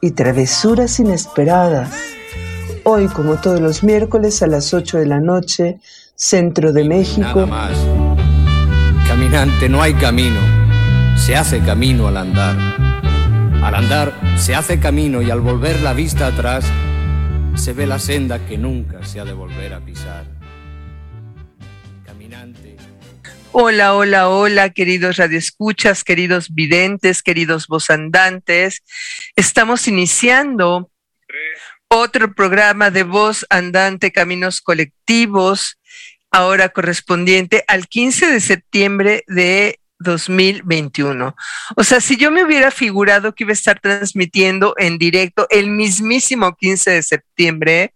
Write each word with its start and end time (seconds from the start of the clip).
y 0.00 0.12
travesuras 0.12 0.98
inesperadas. 1.00 1.90
Hoy, 2.84 3.08
como 3.08 3.36
todos 3.36 3.60
los 3.60 3.82
miércoles 3.84 4.42
a 4.42 4.46
las 4.46 4.72
8 4.72 4.98
de 4.98 5.06
la 5.06 5.20
noche, 5.20 5.78
Centro 6.14 6.72
de 6.72 6.84
México. 6.84 7.22
Nada 7.22 7.46
más. 7.46 7.72
Caminante, 9.06 9.68
no 9.68 9.82
hay 9.82 9.94
camino. 9.94 10.40
Se 11.16 11.36
hace 11.36 11.60
camino 11.60 12.08
al 12.08 12.16
andar. 12.16 12.56
Al 13.62 13.74
andar 13.74 14.12
se 14.36 14.54
hace 14.54 14.80
camino 14.80 15.20
y 15.20 15.30
al 15.30 15.40
volver 15.40 15.82
la 15.82 15.92
vista 15.92 16.26
atrás 16.26 16.64
se 17.54 17.72
ve 17.74 17.86
la 17.86 17.98
senda 17.98 18.38
que 18.46 18.56
nunca 18.56 19.04
se 19.04 19.20
ha 19.20 19.24
de 19.24 19.34
volver 19.34 19.74
a 19.74 19.80
pisar. 19.80 20.39
Hola, 23.52 23.94
hola, 23.94 24.28
hola, 24.28 24.70
queridos 24.70 25.16
radioescuchas, 25.16 26.04
queridos 26.04 26.54
videntes, 26.54 27.20
queridos 27.20 27.66
vozandantes. 27.66 28.84
Estamos 29.34 29.88
iniciando 29.88 30.88
otro 31.88 32.32
programa 32.32 32.92
de 32.92 33.02
Voz 33.02 33.44
Andante 33.50 34.12
Caminos 34.12 34.60
Colectivos, 34.60 35.80
ahora 36.30 36.68
correspondiente 36.68 37.64
al 37.66 37.88
15 37.88 38.30
de 38.30 38.38
septiembre 38.38 39.24
de 39.26 39.79
2021. 40.00 41.36
O 41.76 41.84
sea, 41.84 42.00
si 42.00 42.16
yo 42.16 42.30
me 42.30 42.44
hubiera 42.44 42.70
figurado 42.70 43.34
que 43.34 43.44
iba 43.44 43.52
a 43.52 43.54
estar 43.54 43.78
transmitiendo 43.80 44.74
en 44.78 44.98
directo 44.98 45.46
el 45.50 45.70
mismísimo 45.70 46.56
15 46.56 46.90
de 46.90 47.02
septiembre, 47.02 47.94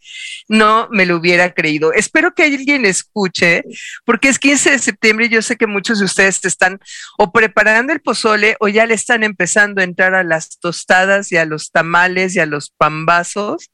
no 0.48 0.88
me 0.90 1.06
lo 1.06 1.16
hubiera 1.16 1.52
creído. 1.52 1.92
Espero 1.92 2.34
que 2.34 2.44
alguien 2.44 2.84
escuche, 2.84 3.64
porque 4.04 4.28
es 4.28 4.38
15 4.38 4.70
de 4.72 4.78
septiembre 4.78 5.26
y 5.26 5.30
yo 5.30 5.42
sé 5.42 5.56
que 5.56 5.66
muchos 5.66 5.98
de 5.98 6.04
ustedes 6.04 6.44
están 6.44 6.78
o 7.18 7.32
preparando 7.32 7.92
el 7.92 8.00
pozole 8.00 8.56
o 8.60 8.68
ya 8.68 8.86
le 8.86 8.94
están 8.94 9.24
empezando 9.24 9.80
a 9.80 9.84
entrar 9.84 10.14
a 10.14 10.22
las 10.22 10.58
tostadas 10.60 11.32
y 11.32 11.36
a 11.36 11.44
los 11.44 11.70
tamales 11.70 12.36
y 12.36 12.40
a 12.40 12.46
los 12.46 12.70
pambazos. 12.70 13.70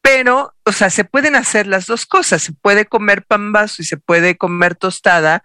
Pero, 0.00 0.54
o 0.64 0.72
sea, 0.72 0.90
se 0.90 1.04
pueden 1.04 1.36
hacer 1.36 1.66
las 1.66 1.86
dos 1.86 2.06
cosas, 2.06 2.42
se 2.42 2.52
puede 2.52 2.86
comer 2.86 3.24
pambazo 3.24 3.82
y 3.82 3.84
se 3.84 3.96
puede 3.96 4.36
comer 4.36 4.74
tostada. 4.74 5.42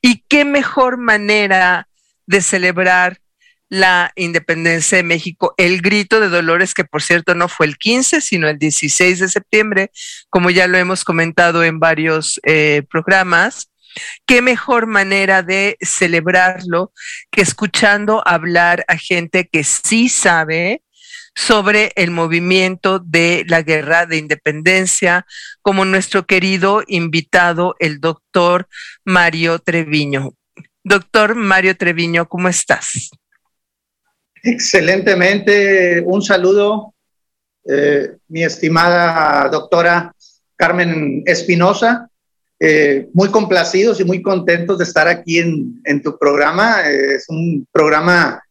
¿Y 0.00 0.22
qué 0.28 0.44
mejor 0.44 0.96
manera 0.96 1.88
de 2.26 2.40
celebrar 2.40 3.18
la 3.68 4.12
independencia 4.14 4.96
de 4.96 5.02
México? 5.02 5.54
El 5.56 5.82
grito 5.82 6.20
de 6.20 6.28
Dolores, 6.28 6.74
que 6.74 6.84
por 6.84 7.02
cierto 7.02 7.34
no 7.34 7.48
fue 7.48 7.66
el 7.66 7.78
15, 7.78 8.20
sino 8.20 8.48
el 8.48 8.58
16 8.58 9.18
de 9.18 9.28
septiembre, 9.28 9.90
como 10.30 10.50
ya 10.50 10.68
lo 10.68 10.78
hemos 10.78 11.04
comentado 11.04 11.64
en 11.64 11.80
varios 11.80 12.40
eh, 12.44 12.82
programas. 12.88 13.70
¿Qué 14.26 14.42
mejor 14.42 14.86
manera 14.86 15.42
de 15.42 15.76
celebrarlo 15.80 16.92
que 17.30 17.40
escuchando 17.40 18.22
hablar 18.26 18.84
a 18.88 18.98
gente 18.98 19.48
que 19.48 19.64
sí 19.64 20.08
sabe, 20.08 20.82
sobre 21.36 21.92
el 21.96 22.10
movimiento 22.10 22.98
de 22.98 23.44
la 23.46 23.62
guerra 23.62 24.06
de 24.06 24.16
independencia, 24.16 25.26
como 25.60 25.84
nuestro 25.84 26.26
querido 26.26 26.82
invitado, 26.86 27.76
el 27.78 28.00
doctor 28.00 28.66
Mario 29.04 29.58
Treviño. 29.58 30.32
Doctor 30.82 31.34
Mario 31.34 31.76
Treviño, 31.76 32.26
¿cómo 32.26 32.48
estás? 32.48 33.10
Excelentemente, 34.42 36.02
un 36.06 36.22
saludo, 36.22 36.94
eh, 37.68 38.16
mi 38.28 38.42
estimada 38.42 39.48
doctora 39.50 40.14
Carmen 40.56 41.22
Espinosa. 41.26 42.08
Eh, 42.58 43.08
muy 43.12 43.28
complacidos 43.28 44.00
y 44.00 44.04
muy 44.04 44.22
contentos 44.22 44.78
de 44.78 44.84
estar 44.84 45.06
aquí 45.06 45.38
en, 45.38 46.02
tu 46.02 46.18
programa. 46.18 46.90
Eh, 46.90 47.16
es 47.16 47.28
un 47.28 47.66
programa 47.70 48.42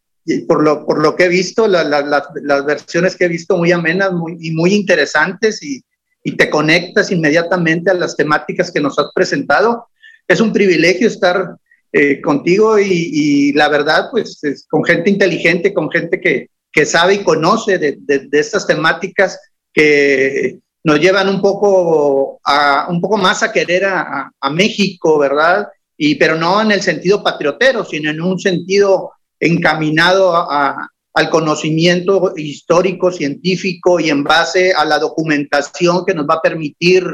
por 0.46 0.62
lo, 0.62 0.84
por 0.84 1.00
lo 1.00 1.14
que 1.14 1.24
he 1.24 1.28
visto, 1.28 1.68
las 1.68 2.66
versiones 2.66 3.16
que 3.16 3.26
he 3.26 3.28
visto 3.28 3.56
muy 3.56 3.72
amenas 3.72 4.12
muy, 4.12 4.36
y 4.40 4.50
muy 4.50 4.74
interesantes 4.74 5.62
y, 5.62 5.82
y, 6.24 6.36
te 6.36 6.50
conectas 6.50 7.12
inmediatamente 7.12 7.90
a 7.90 7.94
las 7.94 8.16
temáticas 8.16 8.72
que 8.72 8.80
nos 8.80 8.98
has 8.98 9.06
presentado. 9.14 9.86
Es 10.26 10.40
un 10.40 10.52
privilegio 10.52 11.06
estar 11.06 11.56
eh, 11.92 12.20
contigo 12.20 12.78
y, 12.78 12.88
y, 12.90 13.52
la 13.52 13.68
verdad, 13.68 14.08
pues 14.10 14.42
es 14.42 14.66
con 14.68 14.84
gente 14.84 15.10
inteligente, 15.10 15.72
con 15.72 15.90
gente 15.90 16.20
que, 16.20 16.48
que 16.72 16.84
sabe 16.84 17.14
y 17.14 17.24
conoce 17.24 17.78
de, 17.78 17.96
de, 18.00 18.26
de, 18.28 18.38
estas 18.40 18.66
temáticas 18.66 19.38
que 19.72 20.58
nos 20.82 21.00
llevan 21.00 21.28
un 21.28 21.40
poco, 21.40 22.40
a, 22.44 22.88
un 22.90 23.00
poco 23.00 23.16
más 23.16 23.44
a 23.44 23.52
querer 23.52 23.84
a, 23.84 24.32
a 24.40 24.50
México, 24.50 25.18
¿verdad? 25.18 25.68
Y, 25.96 26.16
pero 26.16 26.34
no 26.34 26.60
en 26.60 26.72
el 26.72 26.82
sentido 26.82 27.22
patriotero, 27.22 27.84
sino 27.84 28.10
en 28.10 28.20
un 28.20 28.38
sentido 28.38 29.12
encaminado 29.40 30.34
a, 30.34 30.90
al 31.16 31.30
conocimiento 31.30 32.34
histórico, 32.36 33.10
científico 33.10 33.98
y 33.98 34.10
en 34.10 34.22
base 34.22 34.74
a 34.74 34.84
la 34.84 34.98
documentación 34.98 36.04
que 36.04 36.12
nos 36.12 36.26
va 36.26 36.34
a 36.34 36.42
permitir 36.42 37.04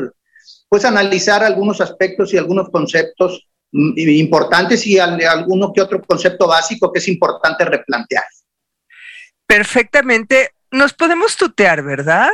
pues 0.69 0.84
analizar 0.84 1.44
algunos 1.44 1.81
aspectos 1.81 2.34
y 2.34 2.38
algunos 2.38 2.69
conceptos 2.71 3.47
mm, 3.71 3.93
importantes 3.97 4.87
y 4.87 4.99
alguno 4.99 5.72
que 5.72 5.82
otro 5.82 6.03
concepto 6.03 6.49
básico 6.49 6.93
que 6.93 6.99
es 6.99 7.09
importante 7.09 7.65
replantear. 7.65 8.25
Perfectamente. 9.47 10.50
Nos 10.71 10.94
podemos 10.94 11.37
tutear, 11.37 11.84
¿verdad? 11.84 12.31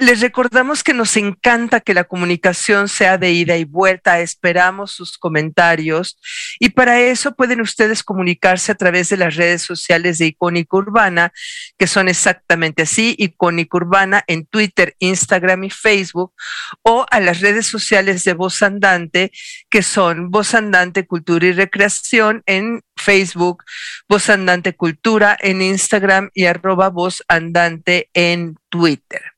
Les 0.00 0.22
recordamos 0.22 0.82
que 0.82 0.94
nos 0.94 1.14
encanta 1.18 1.82
que 1.82 1.92
la 1.92 2.04
comunicación 2.04 2.88
sea 2.88 3.18
de 3.18 3.32
ida 3.32 3.58
y 3.58 3.64
vuelta. 3.64 4.20
Esperamos 4.20 4.92
sus 4.92 5.18
comentarios 5.18 6.18
y 6.58 6.70
para 6.70 6.98
eso 7.00 7.34
pueden 7.34 7.60
ustedes 7.60 8.02
comunicarse 8.02 8.72
a 8.72 8.76
través 8.76 9.10
de 9.10 9.18
las 9.18 9.36
redes 9.36 9.60
sociales 9.60 10.16
de 10.16 10.28
Icónica 10.28 10.74
Urbana, 10.78 11.34
que 11.76 11.86
son 11.86 12.08
exactamente 12.08 12.84
así, 12.84 13.14
Icónica 13.18 13.76
Urbana 13.76 14.24
en 14.26 14.46
Twitter, 14.46 14.96
Instagram 15.00 15.64
y 15.64 15.70
Facebook, 15.70 16.32
o 16.80 17.04
a 17.10 17.20
las 17.20 17.40
redes 17.40 17.66
sociales 17.66 18.24
de 18.24 18.32
Voz 18.32 18.62
Andante, 18.62 19.32
que 19.68 19.82
son 19.82 20.30
Voz 20.30 20.54
Andante 20.54 21.06
Cultura 21.06 21.46
y 21.46 21.52
Recreación 21.52 22.42
en 22.46 22.82
Facebook, 22.96 23.64
Voz 24.08 24.30
Andante 24.30 24.74
Cultura 24.74 25.36
en 25.38 25.60
Instagram 25.60 26.30
y 26.32 26.46
arroba 26.46 26.88
Voz 26.88 27.22
Andante 27.28 28.08
en 28.14 28.56
Twitter. 28.70 29.34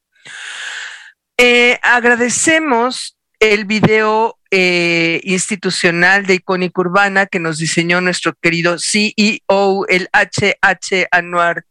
Eh, 1.36 1.78
agradecemos 1.82 3.16
el 3.40 3.64
video 3.64 4.38
eh, 4.52 5.20
institucional 5.24 6.26
de 6.26 6.34
Icónica 6.34 6.80
Urbana 6.80 7.26
que 7.26 7.40
nos 7.40 7.58
diseñó 7.58 8.00
nuestro 8.00 8.34
querido 8.34 8.76
CEO, 8.78 9.86
el 9.88 10.08
HH 10.12 11.08
Anuar 11.10 11.64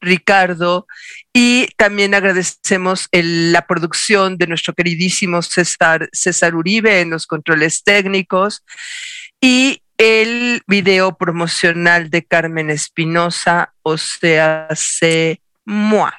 Ricardo, 0.00 0.86
y 1.34 1.68
también 1.76 2.14
agradecemos 2.14 3.08
la 3.12 3.66
producción 3.66 4.38
de 4.38 4.46
nuestro 4.46 4.72
queridísimo 4.72 5.42
César, 5.42 6.08
César 6.12 6.54
Uribe 6.54 7.00
en 7.00 7.10
los 7.10 7.26
controles 7.26 7.82
técnicos 7.82 8.64
y 9.40 9.82
el 9.98 10.62
video 10.66 11.18
promocional 11.18 12.08
de 12.08 12.24
Carmen 12.24 12.70
Espinosa, 12.70 13.74
o 13.82 13.98
sea, 13.98 14.68
se 14.74 15.42
Moi. 15.66 16.10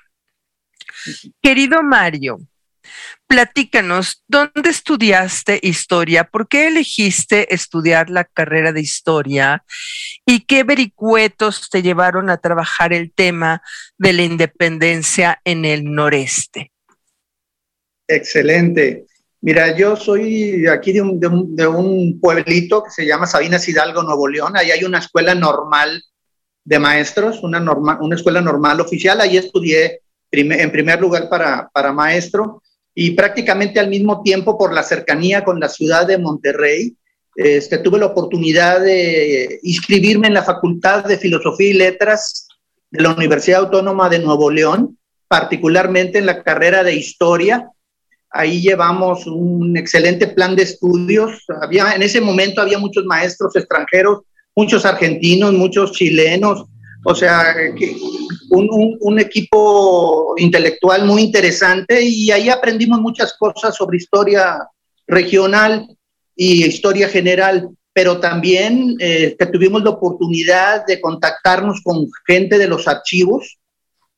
Querido 1.42 1.84
Mario, 1.84 2.40
platícanos, 3.28 4.24
¿dónde 4.28 4.70
estudiaste 4.70 5.60
historia? 5.62 6.26
¿Por 6.26 6.48
qué 6.48 6.68
elegiste 6.68 7.54
estudiar 7.54 8.10
la 8.10 8.24
carrera 8.24 8.72
de 8.72 8.82
historia? 8.82 9.64
¿Y 10.26 10.42
qué 10.42 10.64
vericuetos 10.64 11.70
te 11.70 11.82
llevaron 11.82 12.30
a 12.30 12.38
trabajar 12.38 12.94
el 12.94 13.14
tema 13.14 13.62
de 13.98 14.14
la 14.14 14.24
independencia 14.24 15.42
en 15.44 15.66
el 15.66 15.84
noreste? 15.86 16.72
Excelente. 18.08 19.06
Mira, 19.42 19.78
yo 19.78 19.96
soy 19.96 20.68
aquí 20.68 20.92
de 20.92 21.02
un, 21.02 22.20
pueblito 22.20 22.84
que 22.84 22.92
se 22.92 23.06
llama 23.06 23.26
Sabinas 23.26 23.68
Hidalgo, 23.68 24.04
Nuevo 24.04 24.28
León. 24.28 24.58
Ahí 24.58 24.72
hay 24.72 24.84
una 24.84 25.00
escuela 25.00 25.34
normal 25.34 26.04
de 26.66 26.80
maestros, 26.80 27.42
una, 27.42 27.62
una 27.62 28.16
escuela 28.16 28.42
normal 28.42 28.82
oficial. 28.82 29.22
Ahí 29.22 29.38
estudié 29.38 30.02
en 30.32 30.72
primer 30.72 31.00
lugar 31.02 31.30
para, 31.30 31.70
para 31.74 31.92
maestro 31.92 32.62
y 32.94 33.12
prácticamente 33.12 33.80
al 33.80 33.90
mismo 33.90 34.22
tiempo 34.22 34.58
por 34.58 34.74
la 34.74 34.84
cercanía 34.84 35.44
con 35.44 35.60
la 35.60 35.70
ciudad 35.70 36.06
de 36.06 36.18
Monterrey, 36.18 36.96
este, 37.36 37.78
tuve 37.78 38.00
la 38.00 38.08
oportunidad 38.08 38.82
de 38.82 39.60
inscribirme 39.64 40.28
en 40.28 40.34
la 40.34 40.44
Facultad 40.44 41.06
de 41.06 41.18
Filosofía 41.18 41.70
y 41.70 41.74
Letras 41.74 42.48
de 42.92 43.02
la 43.02 43.14
Universidad 43.14 43.62
Autónoma 43.62 44.10
de 44.10 44.20
Nuevo 44.20 44.52
León, 44.52 44.98
particularmente 45.28 46.18
en 46.18 46.26
la 46.26 46.44
carrera 46.44 46.84
de 46.84 46.96
Historia. 46.96 47.70
Ahí 48.32 48.62
llevamos 48.62 49.26
un 49.26 49.78
excelente 49.78 50.28
plan 50.28 50.56
de 50.56 50.64
estudios. 50.64 51.46
Había, 51.62 51.94
en 51.94 52.02
ese 52.04 52.20
momento 52.20 52.62
había 52.62 52.78
muchos 52.78 53.06
maestros 53.06 53.56
extranjeros, 53.56 54.20
muchos 54.56 54.86
argentinos, 54.86 55.54
muchos 55.54 55.94
chilenos, 55.94 56.66
o 57.06 57.16
sea, 57.16 57.56
un, 58.50 59.20
equipo 59.20 60.34
intelectual 60.38 61.06
muy 61.06 61.24
interesante 61.24 62.02
y 62.02 62.32
ahí 62.32 62.50
aprendimos 62.50 63.00
muchas 63.00 63.34
cosas 63.38 63.76
sobre 63.76 63.98
historia 63.98 64.68
regional 65.08 65.88
y 66.36 66.66
historia 66.66 67.10
general, 67.10 67.70
pero 67.94 68.20
también 68.20 68.96
eh, 69.00 69.36
que 69.38 69.46
tuvimos 69.48 69.84
la 69.84 69.92
oportunidad 69.92 70.86
de 70.86 71.02
contactarnos 71.02 71.82
con 71.84 72.08
gente 72.26 72.58
de 72.58 72.68
los 72.68 72.88
archivos 72.88 73.58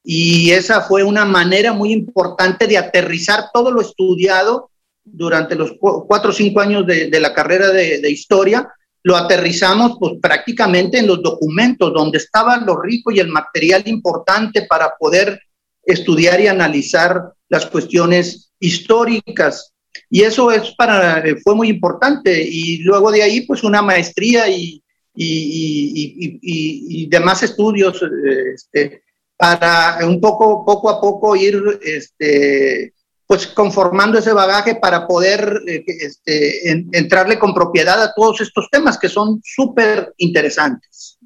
y 0.03 0.51
esa 0.51 0.81
fue 0.81 1.03
una 1.03 1.25
manera 1.25 1.73
muy 1.73 1.91
importante 1.91 2.67
de 2.67 2.77
aterrizar 2.77 3.49
todo 3.53 3.71
lo 3.71 3.81
estudiado 3.81 4.69
durante 5.03 5.55
los 5.55 5.73
cuatro 5.79 6.29
o 6.29 6.33
cinco 6.33 6.59
años 6.59 6.85
de, 6.85 7.19
la 7.19 7.33
carrera 7.33 7.69
de 7.69 8.09
historia 8.09 8.67
lo 9.03 9.15
aterrizamos 9.15 9.97
pues 9.99 10.13
prácticamente 10.21 10.99
en 10.99 11.07
los 11.07 11.21
documentos 11.21 11.93
donde 11.93 12.17
estaba 12.19 12.57
lo 12.57 12.79
rico 12.79 13.11
y 13.11 13.19
el 13.19 13.29
material 13.29 13.83
importante 13.85 14.65
para 14.69 14.93
poder 14.99 15.39
estudiar 15.83 16.39
y 16.39 16.47
analizar 16.47 17.33
las 17.49 17.65
cuestiones 17.65 18.51
históricas. 18.59 19.73
Y 20.09 20.21
eso 20.21 20.51
es 20.51 20.73
para, 20.75 21.19
eh, 21.19 21.35
fue 21.43 21.55
muy 21.55 21.69
importante. 21.69 22.41
Y 22.43 22.79
luego 22.79 23.11
de 23.11 23.23
ahí, 23.23 23.41
pues 23.41 23.63
una 23.63 23.81
maestría 23.81 24.47
y, 24.47 24.83
y, 25.15 26.39
y, 26.41 27.03
y 27.03 27.07
demás 27.07 27.43
estudios 27.43 28.01
eh, 28.01 28.53
este, 28.53 29.03
para 29.35 30.05
un 30.05 30.21
poco, 30.21 30.63
poco 30.63 30.89
a 30.89 31.01
poco 31.01 31.35
ir 31.35 31.61
este, 31.81 32.93
pues 33.31 33.47
conformando 33.47 34.19
ese 34.19 34.33
bagaje 34.33 34.75
para 34.75 35.07
poder 35.07 35.61
eh, 35.65 35.85
este, 35.87 36.69
entrarle 36.91 37.39
con 37.39 37.53
propiedad 37.53 38.03
a 38.03 38.13
todos 38.13 38.41
estos 38.41 38.67
temas 38.69 38.99
que 38.99 39.07
son 39.07 39.39
súper 39.41 40.13
interesantes. 40.17 41.17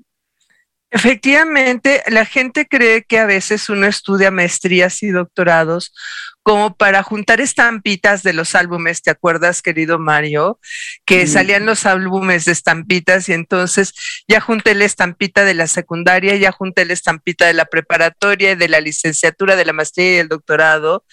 Efectivamente, 0.92 2.04
la 2.06 2.25
gente 2.25 2.68
cree 2.68 3.06
que 3.06 3.18
a 3.18 3.25
veces 3.25 3.69
uno 3.69 3.88
estudia 3.88 4.30
maestrías 4.30 5.02
y 5.02 5.10
doctorados 5.10 5.96
como 6.46 6.76
para 6.76 7.02
juntar 7.02 7.42
estampitas 7.42 8.22
de 8.22 8.32
los 8.32 8.54
álbumes, 8.54 9.02
¿te 9.02 9.10
acuerdas, 9.10 9.64
querido 9.64 9.98
Mario? 9.98 10.60
Que 11.04 11.26
salían 11.26 11.66
los 11.66 11.88
álbumes 11.88 12.46
de 12.46 12.52
estampitas 12.52 13.28
y 13.30 13.34
entonces 13.34 13.96
ya 14.28 14.40
junté 14.40 14.76
la 14.76 14.86
estampita 14.86 15.44
de 15.44 15.56
la 15.56 15.66
secundaria, 15.66 16.36
ya 16.36 16.52
junté 16.52 16.86
la 16.86 16.94
estampita 16.94 17.48
de 17.48 17.54
la 17.54 17.66
preparatoria, 17.66 18.56
de 18.56 18.70
la 18.70 18.80
licenciatura, 18.80 19.56
de 19.56 19.66
la 19.66 19.74
maestría 19.74 20.18
y 20.18 20.20
el 20.20 20.28
doctorado, 20.28 21.04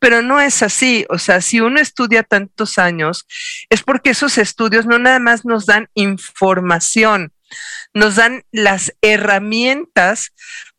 pero 0.00 0.20
no 0.20 0.40
es 0.40 0.64
así. 0.64 1.06
O 1.10 1.18
sea, 1.18 1.40
si 1.42 1.60
uno 1.60 1.78
estudia 1.78 2.24
tantos 2.24 2.76
años, 2.76 3.24
es 3.70 3.84
porque 3.84 4.10
esos 4.10 4.36
estudios 4.36 4.84
no 4.84 4.98
nada 4.98 5.20
más 5.20 5.44
nos 5.44 5.64
dan 5.64 5.90
información, 5.94 7.32
nos 7.94 8.16
dan 8.16 8.42
las 8.50 8.92
herramientas 9.00 10.32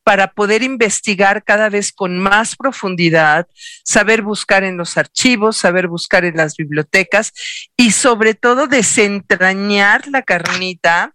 para 0.04 0.34
poder 0.34 0.64
investigar 0.64 1.44
cada 1.44 1.70
vez 1.70 1.92
con 1.92 2.18
más 2.18 2.56
profundidad, 2.56 3.48
saber 3.84 4.22
buscar 4.22 4.64
en 4.64 4.78
los 4.78 4.98
archivos, 4.98 5.58
saber 5.58 5.88
buscar 5.88 6.26
en 6.26 6.38
las 6.38 6.56
bibliotecas 6.56 7.32
y 7.78 7.92
sobre 7.92 8.34
todo 8.34 8.68
desentrañar 8.68 10.08
la 10.08 10.22
carnita 10.22 11.14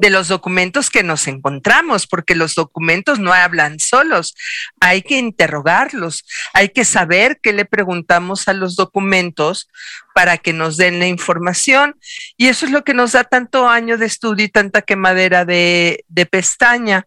de 0.00 0.10
los 0.10 0.28
documentos 0.28 0.90
que 0.90 1.02
nos 1.02 1.26
encontramos, 1.26 2.06
porque 2.06 2.34
los 2.34 2.54
documentos 2.54 3.18
no 3.18 3.32
hablan 3.32 3.78
solos, 3.78 4.34
hay 4.80 5.02
que 5.02 5.18
interrogarlos, 5.18 6.24
hay 6.52 6.70
que 6.70 6.84
saber 6.84 7.38
qué 7.42 7.52
le 7.52 7.64
preguntamos 7.64 8.48
a 8.48 8.52
los 8.52 8.76
documentos 8.76 9.68
para 10.14 10.38
que 10.38 10.52
nos 10.52 10.76
den 10.76 10.98
la 10.98 11.06
información. 11.06 11.96
Y 12.36 12.48
eso 12.48 12.66
es 12.66 12.72
lo 12.72 12.84
que 12.84 12.94
nos 12.94 13.12
da 13.12 13.24
tanto 13.24 13.68
año 13.68 13.98
de 13.98 14.06
estudio 14.06 14.44
y 14.44 14.48
tanta 14.48 14.82
quemadera 14.82 15.44
de, 15.44 16.04
de 16.08 16.26
pestaña. 16.26 17.06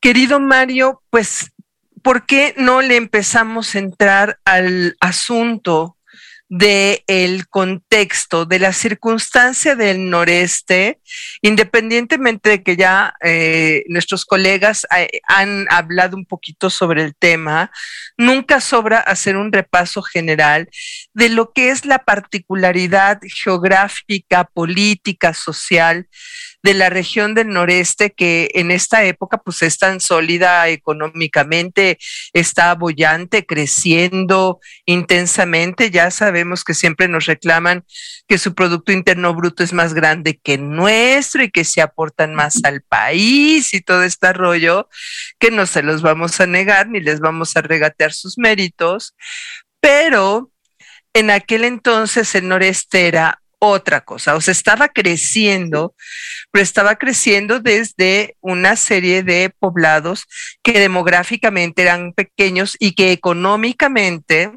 Querido 0.00 0.40
Mario, 0.40 1.02
pues, 1.10 1.52
¿por 2.02 2.26
qué 2.26 2.54
no 2.56 2.82
le 2.82 2.96
empezamos 2.96 3.74
a 3.74 3.78
entrar 3.78 4.38
al 4.44 4.96
asunto 5.00 5.96
del 6.48 7.02
el 7.06 7.48
contexto, 7.48 8.44
de 8.44 8.58
la 8.58 8.72
circunstancia 8.72 9.74
del 9.74 10.08
noreste, 10.10 11.00
independientemente 11.42 12.50
de 12.50 12.62
que 12.62 12.76
ya 12.76 13.14
eh, 13.22 13.84
nuestros 13.88 14.24
colegas 14.24 14.86
eh, 14.96 15.08
han 15.26 15.66
hablado 15.70 16.16
un 16.16 16.24
poquito 16.24 16.70
sobre 16.70 17.02
el 17.02 17.16
tema, 17.16 17.72
nunca 18.16 18.60
sobra 18.60 19.00
hacer 19.00 19.36
un 19.36 19.52
repaso 19.52 20.02
general 20.02 20.68
de 21.14 21.28
lo 21.30 21.52
que 21.52 21.70
es 21.70 21.84
la 21.84 22.04
particularidad 22.04 23.18
geográfica, 23.22 24.44
política, 24.44 25.34
social 25.34 26.08
de 26.62 26.74
la 26.74 26.90
región 26.90 27.34
del 27.34 27.48
noreste 27.48 28.12
que 28.12 28.50
en 28.54 28.72
esta 28.72 29.04
época 29.04 29.38
pues 29.38 29.62
es 29.62 29.78
tan 29.78 30.00
sólida 30.00 30.68
económicamente, 30.68 31.96
está 32.32 32.74
bollante, 32.74 33.46
creciendo 33.46 34.58
intensamente. 34.84 35.92
Ya 35.92 36.10
sabemos 36.10 36.35
que 36.64 36.74
siempre 36.74 37.08
nos 37.08 37.26
reclaman 37.26 37.84
que 38.28 38.38
su 38.38 38.54
Producto 38.54 38.92
Interno 38.92 39.34
Bruto 39.34 39.62
es 39.62 39.72
más 39.72 39.94
grande 39.94 40.38
que 40.42 40.58
nuestro 40.58 41.42
y 41.42 41.50
que 41.50 41.64
se 41.64 41.80
aportan 41.80 42.34
más 42.34 42.64
al 42.64 42.82
país 42.82 43.72
y 43.74 43.80
todo 43.80 44.02
este 44.02 44.32
rollo, 44.32 44.88
que 45.38 45.50
no 45.50 45.66
se 45.66 45.82
los 45.82 46.02
vamos 46.02 46.40
a 46.40 46.46
negar 46.46 46.88
ni 46.88 47.00
les 47.00 47.20
vamos 47.20 47.56
a 47.56 47.62
regatear 47.62 48.12
sus 48.12 48.38
méritos, 48.38 49.14
pero 49.80 50.50
en 51.14 51.30
aquel 51.30 51.64
entonces 51.64 52.34
el 52.34 52.48
noreste 52.48 53.08
era 53.08 53.40
otra 53.58 54.02
cosa, 54.02 54.34
o 54.34 54.40
sea, 54.40 54.52
estaba 54.52 54.88
creciendo, 54.88 55.94
pero 56.50 56.62
estaba 56.62 56.96
creciendo 56.96 57.60
desde 57.60 58.36
una 58.40 58.76
serie 58.76 59.22
de 59.22 59.50
poblados 59.58 60.26
que 60.62 60.78
demográficamente 60.78 61.82
eran 61.82 62.12
pequeños 62.12 62.76
y 62.78 62.94
que 62.94 63.12
económicamente 63.12 64.52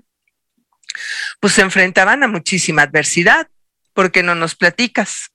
pues 1.40 1.54
se 1.54 1.62
enfrentaban 1.62 2.24
a 2.24 2.28
muchísima 2.28 2.84
adversidad. 2.84 3.48
¿Por 3.94 4.12
qué 4.12 4.24
no 4.24 4.36
nos 4.36 4.56
platicas? 4.56 5.30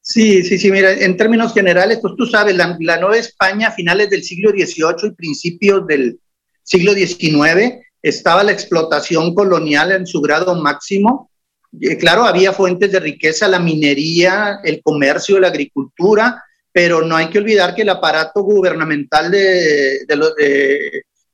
Sí, 0.00 0.42
sí, 0.42 0.58
sí, 0.58 0.70
mira, 0.70 0.92
en 0.92 1.16
términos 1.16 1.52
generales, 1.52 1.98
pues 2.00 2.14
tú 2.16 2.26
sabes, 2.26 2.56
la, 2.56 2.76
la 2.80 2.98
Nueva 2.98 3.18
España 3.18 3.68
a 3.68 3.72
finales 3.72 4.08
del 4.10 4.22
siglo 4.22 4.50
XVIII 4.50 5.08
y 5.08 5.14
principios 5.14 5.86
del 5.86 6.18
siglo 6.62 6.94
XIX 6.94 7.74
estaba 8.02 8.42
la 8.42 8.52
explotación 8.52 9.34
colonial 9.34 9.92
en 9.92 10.06
su 10.06 10.20
grado 10.20 10.54
máximo 10.54 11.30
eh, 11.78 11.96
claro, 11.96 12.24
había 12.24 12.52
fuentes 12.52 12.90
de 12.90 13.00
riqueza, 13.00 13.46
la 13.46 13.60
minería, 13.60 14.60
el 14.64 14.82
comercio, 14.82 15.38
la 15.38 15.48
agricultura, 15.48 16.42
pero 16.72 17.02
no 17.02 17.16
hay 17.16 17.28
que 17.30 17.38
olvidar 17.38 17.74
que 17.74 17.82
el 17.82 17.88
aparato 17.88 18.42
gubernamental 18.42 19.30
de, 19.30 20.04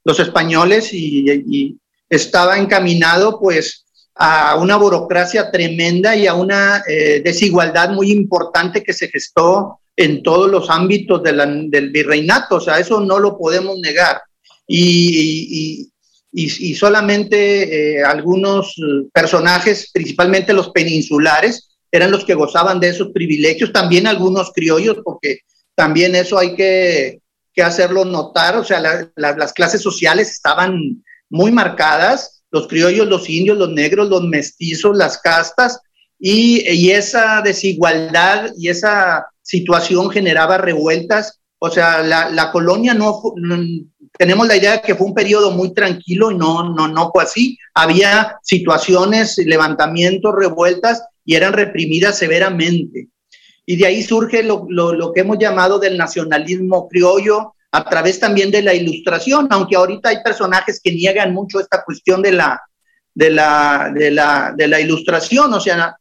los, 0.04 0.20
españoles 0.20 0.90
y, 0.92 1.78
estaba 2.08 2.58
encaminado 2.58 3.38
pues 3.40 3.84
a 4.14 4.56
una 4.56 4.76
burocracia 4.76 5.50
tremenda 5.50 6.16
y 6.16 6.26
a 6.26 6.34
una 6.34 6.82
eh, 6.88 7.20
desigualdad 7.22 7.90
muy 7.90 8.10
importante 8.10 8.82
que 8.82 8.92
se 8.92 9.08
gestó 9.08 9.80
en 9.94 10.22
todos 10.22 10.50
los 10.50 10.68
ámbitos 10.70 11.22
del 11.22 11.90
virreinato, 11.90 12.56
o 12.56 12.60
sea, 12.60 12.78
eso 12.78 13.00
no 13.00 13.18
lo 13.18 13.38
podemos 13.38 13.78
negar. 13.78 14.20
Y, 14.66 15.90
y, 16.32 16.74
solamente 16.74 17.96
eh, 17.96 18.04
algunos 18.04 18.74
personajes, 19.12 19.90
principalmente 19.92 20.52
los 20.52 20.70
peninsulares, 20.70 21.68
eran 21.90 22.10
los 22.10 22.26
que 22.26 22.34
gozaban 22.34 22.78
de 22.78 22.88
esos 22.88 23.08
privilegios, 23.12 23.72
también 23.72 24.06
algunos 24.06 24.52
criollos, 24.52 24.98
porque 25.02 25.38
también 25.74 26.14
eso 26.14 26.36
hay 26.36 26.54
que, 26.54 27.20
que 27.54 27.62
hacerlo 27.62 28.04
notar, 28.04 28.56
o 28.56 28.64
sea, 28.64 28.82
las 29.16 29.52
clases 29.54 29.80
sociales 29.80 30.30
estaban 30.30 31.02
muy 31.30 31.50
marcadas, 31.50 32.42
los 32.50 32.68
criollos, 32.68 33.06
los 33.06 33.28
indios, 33.28 33.58
los 33.58 33.70
negros, 33.70 34.08
los 34.08 34.22
mestizos, 34.22 34.96
las 34.96 35.18
castas, 35.18 35.80
y, 36.18 36.68
y 36.70 36.90
esa 36.92 37.42
desigualdad 37.42 38.50
y 38.56 38.68
esa 38.68 39.26
situación 39.42 40.10
generaba 40.10 40.58
revueltas, 40.58 41.40
o 41.58 41.70
sea, 41.70 42.02
la, 42.02 42.30
la 42.30 42.52
colonia 42.52 42.94
no, 42.94 43.22
tenemos 44.18 44.46
la 44.46 44.56
idea 44.56 44.72
de 44.72 44.82
que 44.82 44.94
fue 44.94 45.06
un 45.06 45.14
periodo 45.14 45.50
muy 45.50 45.72
tranquilo 45.72 46.30
y 46.30 46.36
no, 46.36 46.74
no, 46.74 46.88
no 46.88 47.10
fue 47.12 47.24
así. 47.24 47.58
Había 47.74 48.38
situaciones, 48.42 49.38
levantamientos, 49.38 50.34
revueltas 50.34 51.02
y 51.24 51.34
eran 51.34 51.52
reprimidas 51.52 52.18
severamente. 52.18 53.08
Y 53.64 53.76
de 53.76 53.86
ahí 53.86 54.02
surge 54.02 54.42
lo, 54.42 54.66
lo, 54.68 55.12
que 55.12 55.20
hemos 55.20 55.38
llamado 55.38 55.78
del 55.78 55.96
nacionalismo 55.96 56.88
criollo 56.88 57.54
a 57.76 57.84
través 57.84 58.18
también 58.18 58.50
de 58.50 58.62
la 58.62 58.72
ilustración, 58.72 59.48
aunque 59.50 59.76
ahorita 59.76 60.08
hay 60.08 60.22
personajes 60.22 60.80
que 60.82 60.92
niegan 60.92 61.34
mucho 61.34 61.60
esta 61.60 61.84
cuestión 61.84 62.22
de 62.22 62.32
la, 62.32 62.58
de 63.14 63.28
la, 63.28 63.92
de 63.94 64.10
la, 64.10 64.54
de 64.56 64.66
la 64.66 64.80
ilustración, 64.80 65.52
o 65.52 65.60
sea, 65.60 65.94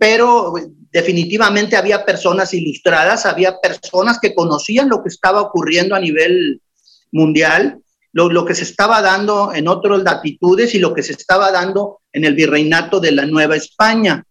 pero 0.00 0.52
definitivamente 0.90 1.76
había 1.76 2.04
personas 2.04 2.52
ilustradas, 2.52 3.26
había 3.26 3.60
personas 3.60 4.18
que 4.20 4.34
conocían 4.34 4.88
lo 4.88 5.04
que 5.04 5.08
estaba 5.08 5.40
ocurriendo 5.40 5.94
a 5.94 6.00
nivel 6.00 6.60
mundial, 7.12 7.78
lo, 8.12 8.44
que 8.44 8.56
se 8.56 8.64
estaba 8.64 9.00
dando 9.00 9.54
en 9.54 9.68
otras 9.68 10.02
latitudes 10.02 10.74
y 10.74 10.80
lo 10.80 10.92
que 10.92 11.04
se 11.04 11.12
estaba 11.12 11.52
dando 11.52 12.00
en 12.12 12.24
el 12.24 12.34
virreinato 12.34 12.98
de 12.98 13.12
la 13.12 13.24
Nueva 13.24 13.54
España. 13.54 14.24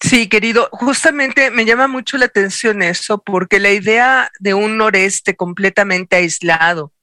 Sí, 0.00 0.28
querido, 0.28 0.70
justamente 0.72 1.50
me 1.50 1.66
llama 1.66 1.86
mucho 1.86 2.16
la 2.16 2.24
atención 2.24 2.82
eso, 2.82 3.22
porque 3.22 3.60
la 3.60 3.70
idea 3.70 4.30
de 4.40 4.54
un 4.54 4.78
noreste 4.78 5.36
completamente 5.36 6.16
aislado, 6.16 6.94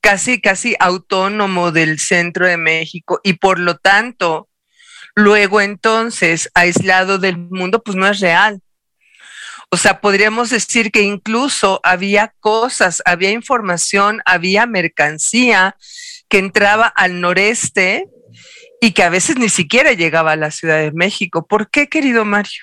casi, 0.00 0.40
casi 0.40 0.74
autónomo 0.80 1.70
del 1.70 1.98
centro 1.98 2.46
de 2.46 2.56
México 2.56 3.20
y 3.22 3.34
por 3.34 3.58
lo 3.58 3.76
tanto, 3.76 4.48
luego 5.14 5.60
entonces 5.60 6.50
aislado 6.54 7.18
del 7.18 7.36
mundo, 7.36 7.82
pues 7.82 7.96
no 7.96 8.06
es 8.06 8.20
real. 8.20 8.62
O 9.70 9.76
sea, 9.76 10.00
podríamos 10.00 10.48
decir 10.48 10.90
que 10.90 11.02
incluso 11.02 11.80
había 11.84 12.34
cosas, 12.40 13.02
había 13.04 13.30
información, 13.30 14.22
había 14.24 14.66
mercancía 14.66 15.76
que 16.28 16.38
entraba 16.38 16.86
al 16.86 17.20
noreste 17.20 18.06
y 18.80 18.92
que 18.92 19.02
a 19.02 19.10
veces 19.10 19.36
ni 19.36 19.48
siquiera 19.48 19.92
llegaba 19.92 20.32
a 20.32 20.36
la 20.36 20.50
Ciudad 20.50 20.78
de 20.78 20.92
México. 20.92 21.46
¿Por 21.46 21.70
qué, 21.70 21.88
querido 21.88 22.24
Mario? 22.24 22.62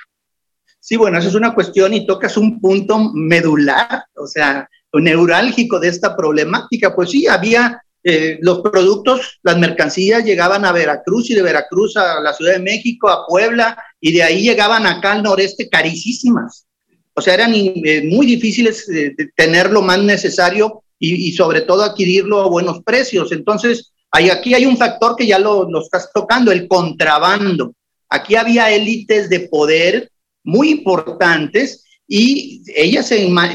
Sí, 0.80 0.96
bueno, 0.96 1.20
esa 1.20 1.28
es 1.28 1.36
una 1.36 1.54
cuestión 1.54 1.94
y 1.94 2.08
tocas 2.08 2.38
un 2.38 2.60
punto 2.60 3.12
medular, 3.14 4.06
o 4.16 4.26
sea, 4.26 4.70
neurálgico 4.94 5.80
de 5.80 5.90
esta 5.90 6.16
problemática. 6.16 6.96
Pues 6.96 7.12
sí, 7.12 7.28
había 7.28 7.82
eh, 8.04 8.40
los 8.42 8.62
productos, 8.62 9.40
las 9.44 9.58
mercancías 9.58 10.24
llegaban 10.24 10.66
a 10.66 10.72
Veracruz 10.72 11.30
y 11.30 11.36
de 11.36 11.42
Veracruz 11.42 11.98
a 11.98 12.20
la 12.22 12.34
Ciudad 12.34 12.54
de 12.54 12.60
México, 12.60 13.10
a 13.10 13.28
Puebla, 13.28 13.78
y 14.00 14.14
de 14.14 14.24
ahí 14.24 14.42
llegaban 14.42 14.88
acá 14.88 15.12
al 15.14 15.24
noreste 15.24 15.70
carísimas. 15.70 16.66
O 17.14 17.22
sea, 17.22 17.34
eran 17.34 17.52
eh, 17.54 18.04
muy 18.06 18.26
difíciles 18.26 18.88
de 18.88 19.14
tener 19.36 19.72
lo 19.72 19.82
más 19.82 20.00
necesario 20.00 20.84
y, 21.00 21.32
sobre 21.34 21.62
todo 21.62 21.84
adquirirlo 21.84 22.42
a 22.42 22.50
buenos 22.50 22.82
precios. 22.84 23.32
Entonces, 23.32 23.94
hay, 24.12 24.30
aquí 24.30 24.54
hay 24.54 24.66
un 24.66 24.78
factor 24.78 25.16
que 25.16 25.28
ya 25.28 25.40
lo, 25.40 25.70
lo 25.70 25.82
estás 25.82 26.10
tocando, 26.14 26.52
el 26.52 26.68
contrabando. 26.68 27.74
Aquí 28.10 28.36
había 28.36 28.72
élites 28.72 29.30
de 29.30 29.42
poder 29.42 30.12
muy 30.44 30.70
importantes 30.72 31.84
y 32.08 32.62
ellas 32.74 33.12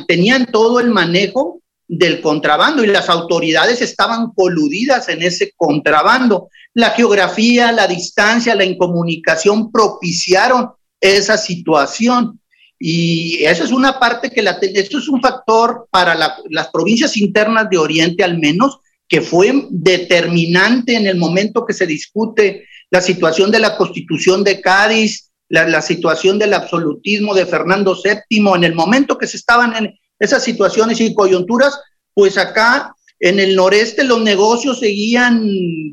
tenían 0.06 0.46
todo 0.46 0.78
el 0.78 0.90
manejo 0.90 1.62
del 1.88 2.20
contrabando 2.20 2.84
y 2.84 2.86
las 2.86 3.08
autoridades 3.08 3.80
estaban 3.80 4.32
coludidas 4.34 5.08
en 5.08 5.22
ese 5.22 5.52
contrabando. 5.56 6.48
La 6.74 6.90
geografía, 6.90 7.72
la 7.72 7.86
distancia, 7.86 8.54
la 8.54 8.64
incomunicación 8.64 9.70
propiciaron 9.72 10.70
esa 11.00 11.36
situación. 11.36 12.40
Y 12.78 13.44
eso 13.44 13.64
es 13.64 13.72
una 13.72 13.98
parte 13.98 14.30
que 14.30 14.42
la, 14.42 14.58
esto 14.60 14.98
es 14.98 15.08
un 15.08 15.20
factor 15.20 15.86
para 15.90 16.14
las 16.14 16.68
provincias 16.68 17.16
internas 17.16 17.68
de 17.70 17.78
Oriente 17.78 18.24
al 18.24 18.38
menos, 18.38 18.78
que 19.12 19.20
fue 19.20 19.66
determinante 19.68 20.94
en 20.94 21.06
el 21.06 21.18
momento 21.18 21.66
que 21.66 21.74
se 21.74 21.86
discute 21.86 22.66
la 22.90 23.02
situación 23.02 23.50
de 23.50 23.58
la 23.58 23.76
constitución 23.76 24.42
de 24.42 24.62
Cádiz, 24.62 25.30
la, 25.50 25.82
situación 25.82 26.38
del 26.38 26.54
absolutismo 26.54 27.34
de 27.34 27.44
Fernando 27.44 27.94
VII, 27.94 28.54
en 28.56 28.64
el 28.64 28.74
momento 28.74 29.18
que 29.18 29.26
se 29.26 29.36
estaban 29.36 29.76
en 29.76 29.94
esas 30.18 30.42
situaciones 30.42 30.98
y 30.98 31.12
coyunturas, 31.12 31.78
pues 32.14 32.38
acá 32.38 32.96
en 33.20 33.38
el 33.38 33.54
noreste 33.54 34.02
los 34.02 34.22
negocios 34.22 34.80
seguían 34.80 35.46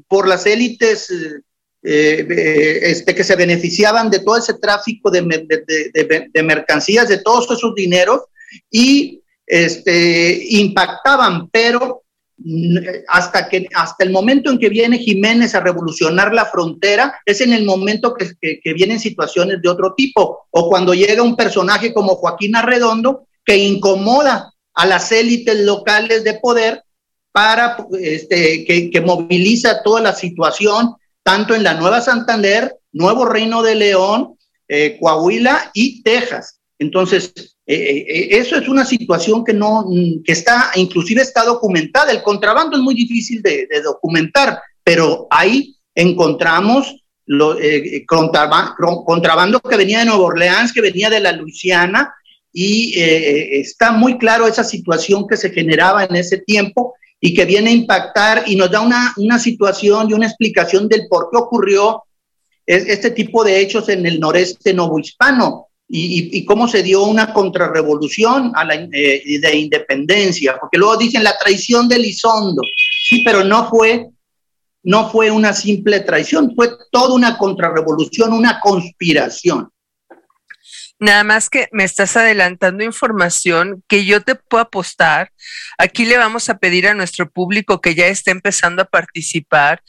por 0.08 0.26
las 0.26 0.46
élites 0.46 1.12
eh, 1.84 2.80
este, 2.84 3.14
que 3.14 3.26
se 3.26 3.36
beneficiaban 3.36 4.10
de 4.10 4.20
todo 4.20 4.38
ese 4.38 4.54
tráfico 4.54 5.12
de, 5.12 6.42
mercancías, 6.42 7.10
de 7.10 7.18
todos 7.18 7.52
esos 7.52 7.76
dineros 7.76 8.22
y 8.72 9.22
este, 9.46 10.42
impactaban, 10.52 11.50
pero 11.50 11.99
hasta, 13.08 13.50
que, 13.50 13.68
hasta 13.74 14.04
el 14.04 14.12
momento 14.12 14.50
en 14.50 14.60
que 14.60 14.70
viene 14.70 14.98
Jiménez 14.98 15.56
a 15.56 15.60
revolucionar 15.60 16.34
la 16.34 16.46
frontera, 16.46 17.20
es 17.26 17.42
en 17.42 17.54
el 17.54 17.66
momento 17.66 18.14
que, 18.14 18.74
vienen 18.74 19.00
situaciones 19.00 19.62
de 19.62 19.70
otro 19.70 19.94
tipo, 19.96 20.48
o 20.52 20.70
cuando 20.70 20.94
llega 20.94 21.24
un 21.24 21.36
personaje 21.36 21.94
como 21.94 22.16
Joaquín 22.16 22.56
Arredondo 22.56 23.28
que 23.46 23.58
incomoda 23.58 24.54
a 24.74 24.86
las 24.86 25.12
élites 25.12 25.60
locales 25.62 26.24
de 26.24 26.36
poder 26.36 26.84
para 27.32 27.78
este, 28.00 28.66
que, 28.66 28.90
que 28.90 29.02
moviliza 29.02 29.84
toda 29.84 30.02
la 30.02 30.14
situación 30.14 30.96
tanto 31.24 31.54
en 31.54 31.64
la 31.64 31.76
Nueva 31.76 32.02
Santander, 32.02 32.78
Nuevo 32.92 33.26
Reino 33.26 33.62
de 33.62 33.76
León, 33.76 34.38
eh, 34.68 34.98
Coahuila 35.00 35.72
y 35.74 36.02
Texas. 36.04 36.60
Entonces, 36.78 37.58
eh, 37.72 38.04
eh, 38.10 38.28
eso 38.32 38.56
es 38.56 38.68
una 38.68 38.84
situación 38.84 39.46
que 39.46 39.54
no, 39.54 39.86
que 40.26 40.32
está, 40.32 40.72
inclusive 40.74 41.22
está 41.22 41.44
documentada. 41.44 42.12
El 42.12 42.24
contrabando 42.24 42.76
es 42.76 42.82
muy 42.82 42.96
difícil 42.96 43.44
de, 43.44 43.68
documentar, 43.84 44.60
pero 44.84 45.28
ahí 45.30 45.76
encontramos 45.94 46.96
contrabando 49.06 49.60
que 49.60 49.78
venía 49.78 50.00
de 50.00 50.06
Nueva 50.06 50.24
Orleans, 50.24 50.74
que 50.74 50.82
venía 50.82 51.12
de 51.12 51.20
la 51.20 51.32
Luisiana, 51.32 52.12
y 52.52 53.00
está 53.00 53.92
muy 53.92 54.18
claro 54.18 54.48
esa 54.48 54.64
situación 54.64 55.28
que 55.28 55.38
se 55.38 55.52
generaba 55.52 56.06
en 56.06 56.16
ese 56.16 56.40
tiempo 56.40 56.96
y 57.22 57.36
que 57.36 57.46
viene 57.46 57.70
a 57.70 57.74
impactar 57.74 58.46
y 58.48 58.56
nos 58.56 58.72
da 58.72 58.82
una, 58.82 59.14
una 59.18 59.38
situación 59.38 60.10
y 60.10 60.14
una 60.14 60.26
explicación 60.26 60.88
del 60.88 61.08
por 61.08 61.30
qué 61.32 61.38
ocurrió 61.38 62.04
este 62.66 63.12
tipo 63.12 63.44
de 63.44 63.60
hechos 63.60 63.90
en 63.90 64.08
el 64.08 64.20
noreste 64.20 64.74
novohispano 64.74 65.69
y, 65.92 66.46
cómo 66.46 66.68
se 66.68 66.84
dio 66.84 67.04
una 67.04 67.34
contrarrevolución 67.34 68.52
a 68.56 68.64
la, 68.64 68.76
eh, 68.76 69.40
de 69.42 69.58
independencia, 69.58 70.58
porque 70.60 70.78
luego 70.78 70.98
dicen 70.98 71.24
la 71.24 71.36
traición 71.38 71.90
de 71.90 71.98
Lizondo, 71.98 72.62
sí, 73.08 73.24
pero 73.26 73.44
no 73.44 73.68
fue, 73.70 74.08
no 74.84 75.10
fue 75.10 75.32
una 75.32 75.52
simple 75.52 76.02
traición, 76.02 76.54
fue 76.56 76.70
toda 76.92 77.16
una 77.16 77.38
contrarrevolución, 77.38 78.34
una 78.34 78.60
conspiración. 78.60 79.70
Nada 81.00 81.24
más 81.24 81.50
que 81.50 81.70
me 81.72 81.86
estás 81.86 82.18
adelantando 82.18 82.84
información 82.84 83.84
que 83.88 84.04
yo 84.04 84.22
te 84.22 84.36
puedo 84.36 84.62
apostar. 84.62 85.32
Aquí 85.78 86.04
le 86.04 86.18
vamos 86.18 86.50
a 86.50 86.58
pedir 86.58 86.88
a 86.88 86.94
nuestro 86.94 87.32
público 87.32 87.80
que 87.80 87.96
ya 87.96 88.08
esté 88.08 88.32
empezando 88.32 88.82
a 88.82 88.86
participar. 88.86 89.82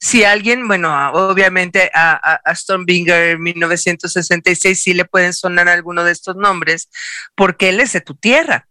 Si 0.00 0.24
alguien, 0.24 0.66
bueno, 0.66 1.12
obviamente 1.12 1.88
a, 1.94 2.40
a, 2.44 2.54
Stormbringer 2.54 3.38
1966 3.38 4.82
sí 4.82 4.92
le 4.92 5.04
pueden 5.04 5.32
sonar 5.32 5.68
alguno 5.68 6.02
de 6.02 6.10
estos 6.10 6.34
nombres, 6.34 6.88
porque 7.36 7.68
él 7.68 7.78
es 7.78 7.92
de 7.92 8.00
tu 8.00 8.16
tierra. 8.16 8.66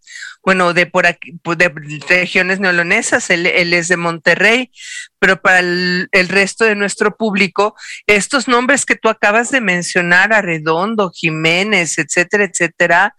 Bueno, 0.45 0.75
de 0.75 0.85
por 0.85 1.07
aquí, 1.07 1.33
pues, 1.41 1.57
de 1.57 1.73
regiones 2.07 2.59
neolonesas, 2.59 3.31
él, 3.31 3.47
es 3.47 3.87
de 3.87 3.97
Monterrey, 3.97 4.71
pero 5.17 5.41
para 5.41 5.59
el, 5.59 6.07
resto 6.29 6.65
de 6.65 6.75
nuestro 6.75 7.17
público, 7.17 7.75
estos 8.05 8.47
nombres 8.47 8.85
que 8.85 8.95
tú 8.95 9.09
acabas 9.09 9.49
de 9.49 9.59
mencionar, 9.59 10.33
Arredondo, 10.33 11.11
Jiménez, 11.11 11.97
etcétera, 11.97 12.43
etcétera, 12.45 13.15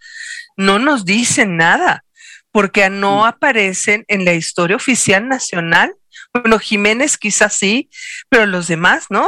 no 0.55 0.79
nos 0.79 1.03
dicen 1.03 1.57
nada, 1.57 2.05
porque 2.53 2.89
no 2.89 3.23
mm. 3.23 3.25
aparecen 3.25 4.05
en 4.07 4.23
la 4.23 4.33
historia 4.33 4.77
oficial 4.77 5.27
nacional. 5.27 5.93
Bueno, 6.33 6.59
Jiménez 6.59 7.17
quizás 7.17 7.53
sí, 7.53 7.89
pero 8.29 8.45
los 8.45 8.69
demás 8.69 9.07
no. 9.09 9.27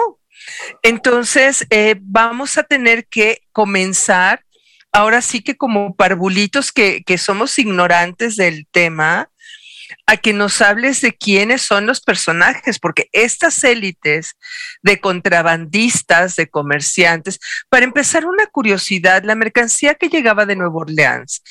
Entonces, 0.83 1.67
eh, 1.69 1.97
vamos 1.99 2.57
a 2.57 2.63
tener 2.63 3.07
que 3.07 3.41
comenzar 3.51 4.45
ahora 4.91 5.21
sí 5.21 5.41
que 5.41 5.57
como 5.57 5.95
parvulitos 5.95 6.71
que, 6.71 7.03
somos 7.17 7.57
ignorantes 7.59 8.35
del 8.35 8.67
tema, 8.71 9.29
a 10.05 10.17
que 10.17 10.33
nos 10.33 10.61
hables 10.61 11.01
de 11.01 11.15
quiénes 11.15 11.63
son 11.63 11.87
los 11.87 12.01
personajes, 12.01 12.79
porque 12.79 13.09
estas 13.11 13.63
élites 13.63 14.35
de 14.83 14.99
contrabandistas, 14.99 16.35
de 16.35 16.47
comerciantes, 16.47 17.39
para 17.69 17.85
empezar 17.85 18.25
una 18.25 18.45
curiosidad, 18.47 19.23
la 19.23 19.35
mercancía 19.35 19.95
que 19.95 20.09
llegaba 20.09 20.45
de 20.45 20.55
Nueva 20.55 20.75
Orleans 20.75 21.43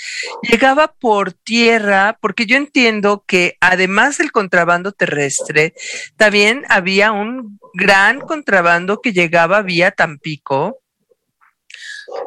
llegaba 0.43 0.93
por 0.93 1.33
tierra, 1.33 2.17
porque 2.21 2.47
yo 2.47 2.57
entiendo 2.57 3.25
que 3.27 3.57
además 3.61 4.19
del 4.19 4.33
contrabando 4.33 4.93
terrestre, 4.93 5.75
también 6.17 6.65
había 6.69 7.13
un 7.13 7.59
gran 7.75 8.21
contrabando 8.21 9.01
que 9.01 9.13
llegaba 9.13 9.63
vía 9.63 9.91
Tampico 9.91 10.81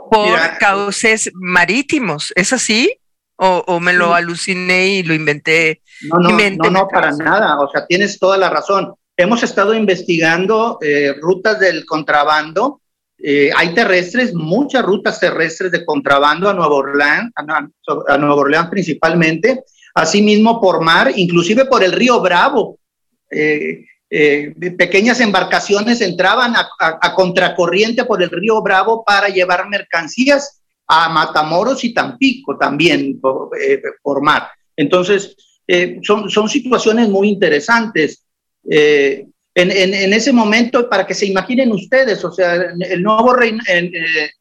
por 0.09 0.39
cauces 0.59 1.31
marítimos. 1.33 2.33
¿Es 2.35 2.53
así? 2.53 2.97
O, 3.43 3.79
me 3.79 3.93
lo 3.93 4.13
aluciné 4.13 4.89
y 4.89 5.03
lo 5.03 5.15
inventé? 5.15 5.81
No, 6.03 6.29
no, 6.29 6.49
no, 6.57 6.69
no, 6.69 6.87
para 6.87 7.11
nada. 7.11 7.59
O 7.59 7.71
sea, 7.71 7.87
tienes 7.87 8.19
toda 8.19 8.37
la 8.37 8.51
razón. 8.51 8.93
Hemos 9.17 9.41
estado 9.41 9.73
investigando 9.73 10.77
eh, 10.81 11.15
rutas 11.19 11.59
del 11.59 11.85
contrabando. 11.85 12.81
Eh, 13.17 13.49
hay 13.55 13.73
terrestres, 13.73 14.33
muchas 14.33 14.83
rutas 14.83 15.19
terrestres 15.19 15.71
de 15.71 15.85
contrabando 15.85 16.49
a 16.49 16.53
Nueva 16.53 16.75
Orleans, 16.75 17.31
a, 17.35 18.17
Nueva 18.17 18.35
Orleans 18.35 18.69
principalmente, 18.69 19.63
asimismo 19.95 20.61
por 20.61 20.81
mar, 20.81 21.11
inclusive 21.15 21.65
por 21.65 21.83
el 21.83 21.91
río 21.93 22.19
Bravo. 22.21 22.79
Eh, 23.29 23.85
eh, 24.13 24.53
pequeñas 24.77 25.21
embarcaciones 25.21 26.01
entraban 26.01 26.53
a, 26.53 27.15
contracorriente 27.15 28.03
por 28.03 28.21
el 28.21 28.29
río 28.29 28.61
Bravo 28.61 29.05
para 29.05 29.29
llevar 29.29 29.69
mercancías 29.69 30.61
a 30.85 31.07
Matamoros 31.07 31.81
y 31.85 31.93
Tampico 31.93 32.57
también 32.57 33.21
por, 33.21 33.49
eh, 33.57 33.81
mar. 34.21 34.49
Entonces, 34.75 35.37
eh, 35.65 35.99
son, 36.03 36.29
son 36.29 36.49
situaciones 36.49 37.07
muy 37.07 37.29
interesantes. 37.29 38.25
En, 38.63 39.31
en, 39.55 40.13
ese 40.13 40.33
momento, 40.33 40.89
para 40.89 41.07
que 41.07 41.13
se 41.13 41.25
imaginen 41.25 41.71
ustedes, 41.71 42.23
o 42.25 42.33
sea, 42.33 42.55
el 42.55 43.01
nuevo 43.01 43.33
rey, 43.33 43.57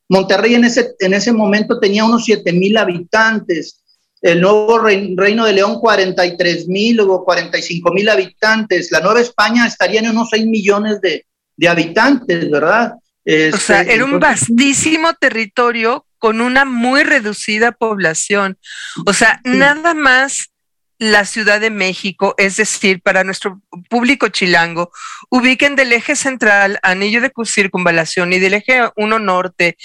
Monterrey 0.08 0.54
en 0.54 0.64
ese, 0.64 0.94
en 0.98 1.14
ese 1.14 1.32
momento 1.32 1.78
tenía 1.78 2.04
unos 2.04 2.24
7 2.24 2.52
mil 2.52 2.76
habitantes, 2.76 3.79
el 4.22 4.40
nuevo 4.40 4.78
Reino 4.78 5.44
de 5.44 5.52
León 5.52 5.78
43 5.80 6.68
mil 6.68 7.00
o 7.00 7.24
45 7.24 7.92
mil 7.92 8.08
habitantes, 8.08 8.90
la 8.90 9.00
Nueva 9.00 9.20
España 9.20 9.66
estaría 9.66 10.00
en 10.00 10.10
unos 10.10 10.28
6 10.30 10.46
millones 10.46 11.00
de, 11.00 11.24
habitantes, 11.68 12.50
¿verdad? 12.50 12.94
o 12.94 13.56
sea, 13.58 13.82
este, 13.82 13.94
era 13.94 14.04
un 14.04 14.18
vastísimo 14.18 15.12
territorio 15.14 16.06
con 16.18 16.40
una 16.40 16.64
muy 16.64 17.02
reducida 17.02 17.72
población. 17.72 18.58
O 19.06 19.12
sea, 19.12 19.40
nada 19.44 19.94
más 19.94 20.50
la 20.98 21.24
Ciudad 21.24 21.60
de 21.60 21.70
México, 21.70 22.34
es 22.36 22.58
decir, 22.58 23.00
para 23.00 23.24
nuestro 23.24 23.60
público 23.88 24.28
chilango, 24.28 24.92
ubiquen 25.30 25.74
del 25.74 25.92
eje 25.94 26.14
central, 26.14 26.78
anillo 26.82 27.22
de 27.22 27.32
circunvalación 27.46 28.34
y 28.34 28.38
del 28.38 28.54
eje 28.54 28.82
1 28.96 29.18
norte 29.18 29.78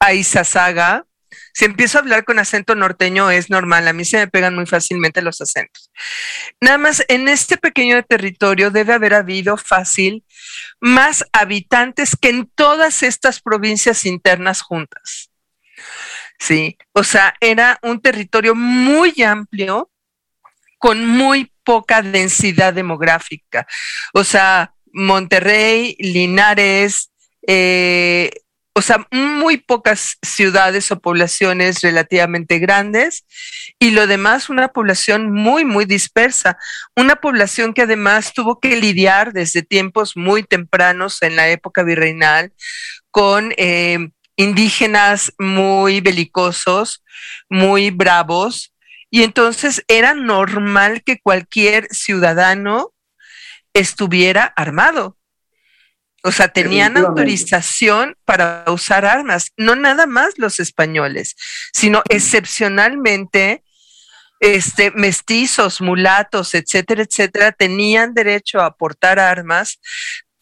a 0.00 0.14
Izazaga, 0.14 1.04
si 1.52 1.64
empiezo 1.64 1.98
a 1.98 2.00
hablar 2.00 2.24
con 2.24 2.38
acento 2.38 2.74
norteño 2.74 3.30
es 3.30 3.50
normal, 3.50 3.86
a 3.88 3.92
mí 3.92 4.04
se 4.04 4.18
me 4.18 4.28
pegan 4.28 4.54
muy 4.54 4.66
fácilmente 4.66 5.22
los 5.22 5.40
acentos. 5.40 5.90
Nada 6.60 6.78
más, 6.78 7.04
en 7.08 7.28
este 7.28 7.56
pequeño 7.56 8.02
territorio 8.02 8.70
debe 8.70 8.94
haber 8.94 9.14
habido 9.14 9.56
fácil 9.56 10.24
más 10.80 11.24
habitantes 11.32 12.16
que 12.16 12.30
en 12.30 12.46
todas 12.46 13.02
estas 13.02 13.40
provincias 13.40 14.06
internas 14.06 14.62
juntas. 14.62 15.30
Sí, 16.38 16.76
o 16.92 17.04
sea, 17.04 17.34
era 17.40 17.78
un 17.82 18.00
territorio 18.00 18.54
muy 18.54 19.22
amplio 19.22 19.90
con 20.78 21.06
muy 21.06 21.52
poca 21.62 22.02
densidad 22.02 22.74
demográfica. 22.74 23.66
O 24.12 24.24
sea, 24.24 24.74
Monterrey, 24.92 25.96
Linares, 26.00 27.12
eh, 27.46 28.30
o 28.74 28.80
sea, 28.80 29.06
muy 29.10 29.58
pocas 29.58 30.16
ciudades 30.22 30.90
o 30.90 31.00
poblaciones 31.00 31.82
relativamente 31.82 32.58
grandes 32.58 33.26
y 33.78 33.90
lo 33.90 34.06
demás 34.06 34.48
una 34.48 34.68
población 34.68 35.30
muy, 35.30 35.64
muy 35.64 35.84
dispersa. 35.84 36.56
Una 36.96 37.16
población 37.16 37.74
que 37.74 37.82
además 37.82 38.32
tuvo 38.32 38.60
que 38.60 38.76
lidiar 38.76 39.32
desde 39.32 39.62
tiempos 39.62 40.16
muy 40.16 40.42
tempranos 40.42 41.20
en 41.22 41.36
la 41.36 41.48
época 41.48 41.82
virreinal 41.82 42.52
con 43.10 43.52
eh, 43.58 44.08
indígenas 44.36 45.32
muy 45.38 46.00
belicosos, 46.00 47.04
muy 47.50 47.90
bravos, 47.90 48.72
y 49.10 49.22
entonces 49.24 49.84
era 49.88 50.14
normal 50.14 51.02
que 51.04 51.20
cualquier 51.20 51.86
ciudadano 51.90 52.94
estuviera 53.74 54.44
armado. 54.56 55.18
O 56.24 56.30
sea, 56.30 56.48
tenían 56.48 56.96
autorización 56.96 58.16
para 58.24 58.64
usar 58.68 59.04
armas, 59.04 59.50
no 59.56 59.74
nada 59.74 60.06
más 60.06 60.38
los 60.38 60.60
españoles, 60.60 61.34
sino 61.72 62.02
excepcionalmente 62.08 63.64
este, 64.42 64.90
mestizos, 64.90 65.80
mulatos, 65.80 66.54
etcétera, 66.54 67.02
etcétera, 67.02 67.52
tenían 67.52 68.12
derecho 68.12 68.60
a 68.60 68.76
portar 68.76 69.18
armas, 69.18 69.80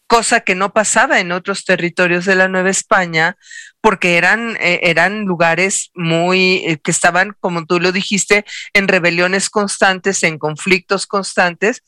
cosa 0.06 0.40
que 0.40 0.54
no 0.54 0.72
pasaba 0.72 1.20
en 1.20 1.32
otros 1.32 1.64
territorios 1.64 2.24
de 2.24 2.34
la 2.34 2.48
Nueva 2.48 2.70
España, 2.70 3.36
porque 3.80 4.16
eran, 4.16 4.56
eh, 4.60 4.80
eran 4.82 5.24
lugares 5.24 5.90
muy, 5.94 6.64
eh, 6.66 6.78
que 6.82 6.90
estaban, 6.90 7.36
como 7.40 7.64
tú 7.64 7.78
lo 7.78 7.92
dijiste, 7.92 8.44
en 8.72 8.88
rebeliones 8.88 9.50
constantes, 9.50 10.22
en 10.24 10.38
conflictos 10.38 11.06
constantes, 11.06 11.84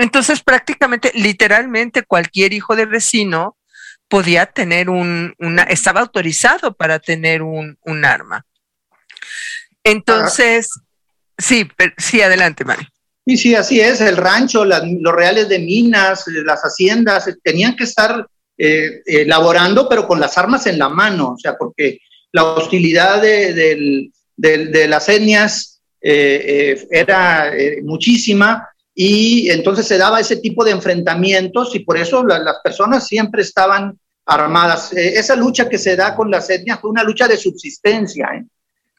entonces, 0.00 0.42
prácticamente, 0.42 1.12
literalmente, 1.14 2.04
cualquier 2.04 2.52
hijo 2.52 2.74
de 2.74 2.86
vecino 2.86 3.58
podía 4.08 4.46
tener 4.46 4.88
un, 4.88 5.34
una, 5.38 5.64
estaba 5.64 6.00
autorizado 6.00 6.74
para 6.74 6.98
tener 6.98 7.42
un, 7.42 7.76
arma. 8.04 8.46
Entonces, 9.84 10.70
sí, 11.36 11.68
sí, 11.98 12.22
adelante, 12.22 12.64
Mario. 12.64 12.88
Sí, 13.26 13.36
sí, 13.36 13.54
así 13.54 13.80
es. 13.80 14.00
El 14.00 14.16
rancho, 14.16 14.64
los 14.64 15.14
reales 15.14 15.48
de 15.48 15.58
minas, 15.58 16.24
las 16.26 16.62
haciendas, 16.62 17.28
tenían 17.44 17.76
que 17.76 17.84
estar 17.84 18.26
eh, 18.56 19.02
elaborando, 19.04 19.86
pero 19.88 20.06
con 20.08 20.18
las 20.18 20.38
armas 20.38 20.66
en 20.66 20.78
la 20.78 20.88
mano, 20.88 21.32
o 21.32 21.38
sea, 21.38 21.56
porque 21.58 21.98
la 22.32 22.44
hostilidad 22.44 23.20
de, 23.20 24.10
las 24.88 25.08
etnias 25.08 25.82
eh, 26.00 26.76
eh, 26.80 26.88
era 26.90 27.52
muchísima 27.82 28.66
y 28.94 29.50
entonces 29.50 29.86
se 29.86 29.98
daba 29.98 30.20
ese 30.20 30.36
tipo 30.36 30.64
de 30.64 30.72
enfrentamientos 30.72 31.74
y 31.74 31.80
por 31.80 31.96
eso 31.96 32.24
las 32.24 32.58
personas 32.62 33.06
siempre 33.06 33.42
estaban 33.42 33.98
armadas. 34.26 34.92
Eh, 34.92 35.18
esa 35.18 35.36
lucha 35.36 35.68
que 35.68 35.78
se 35.78 35.96
da 35.96 36.14
con 36.14 36.30
las 36.30 36.50
etnias 36.50 36.80
fue 36.80 36.90
una 36.90 37.02
lucha 37.04 37.28
de 37.28 37.36
subsistencia. 37.36 38.28
¿eh? 38.34 38.44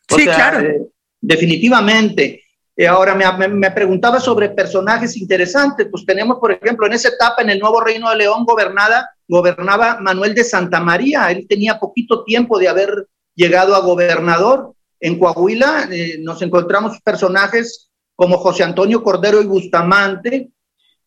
sí, 0.07 0.23
claro. 0.23 0.59
Eh, 0.61 0.81
definitivamente. 1.19 2.43
ahora 2.89 3.13
me, 3.13 3.47
me, 3.47 3.71
preguntaba 3.71 4.19
sobre 4.19 4.49
personajes 4.49 5.17
interesantes. 5.17 5.87
Pues 5.91 6.05
tenemos, 6.05 6.39
por 6.39 6.51
ejemplo, 6.51 6.87
en 6.87 6.93
esa 6.93 7.09
etapa 7.09 7.41
en 7.41 7.51
el 7.51 7.59
nuevo 7.59 7.81
Reino 7.81 8.09
de 8.09 8.15
León 8.17 8.45
gobernada, 8.45 9.09
gobernaba 9.27 9.99
Manuel 9.99 10.33
de 10.33 10.43
Santa 10.43 10.79
María. 10.79 11.29
Él 11.31 11.45
tenía 11.47 11.79
poquito 11.79 12.23
tiempo 12.23 12.57
de 12.57 12.69
haber 12.69 13.07
llegado 13.35 13.75
a 13.75 13.81
gobernador. 13.81 14.73
En 14.99 15.19
Coahuila 15.19 15.89
nos 16.19 16.41
encontramos 16.41 16.99
personajes 17.01 17.90
como 18.21 18.37
José 18.37 18.61
Antonio 18.63 19.01
Cordero 19.01 19.41
y 19.41 19.47
Bustamante, 19.47 20.49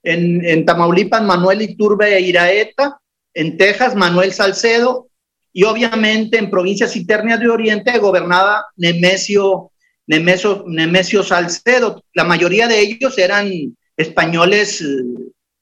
en, 0.02 0.64
Tamaulipas 0.64 1.22
Manuel 1.22 1.62
Iturbe 1.62 2.12
e 2.12 2.20
Iraeta, 2.22 2.98
en 3.32 3.56
Texas 3.56 3.94
Manuel 3.94 4.32
Salcedo, 4.32 5.06
y 5.52 5.62
obviamente 5.62 6.38
en 6.38 6.50
provincias 6.50 6.96
internas 6.96 7.38
de 7.38 7.48
Oriente 7.48 7.96
gobernaba 8.00 8.66
Nemesio, 8.76 9.70
Nemesio, 10.08 10.64
Nemesio 10.66 11.22
Salcedo. 11.22 12.02
La 12.14 12.24
mayoría 12.24 12.66
de 12.66 12.80
ellos 12.80 13.16
eran 13.16 13.48
españoles 13.96 14.80
eh, 14.80 15.04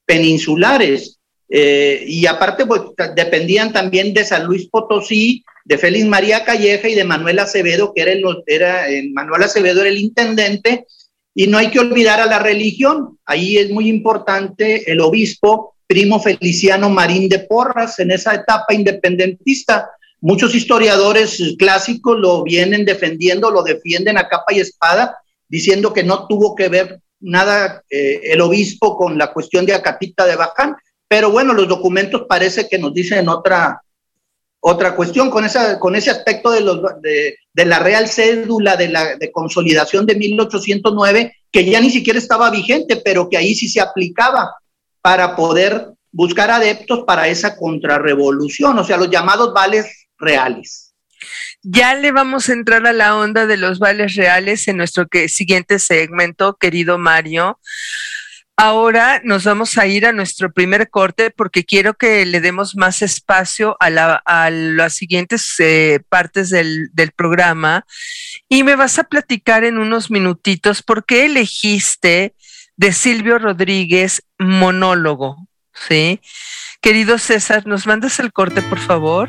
peninsulares. 0.07 1.19
Eh, 1.51 2.03
y 2.07 2.25
aparte, 2.25 2.65
pues, 2.65 2.81
dependían 3.15 3.75
también 3.75 4.15
de 4.15 4.25
San 4.25 4.47
Luis 4.47 4.71
Potosí 4.71 5.45
de 5.67 5.77
Félix 5.77 6.07
María 6.07 6.47
Calleja 6.47 6.89
y 6.89 6.95
de 6.95 7.05
Manuel 7.05 7.41
Acevedo, 7.41 7.93
que 7.95 8.01
era, 8.01 8.13
el, 8.13 8.25
era 8.47 8.87
Manuel 9.13 9.43
Acevedo 9.43 9.83
era 9.83 9.91
el 9.91 9.99
intendente, 9.99 10.87
y 11.35 11.47
no 11.47 11.59
hay 11.59 11.71
que 11.71 11.81
olvidar 11.81 12.21
a 12.21 12.27
la 12.27 12.39
religión. 12.39 13.19
Ahí 13.25 13.57
es 13.59 13.71
muy 13.71 13.89
importante 13.89 14.91
el 14.91 15.01
obispo 15.01 15.75
primo 15.87 16.21
Feliciano 16.21 16.89
Marín 16.89 17.29
de 17.29 17.41
Porras 17.41 17.99
en 17.99 18.11
esa 18.11 18.35
etapa 18.35 18.75
independentista. 18.75 19.91
Muchos 20.21 20.55
historiadores 20.55 21.43
clásicos 21.59 22.19
lo 22.19 22.43
vienen 22.45 22.85
defendiendo, 22.85 23.51
lo 23.51 23.63
defienden 23.63 24.17
a 24.17 24.29
capa 24.29 24.55
y 24.55 24.61
espada, 24.61 25.19
diciendo 25.49 25.93
que 25.93 26.05
no 26.05 26.27
tuvo 26.27 26.55
que 26.55 26.69
ver 26.69 27.01
nada 27.21 27.83
eh, 27.91 28.21
el 28.25 28.41
obispo 28.41 28.97
con 28.97 29.19
la 29.19 29.33
cuestión 29.33 29.67
de 29.67 29.75
Acatita 29.75 30.27
de 30.27 30.37
Baján, 30.37 30.77
pero 31.09 31.31
bueno, 31.31 31.53
los 31.53 31.69
documentos 31.69 32.23
parece 32.29 32.69
que 32.69 32.79
nos 32.79 32.95
dicen 32.95 33.29
otra, 33.29 33.83
otra 34.65 34.95
cuestión 34.95 35.29
con, 35.29 35.45
esa, 35.45 35.81
con 35.81 35.97
ese 35.97 36.11
aspecto 36.11 36.53
de, 36.53 36.61
los, 36.61 36.81
de, 37.01 37.37
de 37.53 37.65
la 37.65 37.81
Real 37.81 38.07
Cédula 38.09 38.77
de, 38.77 38.89
la, 38.89 39.17
de 39.17 39.33
Consolidación 39.33 40.07
de 40.07 40.15
1809, 40.15 41.35
que 41.51 41.65
ya 41.65 41.81
ni 41.81 41.91
siquiera 41.91 42.19
estaba 42.19 42.49
vigente, 42.49 43.03
pero 43.05 43.29
que 43.29 43.37
ahí 43.37 43.57
sí 43.57 43.69
se 43.69 43.81
aplicaba 43.81 44.55
para 45.01 45.35
poder 45.35 45.89
buscar 46.13 46.53
adeptos 46.53 47.03
para 47.05 47.27
esa 47.27 47.57
contrarrevolución, 47.57 48.79
o 48.79 48.85
sea, 48.85 48.99
los 48.99 49.11
llamados 49.11 49.53
vales 49.53 50.07
reales. 50.17 50.95
Ya 51.63 51.97
le 51.97 52.13
vamos 52.13 52.49
a 52.49 52.53
entrar 52.53 52.87
a 52.87 52.93
la 52.93 53.17
onda 53.17 53.47
de 53.47 53.57
los 53.57 53.81
vales 53.81 54.15
reales 54.15 54.69
en 54.69 54.77
nuestro 54.77 55.07
siguiente 55.27 55.81
segmento, 55.81 56.57
querido 56.57 56.99
Mario. 56.99 57.59
Ahora 58.65 59.21
nos 59.25 59.43
vamos 59.43 59.77
a 59.77 59.89
ir 59.89 60.07
a 60.07 60.13
nuestro 60.13 60.53
primer 60.53 60.89
corte 60.89 61.33
porque 61.33 61.65
quiero 61.65 61.95
que 61.95 62.25
le 62.25 62.41
demos 62.41 62.77
más 62.77 63.03
espacio 63.03 63.77
a, 63.81 63.91
las 64.51 64.95
siguientes 64.95 65.57
eh, 65.59 65.99
partes 66.09 66.49
del, 66.49 66.89
del, 66.93 67.11
programa 67.11 67.85
y 68.49 68.63
me 68.63 68.77
vas 68.77 69.01
a 69.01 69.03
platicar 69.03 69.65
en 69.65 69.79
unos 69.79 70.13
minutitos 70.13 70.85
por 70.85 71.05
qué 71.05 71.25
elegiste 71.25 72.37
de 72.77 72.93
Silvio 72.93 73.41
Rodríguez 73.41 74.23
monólogo, 74.39 75.49
¿sí? 75.75 76.21
Querido 76.81 77.19
César, 77.19 77.67
¿nos 77.67 77.89
mandas 77.89 78.21
el 78.21 78.33
corte, 78.33 78.63
por 78.63 78.79
favor? 78.79 79.29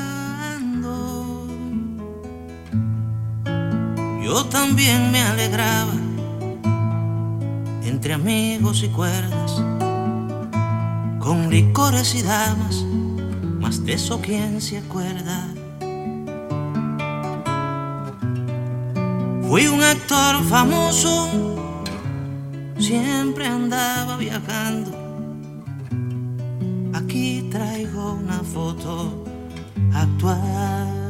Yo 4.31 4.45
también 4.45 5.11
me 5.11 5.21
alegraba 5.21 5.91
entre 7.83 8.13
amigos 8.13 8.81
y 8.81 8.87
cuerdas, 8.87 9.61
con 11.19 11.49
licores 11.49 12.15
y 12.15 12.21
damas, 12.21 12.85
más 13.59 13.83
de 13.83 13.91
eso 13.91 14.21
quién 14.21 14.61
se 14.61 14.77
acuerda. 14.77 15.49
Fui 19.49 19.67
un 19.67 19.83
actor 19.83 20.41
famoso, 20.45 21.27
siempre 22.79 23.47
andaba 23.47 24.15
viajando. 24.15 24.91
Aquí 26.93 27.49
traigo 27.51 28.13
una 28.13 28.39
foto 28.39 29.25
actuando. 29.93 31.01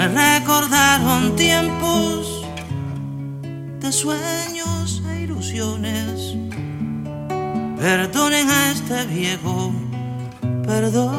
Me 0.00 0.08
recordaron 0.08 1.36
tiempos 1.36 2.42
de 3.80 3.92
sueños 3.92 5.02
e 5.10 5.24
ilusiones. 5.24 6.36
Perdonen 7.78 8.48
a 8.48 8.70
este 8.72 9.04
viejo, 9.04 9.74
perdón. 10.64 11.12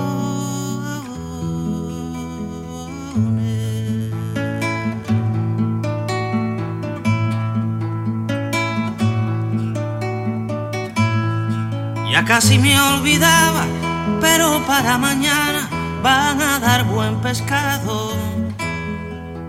Ya 12.12 12.26
casi 12.26 12.58
me 12.58 12.82
olvidaba, 12.82 13.68
pero 14.20 14.60
para 14.66 14.98
mañana 14.98 15.70
van 16.02 16.42
a 16.42 16.58
dar 16.58 16.84
buen 16.86 17.22
pescado. 17.22 18.31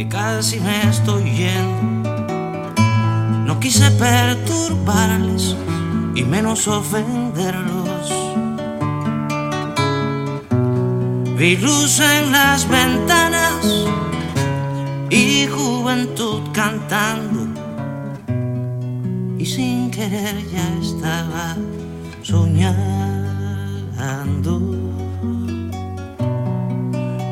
que 0.00 0.08
casi 0.08 0.58
me 0.60 0.88
estoy 0.88 1.24
yendo. 1.30 2.08
No 3.44 3.60
quise 3.60 3.90
perturbarles 3.90 5.54
y 6.14 6.24
menos 6.24 6.66
ofenderlos. 6.68 8.10
Vi 11.36 11.58
luz 11.58 12.00
en 12.00 12.32
las 12.32 12.66
ventanas 12.66 13.66
y 15.10 15.46
juventud 15.48 16.44
cantando. 16.54 17.60
Y 19.38 19.44
sin 19.44 19.90
querer 19.90 20.36
ya 20.50 20.66
estaba 20.80 21.58
soñando. 22.22 23.20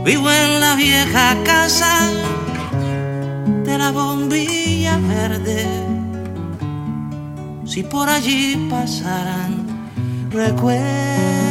Vivo 0.04 0.30
en 0.30 0.60
la 0.60 0.74
vieja 0.74 1.34
casa 1.44 2.10
la 3.76 3.90
bombilla 3.90 4.98
verde. 4.98 5.66
Si 7.66 7.82
por 7.82 8.08
allí 8.08 8.68
pasaran 8.70 9.66
recuerdos. 10.30 11.47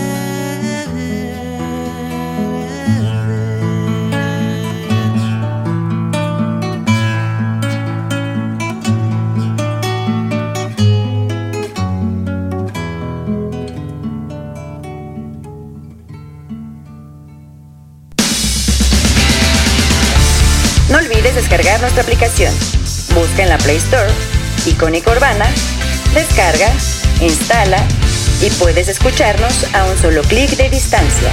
Descargar 21.37 21.79
nuestra 21.81 22.01
aplicación. 22.01 22.51
Busca 23.13 23.43
en 23.43 23.49
la 23.49 23.59
Play 23.59 23.77
Store 23.77 24.11
Icónica 24.65 25.11
Urbana, 25.11 25.45
descarga, 26.15 26.67
instala 27.21 27.77
y 28.41 28.49
puedes 28.57 28.87
escucharnos 28.87 29.71
a 29.75 29.85
un 29.85 29.95
solo 29.99 30.23
clic 30.23 30.49
de 30.57 30.67
distancia. 30.71 31.31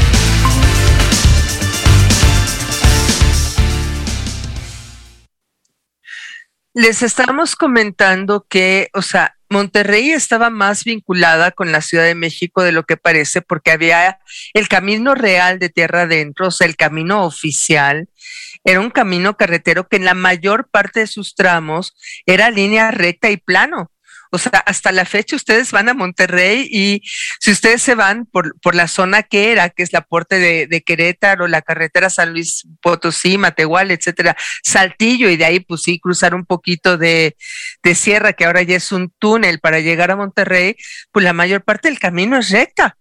Les 6.75 7.03
estamos 7.03 7.57
comentando 7.57 8.45
que, 8.47 8.91
o 8.93 9.01
sea, 9.01 9.39
Monterrey 9.55 10.11
estaba 10.11 10.51
más 10.51 10.83
vinculada 10.83 11.53
con 11.53 11.71
la 11.71 11.81
Ciudad 11.81 12.03
de 12.03 12.17
México 12.17 12.65
de 12.65 12.73
lo 12.73 12.83
que 12.83 12.97
parece, 12.97 13.41
porque 13.41 13.71
había 13.71 14.19
el 14.53 14.67
camino 14.67 15.15
real 15.15 15.61
de 15.61 15.69
tierra 15.69 16.03
adentro, 16.03 16.49
o 16.49 16.51
sea, 16.51 16.67
el 16.67 16.75
camino 16.75 17.25
oficial, 17.25 18.09
era 18.65 18.81
un 18.81 18.91
camino 18.91 19.37
carretero 19.37 19.87
que 19.87 19.95
en 19.95 20.07
la 20.07 20.15
mayor 20.15 20.69
parte 20.73 21.01
de 21.01 21.07
sus 21.07 21.37
tramos 21.37 21.95
era 22.27 22.51
línea 22.51 22.91
recta 22.91 23.31
y 23.31 23.37
plano. 23.37 23.93
O 24.35 24.39
sea, 24.39 24.59
hasta 24.67 24.91
la 24.91 25.05
fecha 25.05 25.37
ustedes 25.37 25.71
van 25.71 25.89
a 25.89 25.95
Monterrey 25.95 26.67
y 26.69 27.03
si 27.39 27.53
ustedes 27.53 27.81
se 27.83 27.95
van 27.95 28.27
por, 28.27 28.59
por 28.59 28.75
la 28.75 28.89
zona 28.89 29.23
que 29.23 29.53
era, 29.53 29.71
que 29.71 29.85
es 29.85 29.93
la 29.93 30.01
puerta 30.01 30.35
de, 30.35 30.67
de, 30.67 30.83
Querétaro, 30.83 31.47
la 31.47 31.63
carretera 31.63 32.11
San 32.11 32.33
Luis 32.33 32.67
Potosí, 32.83 33.39
Matehual, 33.39 33.93
etcétera, 33.93 34.37
Saltillo, 34.65 35.31
y 35.31 35.37
de 35.37 35.45
ahí 35.45 35.61
pues 35.61 35.83
sí, 35.83 36.01
cruzar 36.01 36.35
un 36.35 36.47
poquito 36.47 36.99
de, 36.99 37.37
de 37.85 37.95
sierra, 37.95 38.33
que 38.33 38.45
ahora 38.45 38.63
ya 38.63 38.75
es 38.75 38.91
un 38.91 39.15
túnel 39.21 39.61
para 39.61 39.79
llegar 39.79 40.11
a 40.11 40.17
Monterrey, 40.17 40.75
pues 41.13 41.23
la 41.23 41.33
mayor 41.33 41.63
parte 41.63 41.87
del 41.87 42.01
camino 42.01 42.37
es 42.37 42.51
recta. 42.51 42.97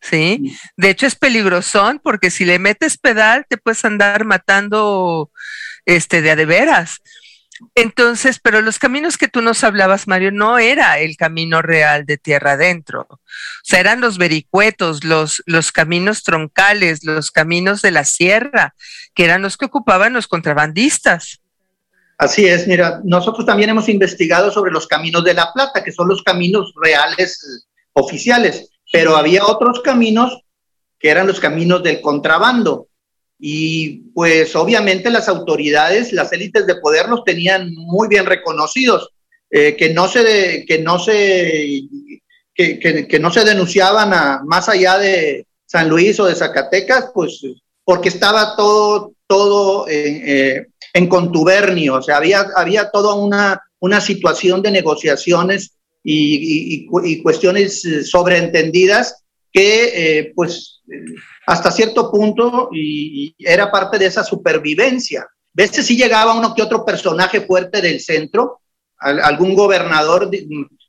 Sí, 0.00 0.58
de 0.76 0.90
hecho 0.90 1.06
es 1.06 1.14
peligrosón 1.14 2.00
porque 2.02 2.32
si 2.32 2.44
le 2.44 2.58
metes 2.58 2.98
pedal 2.98 3.46
te 3.48 3.56
puedes 3.56 3.84
andar 3.84 4.24
matando 4.24 5.30
este 5.84 6.22
de 6.22 6.32
a 6.32 6.34
de 6.34 6.44
veras. 6.44 7.00
Entonces, 7.74 8.38
pero 8.42 8.60
los 8.60 8.78
caminos 8.78 9.16
que 9.16 9.28
tú 9.28 9.42
nos 9.42 9.64
hablabas, 9.64 10.08
Mario, 10.08 10.30
no 10.32 10.58
era 10.58 10.98
el 10.98 11.16
camino 11.16 11.62
real 11.62 12.04
de 12.06 12.18
tierra 12.18 12.52
adentro. 12.52 13.06
O 13.10 13.18
sea, 13.62 13.80
eran 13.80 14.00
los 14.00 14.18
vericuetos, 14.18 15.04
los, 15.04 15.42
los 15.46 15.72
caminos 15.72 16.22
troncales, 16.22 17.04
los 17.04 17.30
caminos 17.30 17.82
de 17.82 17.90
la 17.90 18.04
sierra, 18.04 18.74
que 19.14 19.24
eran 19.24 19.42
los 19.42 19.56
que 19.56 19.66
ocupaban 19.66 20.12
los 20.12 20.28
contrabandistas. 20.28 21.40
Así 22.18 22.46
es, 22.46 22.66
mira, 22.68 23.00
nosotros 23.04 23.44
también 23.46 23.70
hemos 23.70 23.88
investigado 23.88 24.50
sobre 24.50 24.70
los 24.70 24.86
caminos 24.86 25.24
de 25.24 25.34
la 25.34 25.52
plata, 25.52 25.82
que 25.82 25.92
son 25.92 26.08
los 26.08 26.22
caminos 26.22 26.72
reales 26.80 27.66
oficiales, 27.94 28.70
pero 28.92 29.16
había 29.16 29.44
otros 29.44 29.80
caminos 29.80 30.42
que 31.00 31.10
eran 31.10 31.26
los 31.26 31.40
caminos 31.40 31.82
del 31.82 32.00
contrabando 32.00 32.86
y 33.44 34.04
pues 34.14 34.54
obviamente 34.54 35.10
las 35.10 35.28
autoridades, 35.28 36.12
las 36.12 36.32
élites 36.32 36.64
de 36.64 36.76
poder 36.76 37.08
los 37.08 37.24
tenían 37.24 37.74
muy 37.74 38.06
bien 38.06 38.24
reconocidos, 38.24 39.10
eh, 39.50 39.74
que 39.76 39.92
no 39.92 40.06
se, 40.06 40.64
que 40.64 40.78
no 40.78 41.00
se, 41.00 41.80
que, 42.54 42.78
que, 42.78 43.18
no 43.18 43.32
se 43.32 43.44
denunciaban 43.44 44.14
a, 44.14 44.42
más 44.44 44.68
allá 44.68 44.96
de 44.96 45.44
San 45.66 45.88
Luis 45.88 46.20
o 46.20 46.26
de 46.26 46.36
Zacatecas, 46.36 47.10
pues 47.12 47.42
porque 47.82 48.10
estaba 48.10 48.54
todo, 48.54 49.14
todo 49.26 49.88
en, 49.88 50.22
eh, 50.24 50.66
en 50.94 51.08
contubernio, 51.08 51.94
o 51.94 52.02
sea, 52.02 52.18
había, 52.18 52.46
había 52.54 52.90
toda 52.90 53.14
una, 53.14 53.60
una 53.80 54.00
situación 54.00 54.62
de 54.62 54.70
negociaciones 54.70 55.72
y, 56.04 56.86
y, 56.86 56.88
y 57.02 57.22
cuestiones 57.24 57.82
sobreentendidas 58.08 59.24
que 59.52 60.18
eh, 60.18 60.32
pues 60.36 60.80
hasta 61.46 61.70
cierto 61.70 62.10
punto 62.10 62.68
y, 62.72 63.34
era 63.38 63.70
parte 63.70 63.98
de 63.98 64.06
esa 64.06 64.24
supervivencia. 64.24 65.22
A 65.22 65.28
veces 65.52 65.86
sí 65.86 65.96
llegaba 65.96 66.34
uno 66.34 66.54
que 66.54 66.62
otro 66.62 66.84
personaje 66.84 67.42
fuerte 67.42 67.80
del 67.80 68.00
centro, 68.00 68.60
algún 68.98 69.54
gobernador 69.54 70.30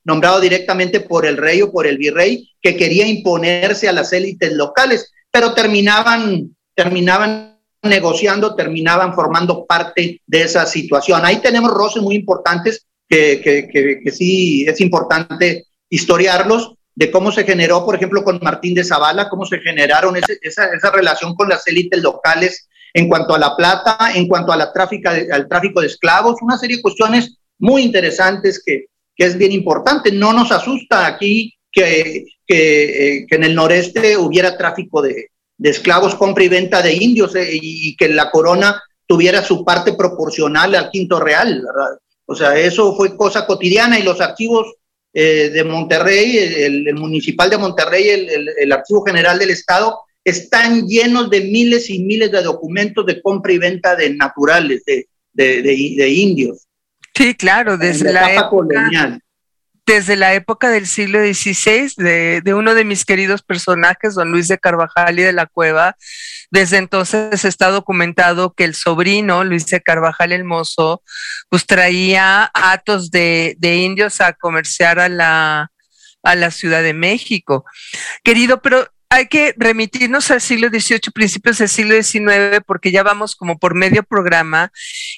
nombrado 0.03 0.39
directamente 0.39 0.99
por 0.99 1.25
el 1.25 1.37
rey 1.37 1.61
o 1.61 1.71
por 1.71 1.87
el 1.87 1.97
virrey 1.97 2.49
que 2.61 2.75
quería 2.75 3.07
imponerse 3.07 3.89
a 3.89 3.93
las 3.93 4.13
élites 4.13 4.53
locales, 4.53 5.11
pero 5.31 5.53
terminaban, 5.53 6.55
terminaban 6.75 7.59
negociando, 7.81 8.55
terminaban 8.55 9.13
formando 9.13 9.65
parte 9.65 10.21
de 10.25 10.41
esa 10.41 10.65
situación. 10.65 11.25
Ahí 11.25 11.37
tenemos 11.37 11.71
roces 11.71 12.01
muy 12.01 12.15
importantes 12.15 12.85
que, 13.09 13.41
que, 13.41 13.67
que, 13.67 13.99
que 14.03 14.11
sí 14.11 14.65
es 14.65 14.79
importante 14.79 15.65
historiarlos, 15.89 16.75
de 16.95 17.11
cómo 17.11 17.31
se 17.31 17.43
generó, 17.43 17.85
por 17.85 17.95
ejemplo, 17.95 18.23
con 18.23 18.39
Martín 18.41 18.73
de 18.73 18.83
Zavala, 18.83 19.29
cómo 19.29 19.45
se 19.45 19.59
generaron 19.59 20.15
esa, 20.15 20.33
esa, 20.41 20.91
relación 20.91 21.35
con 21.35 21.49
las 21.49 21.65
élites 21.67 22.01
locales 22.01 22.67
en 22.93 23.07
cuanto 23.07 23.33
a 23.33 23.39
la 23.39 23.55
plata, 23.55 24.11
en 24.13 24.27
cuanto 24.27 24.51
a 24.51 24.57
la 24.57 24.71
tráfica 24.71 25.11
al 25.31 25.47
tráfico 25.47 25.81
de 25.81 25.87
esclavos, 25.87 26.41
una 26.41 26.57
serie 26.57 26.77
de 26.77 26.83
cuestiones 26.83 27.37
muy 27.57 27.81
interesantes 27.81 28.61
que, 28.63 28.85
que 29.15 29.25
es 29.25 29.37
bien 29.37 29.51
importante. 29.51 30.11
No 30.11 30.33
nos 30.33 30.51
asusta 30.51 31.07
aquí 31.07 31.55
que, 31.71 32.25
que, 32.45 33.17
eh, 33.17 33.25
que 33.27 33.35
en 33.35 33.43
el 33.43 33.55
noreste 33.55 34.15
hubiera 34.15 34.55
tráfico 34.55 35.01
de, 35.01 35.29
de, 35.57 35.69
esclavos, 35.69 36.13
compra 36.13 36.43
y 36.43 36.49
venta 36.49 36.83
de 36.83 36.93
indios 36.93 37.35
eh, 37.35 37.49
y 37.51 37.95
que 37.95 38.09
la 38.09 38.29
corona 38.29 38.79
tuviera 39.07 39.43
su 39.43 39.65
parte 39.65 39.93
proporcional 39.93 40.75
al 40.75 40.91
quinto 40.91 41.19
real, 41.19 41.63
¿verdad? 41.65 41.97
O 42.25 42.35
sea, 42.35 42.57
eso 42.57 42.95
fue 42.95 43.17
cosa 43.17 43.45
cotidiana 43.45 43.99
y 43.99 44.03
los 44.03 44.21
archivos 44.21 44.75
eh, 45.13 45.49
de 45.49 45.63
Monterrey, 45.63 46.37
el, 46.37 46.87
el, 46.87 46.95
municipal 46.95 47.49
de 47.49 47.57
Monterrey, 47.57 48.09
el, 48.09 48.29
el, 48.29 48.49
el, 48.57 48.71
Archivo 48.71 49.05
General 49.05 49.37
del 49.37 49.51
Estado, 49.51 49.99
están 50.23 50.87
llenos 50.87 51.29
de 51.29 51.41
miles 51.41 51.89
y 51.89 51.99
miles 51.99 52.31
de 52.31 52.41
documentos 52.41 53.05
de 53.05 53.21
compra 53.21 53.53
y 53.53 53.57
venta 53.57 53.95
de 53.95 54.15
naturales, 54.15 54.83
de, 54.85 55.07
de, 55.33 55.61
de, 55.61 55.93
de 55.97 56.09
indios. 56.09 56.67
Sí, 57.15 57.35
claro, 57.35 57.77
desde 57.77 58.11
la, 58.11 58.21
la 58.21 58.33
época 58.33 58.49
colonial 58.49 59.23
desde 59.85 60.15
la 60.15 60.33
época 60.33 60.69
del 60.69 60.87
siglo 60.87 61.19
XVI, 61.19 61.93
de, 61.97 62.53
uno 62.53 62.73
de 62.73 62.85
mis 62.85 63.05
queridos 63.05 63.41
personajes, 63.41 64.15
don 64.15 64.31
Luis 64.31 64.47
de 64.47 64.57
Carvajal 64.57 65.19
y 65.19 65.23
de 65.23 65.33
la 65.33 65.45
Cueva. 65.45 65.97
Desde 66.51 66.77
entonces 66.77 67.43
está 67.45 67.69
documentado 67.69 68.53
que 68.53 68.63
el 68.63 68.75
sobrino, 68.75 69.43
Luis 69.43 69.65
de 69.67 69.81
Carvajal 69.81 70.31
el 70.31 70.45
Mozo, 70.45 71.03
pues 71.49 71.65
traía 71.65 72.49
atos 72.53 73.11
de, 73.11 73.55
de 73.59 73.75
indios 73.77 74.21
a 74.21 74.33
comerciar 74.33 74.99
a 74.99 75.09
la, 75.09 75.71
a 76.23 76.35
la 76.35 76.51
Ciudad 76.51 76.81
de 76.81 76.93
México. 76.93 77.65
Querido, 78.23 78.61
pero 78.61 78.87
hay 79.13 79.27
que 79.27 79.53
remitirnos 79.57 80.31
al 80.31 80.41
siglo 80.41 80.69
XVIII, 80.69 81.11
principios 81.13 81.59
del 81.59 81.69
siglo 81.69 81.93
XIX, 82.01 82.63
porque 82.65 82.91
ya 82.91 83.03
vamos 83.03 83.35
como 83.35 83.59
por 83.59 83.75
medio 83.75 84.01
programa 84.01 84.71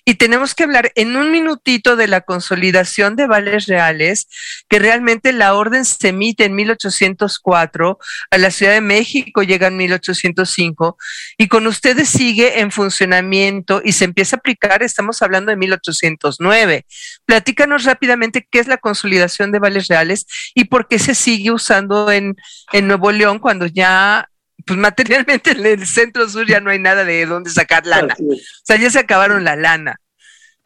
y 0.04 0.16
tenemos 0.16 0.54
que 0.54 0.66
hablar 0.66 0.92
en 0.96 1.16
un 1.16 1.32
minutito 1.32 1.96
de 1.96 2.10
la 2.10 2.20
consolidación 2.20 3.16
de 3.16 3.26
vales 3.26 3.68
reales, 3.68 4.28
que 4.68 4.80
realmente 4.80 5.32
la 5.32 5.54
orden 5.54 5.86
se 5.86 6.10
emite 6.10 6.44
en 6.44 6.56
1804, 6.56 7.98
a 8.32 8.38
la 8.38 8.52
Ciudad 8.52 8.74
de 8.74 8.82
México 8.82 9.44
llega 9.44 9.68
en 9.68 9.78
1805 9.78 10.98
y 11.38 11.48
con 11.48 11.66
ustedes 11.66 12.10
sigue 12.10 12.60
en 12.60 12.72
funcionamiento 12.72 13.82
y 13.82 13.94
se 13.94 14.04
empieza 14.04 14.36
a 14.36 14.40
aplicar, 14.40 14.84
estamos 14.84 15.22
hablando 15.22 15.52
de 15.52 15.56
1809. 15.56 16.86
Platícanos 17.26 17.86
rápidamente 17.86 18.46
qué 18.52 18.60
es 18.60 18.68
la 18.68 18.78
consolidación 18.78 19.54
de 19.54 19.60
vales 19.60 19.88
reales 19.88 20.26
y 20.54 20.66
por 20.66 20.90
qué 20.90 21.00
se 21.00 21.16
sigue 21.16 21.52
usando 21.52 22.12
en, 22.12 22.36
en 22.74 22.88
Nuevo 22.88 23.14
León 23.14 23.40
cuando 23.40 23.68
ya 23.68 23.85
pues 24.66 24.80
materialmente 24.80 25.52
en 25.52 25.66
el 25.66 25.86
centro 25.86 26.28
sur 26.28 26.48
ya 26.48 26.60
no 26.60 26.72
hay 26.72 26.80
nada 26.80 27.06
de 27.06 27.26
dónde 27.26 27.50
sacar 27.52 27.86
lana. 27.86 28.16
O 28.20 28.36
sea, 28.64 28.78
ya 28.78 28.90
se 28.90 29.00
acabaron 29.00 29.44
la 29.44 29.56
lana. 29.56 30.00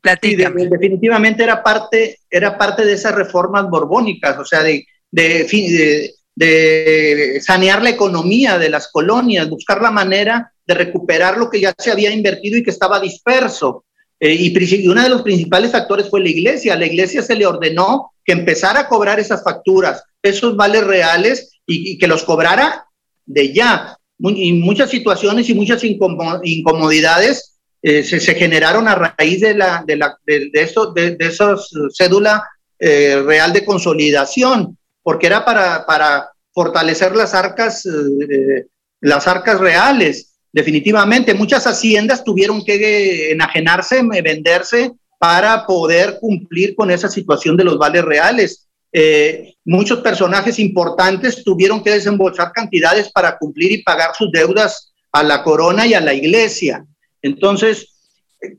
Platícame. 0.01 0.63
Sí, 0.63 0.69
definitivamente 0.69 1.43
era 1.43 1.61
parte, 1.61 2.19
era 2.29 2.57
parte 2.57 2.85
de 2.85 2.93
esas 2.93 3.13
reformas 3.13 3.69
borbónicas, 3.69 4.37
o 4.37 4.45
sea, 4.45 4.63
de, 4.63 4.85
de, 5.11 5.43
de, 5.43 6.13
de 6.35 7.41
sanear 7.41 7.83
la 7.83 7.89
economía 7.89 8.57
de 8.57 8.69
las 8.69 8.87
colonias, 8.89 9.49
buscar 9.49 9.81
la 9.81 9.91
manera 9.91 10.53
de 10.65 10.73
recuperar 10.73 11.37
lo 11.37 11.49
que 11.49 11.59
ya 11.59 11.73
se 11.77 11.91
había 11.91 12.11
invertido 12.11 12.57
y 12.57 12.63
que 12.63 12.69
estaba 12.69 13.01
disperso. 13.01 13.83
Eh, 14.21 14.33
y, 14.33 14.75
y 14.83 14.87
uno 14.87 15.03
de 15.03 15.09
los 15.09 15.21
principales 15.21 15.71
factores 15.71 16.09
fue 16.09 16.21
la 16.21 16.29
iglesia. 16.29 16.73
A 16.73 16.77
la 16.77 16.85
iglesia 16.85 17.21
se 17.21 17.35
le 17.35 17.45
ordenó 17.45 18.13
que 18.23 18.31
empezara 18.31 18.81
a 18.81 18.87
cobrar 18.87 19.19
esas 19.19 19.43
facturas, 19.43 20.03
esos 20.21 20.55
vales 20.55 20.85
reales 20.85 21.59
y, 21.65 21.91
y 21.91 21.97
que 21.97 22.07
los 22.07 22.23
cobrara 22.23 22.85
de 23.29 23.53
ya. 23.53 23.95
Y 24.17 24.53
muchas 24.53 24.89
situaciones 24.89 25.49
y 25.49 25.53
muchas 25.53 25.81
incomodidades 25.83 27.57
eh, 27.81 28.03
se, 28.03 28.19
generaron 28.35 28.89
a 28.89 28.95
raíz 28.95 29.39
de, 29.39 29.53
la, 29.53 29.83
de, 29.87 29.95
la, 29.95 30.17
de, 30.25 30.49
de, 30.51 30.61
eso, 30.61 30.91
de, 30.91 31.15
de 31.15 31.27
esos 31.27 31.71
cédula 31.93 32.43
eh, 32.77 33.21
real 33.25 33.53
de 33.53 33.63
consolidación, 33.63 34.77
porque 35.01 35.27
era 35.27 35.45
para, 35.45 35.85
para 35.85 36.29
fortalecer 36.53 37.15
las 37.15 37.33
arcas, 37.33 37.85
eh, 37.85 38.65
las 38.99 39.27
arcas 39.27 39.59
reales. 39.59 40.33
Definitivamente, 40.51 41.33
muchas 41.33 41.67
haciendas 41.67 42.23
tuvieron 42.23 42.65
que 42.65 43.31
enajenarse, 43.31 44.01
venderse 44.23 44.91
para 45.19 45.65
poder 45.65 46.17
cumplir 46.19 46.75
con 46.75 46.89
esa 46.89 47.07
situación 47.07 47.55
de 47.55 47.65
los 47.65 47.77
vales 47.77 48.03
reales. 48.03 48.68
Eh, 48.91 49.53
muchos 49.65 49.99
personajes 49.99 50.57
importantes 50.59 51.43
tuvieron 51.43 51.83
que 51.83 51.91
desembolsar 51.91 52.51
cantidades 52.51 53.11
para 53.11 53.37
cumplir 53.37 53.71
y 53.71 53.83
pagar 53.83 54.15
sus 54.15 54.31
deudas 54.31 54.93
a 55.11 55.23
la 55.23 55.43
corona 55.43 55.85
y 55.85 55.93
a 55.93 56.01
la 56.01 56.13
iglesia. 56.13 56.85
Entonces, 57.21 57.87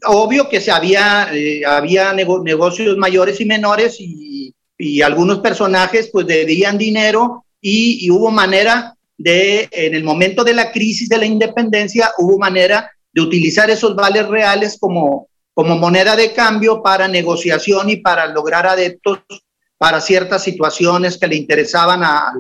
obvio 0.06 0.48
que 0.48 0.60
se 0.60 0.70
había, 0.70 1.28
eh, 1.32 1.64
había 1.64 2.12
negocios 2.12 2.96
mayores 2.96 3.40
y 3.40 3.44
menores 3.44 3.96
y, 3.98 4.54
y, 4.78 5.02
algunos 5.02 5.40
personajes 5.40 6.10
pues 6.12 6.26
debían 6.26 6.78
dinero 6.78 7.44
y, 7.60 8.04
y, 8.04 8.10
hubo 8.10 8.30
manera 8.30 8.94
de, 9.16 9.68
en 9.70 9.94
el 9.94 10.04
momento 10.04 10.44
de 10.44 10.54
la 10.54 10.70
crisis 10.72 11.08
de 11.08 11.18
la 11.18 11.26
independencia, 11.26 12.10
hubo 12.18 12.38
manera 12.38 12.90
de 13.12 13.20
utilizar 13.20 13.70
esos 13.70 13.94
vales 13.94 14.26
reales 14.28 14.78
como, 14.78 15.28
como 15.54 15.76
moneda 15.76 16.16
de 16.16 16.32
cambio 16.32 16.82
para 16.82 17.08
negociación 17.08 17.90
y 17.90 17.96
para 17.96 18.26
lograr 18.26 18.66
adeptos 18.66 19.20
para 19.80 20.02
ciertas 20.02 20.44
situaciones 20.44 21.16
que 21.16 21.26
le 21.26 21.36
interesaban 21.36 22.02
a, 22.04 22.34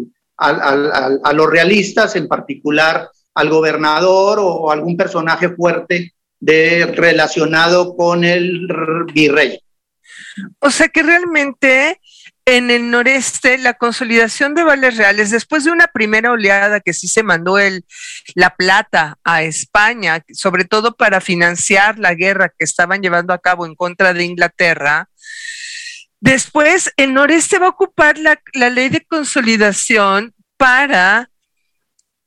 los 1.32 1.50
realistas, 1.50 2.14
en 2.14 2.28
particular 2.28 3.08
al 3.34 3.48
gobernador 3.48 4.38
o 4.42 4.70
algún 4.70 4.94
personaje 4.94 5.48
fuerte 5.48 6.12
relacionado 6.38 7.96
con 7.96 8.24
el 8.24 8.66
virrey. 9.14 9.58
O 10.58 10.70
sea 10.70 10.88
que 10.88 11.02
realmente 11.02 11.98
en 12.44 12.70
el 12.70 12.90
noreste 12.90 13.56
la 13.56 13.72
consolidación 13.72 14.54
de 14.54 14.64
vales 14.64 14.98
reales, 14.98 15.30
después 15.30 15.64
de 15.64 15.70
una 15.70 15.86
primera 15.86 16.32
oleada 16.32 16.80
que 16.80 16.92
sí 16.92 17.08
se 17.08 17.22
mandó 17.22 17.58
el, 17.58 17.86
la 18.34 18.50
plata 18.50 19.18
a 19.24 19.44
España, 19.44 20.22
sobre 20.34 20.66
todo 20.66 20.94
para 20.94 21.22
financiar 21.22 21.98
la 21.98 22.12
guerra 22.14 22.50
que 22.50 22.64
estaban 22.66 23.00
llevando 23.00 23.32
a 23.32 23.38
cabo 23.38 23.64
en 23.64 23.74
contra 23.74 24.12
de 24.12 24.24
Inglaterra, 24.24 25.08
después 26.20 26.92
el 26.96 27.14
noreste 27.14 27.58
va 27.58 27.66
a 27.66 27.70
ocupar 27.70 28.18
la, 28.18 28.40
la 28.52 28.70
ley 28.70 28.88
de 28.88 29.04
consolidación 29.04 30.34
para 30.56 31.30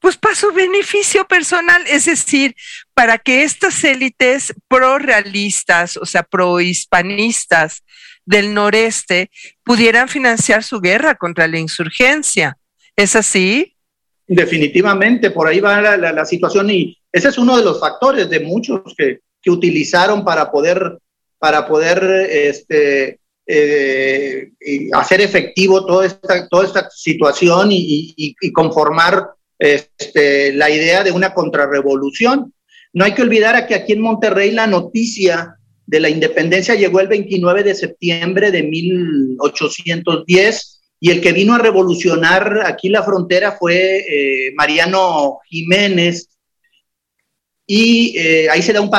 pues 0.03 0.17
para 0.17 0.35
su 0.35 0.51
beneficio 0.51 1.25
personal, 1.25 1.81
es 1.87 2.03
decir, 2.03 2.53
para 2.93 3.17
que 3.17 3.43
estas 3.43 3.81
élites 3.85 4.53
pro-realistas, 4.67 5.95
o 5.95 6.05
sea, 6.05 6.23
pro-hispanistas 6.23 7.85
del 8.25 8.53
noreste, 8.53 9.31
pudieran 9.63 10.09
financiar 10.09 10.61
su 10.61 10.81
guerra 10.81 11.15
contra 11.15 11.47
la 11.47 11.57
insurgencia. 11.57 12.57
¿Es 12.97 13.15
así? 13.15 13.77
Definitivamente, 14.27 15.31
por 15.31 15.47
ahí 15.47 15.61
va 15.61 15.79
la, 15.79 16.25
situación 16.25 16.69
y 16.69 16.97
ese 17.09 17.29
es 17.29 17.37
uno 17.37 17.55
de 17.55 17.63
los 17.63 17.79
factores 17.79 18.29
de 18.29 18.41
muchos 18.41 18.81
que, 18.97 19.19
que 19.41 19.51
utilizaron 19.51 20.25
para 20.25 20.51
poder, 20.51 20.97
para 21.39 21.65
poder 21.65 22.03
este, 22.29 23.19
eh, 23.45 24.49
hacer 24.93 25.21
efectivo 25.21 25.85
toda 25.85 26.05
esta, 26.05 26.47
toda 26.47 26.65
esta 26.65 26.89
situación 26.89 27.71
y, 27.71 28.13
y 28.17 28.51
conformar 28.51 29.27
este, 29.63 30.53
la 30.53 30.69
idea 30.69 31.03
de 31.03 31.11
una 31.13 31.33
contrarrevolución. 31.33 32.53
No 32.91 33.05
hay 33.05 33.13
que 33.13 33.21
olvidar 33.21 33.65
que 33.65 33.75
aquí 33.75 33.93
en 33.93 34.01
Monterrey 34.01 34.51
la 34.51 34.67
noticia 34.67 35.55
de 35.85 36.01
la 36.01 36.09
independencia 36.09 36.75
llegó 36.75 36.99
el 36.99 37.07
29 37.07 37.63
de 37.63 37.75
septiembre 37.75 38.51
de 38.51 38.63
1810 38.63 40.81
y 40.99 41.11
el 41.11 41.21
que 41.21 41.31
vino 41.33 41.53
a 41.53 41.59
revolucionar 41.59 42.63
aquí 42.65 42.89
la 42.89 43.03
frontera 43.03 43.53
fue 43.53 43.99
eh, 43.99 44.51
Mariano 44.55 45.39
Jiménez. 45.49 46.27
Y 47.65 48.17
eh, 48.17 48.49
ahí 48.49 48.61
se 48.61 48.73
da 48.73 48.81
un, 48.81 48.91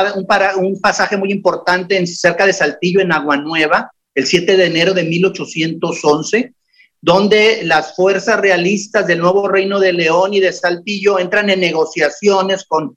un, 0.56 0.80
pasaje 0.80 1.18
muy 1.18 1.30
importante 1.30 1.98
en, 1.98 2.06
cerca 2.06 2.46
de 2.46 2.54
Saltillo, 2.54 3.00
en 3.00 3.12
Agua 3.12 3.36
Nueva, 3.36 3.92
el 4.14 4.26
7 4.26 4.56
de 4.56 4.66
enero 4.66 4.94
de 4.94 5.04
1811, 5.04 6.54
donde 7.00 7.64
las 7.64 7.94
fuerzas 7.94 8.40
realistas 8.40 9.06
del 9.06 9.18
nuevo 9.18 9.48
reino 9.48 9.78
de 9.78 9.92
León 9.92 10.34
y 10.34 10.40
de 10.40 10.52
Saltillo 10.52 11.18
entran 11.18 11.50
en 11.50 11.60
negociaciones 11.60 12.64
con, 12.66 12.96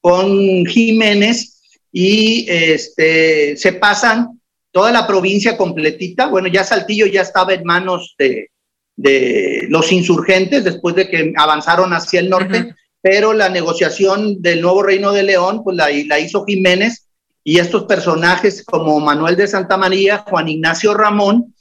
con 0.00 0.66
Jiménez 0.66 1.60
y 1.92 2.46
este, 2.48 3.56
se 3.56 3.72
pasan 3.74 4.40
toda 4.72 4.90
la 4.90 5.06
provincia 5.06 5.56
completita. 5.56 6.26
Bueno, 6.26 6.48
ya 6.48 6.64
Saltillo 6.64 7.06
ya 7.06 7.22
estaba 7.22 7.54
en 7.54 7.62
manos 7.62 8.16
de, 8.18 8.48
de 8.96 9.66
los 9.68 9.92
insurgentes 9.92 10.64
después 10.64 10.96
de 10.96 11.08
que 11.08 11.32
avanzaron 11.36 11.92
hacia 11.92 12.20
el 12.20 12.30
norte, 12.30 12.74
pero 13.00 13.32
la 13.32 13.48
negociación 13.48 14.42
del 14.42 14.62
nuevo 14.62 14.82
reino 14.82 15.12
de 15.12 15.22
León, 15.22 15.62
pues 15.62 15.76
la, 15.76 15.88
la 16.06 16.18
hizo 16.18 16.44
Jiménez 16.44 17.03
y 17.44 17.58
estos 17.58 17.84
personajes 17.84 18.64
como 18.64 18.98
Manuel 18.98 19.36
de 19.36 19.46
Santa 19.46 19.76
María, 19.76 20.24
Juan 20.26 20.48
Ignacio 20.48 20.94
Ramón, 20.94 21.54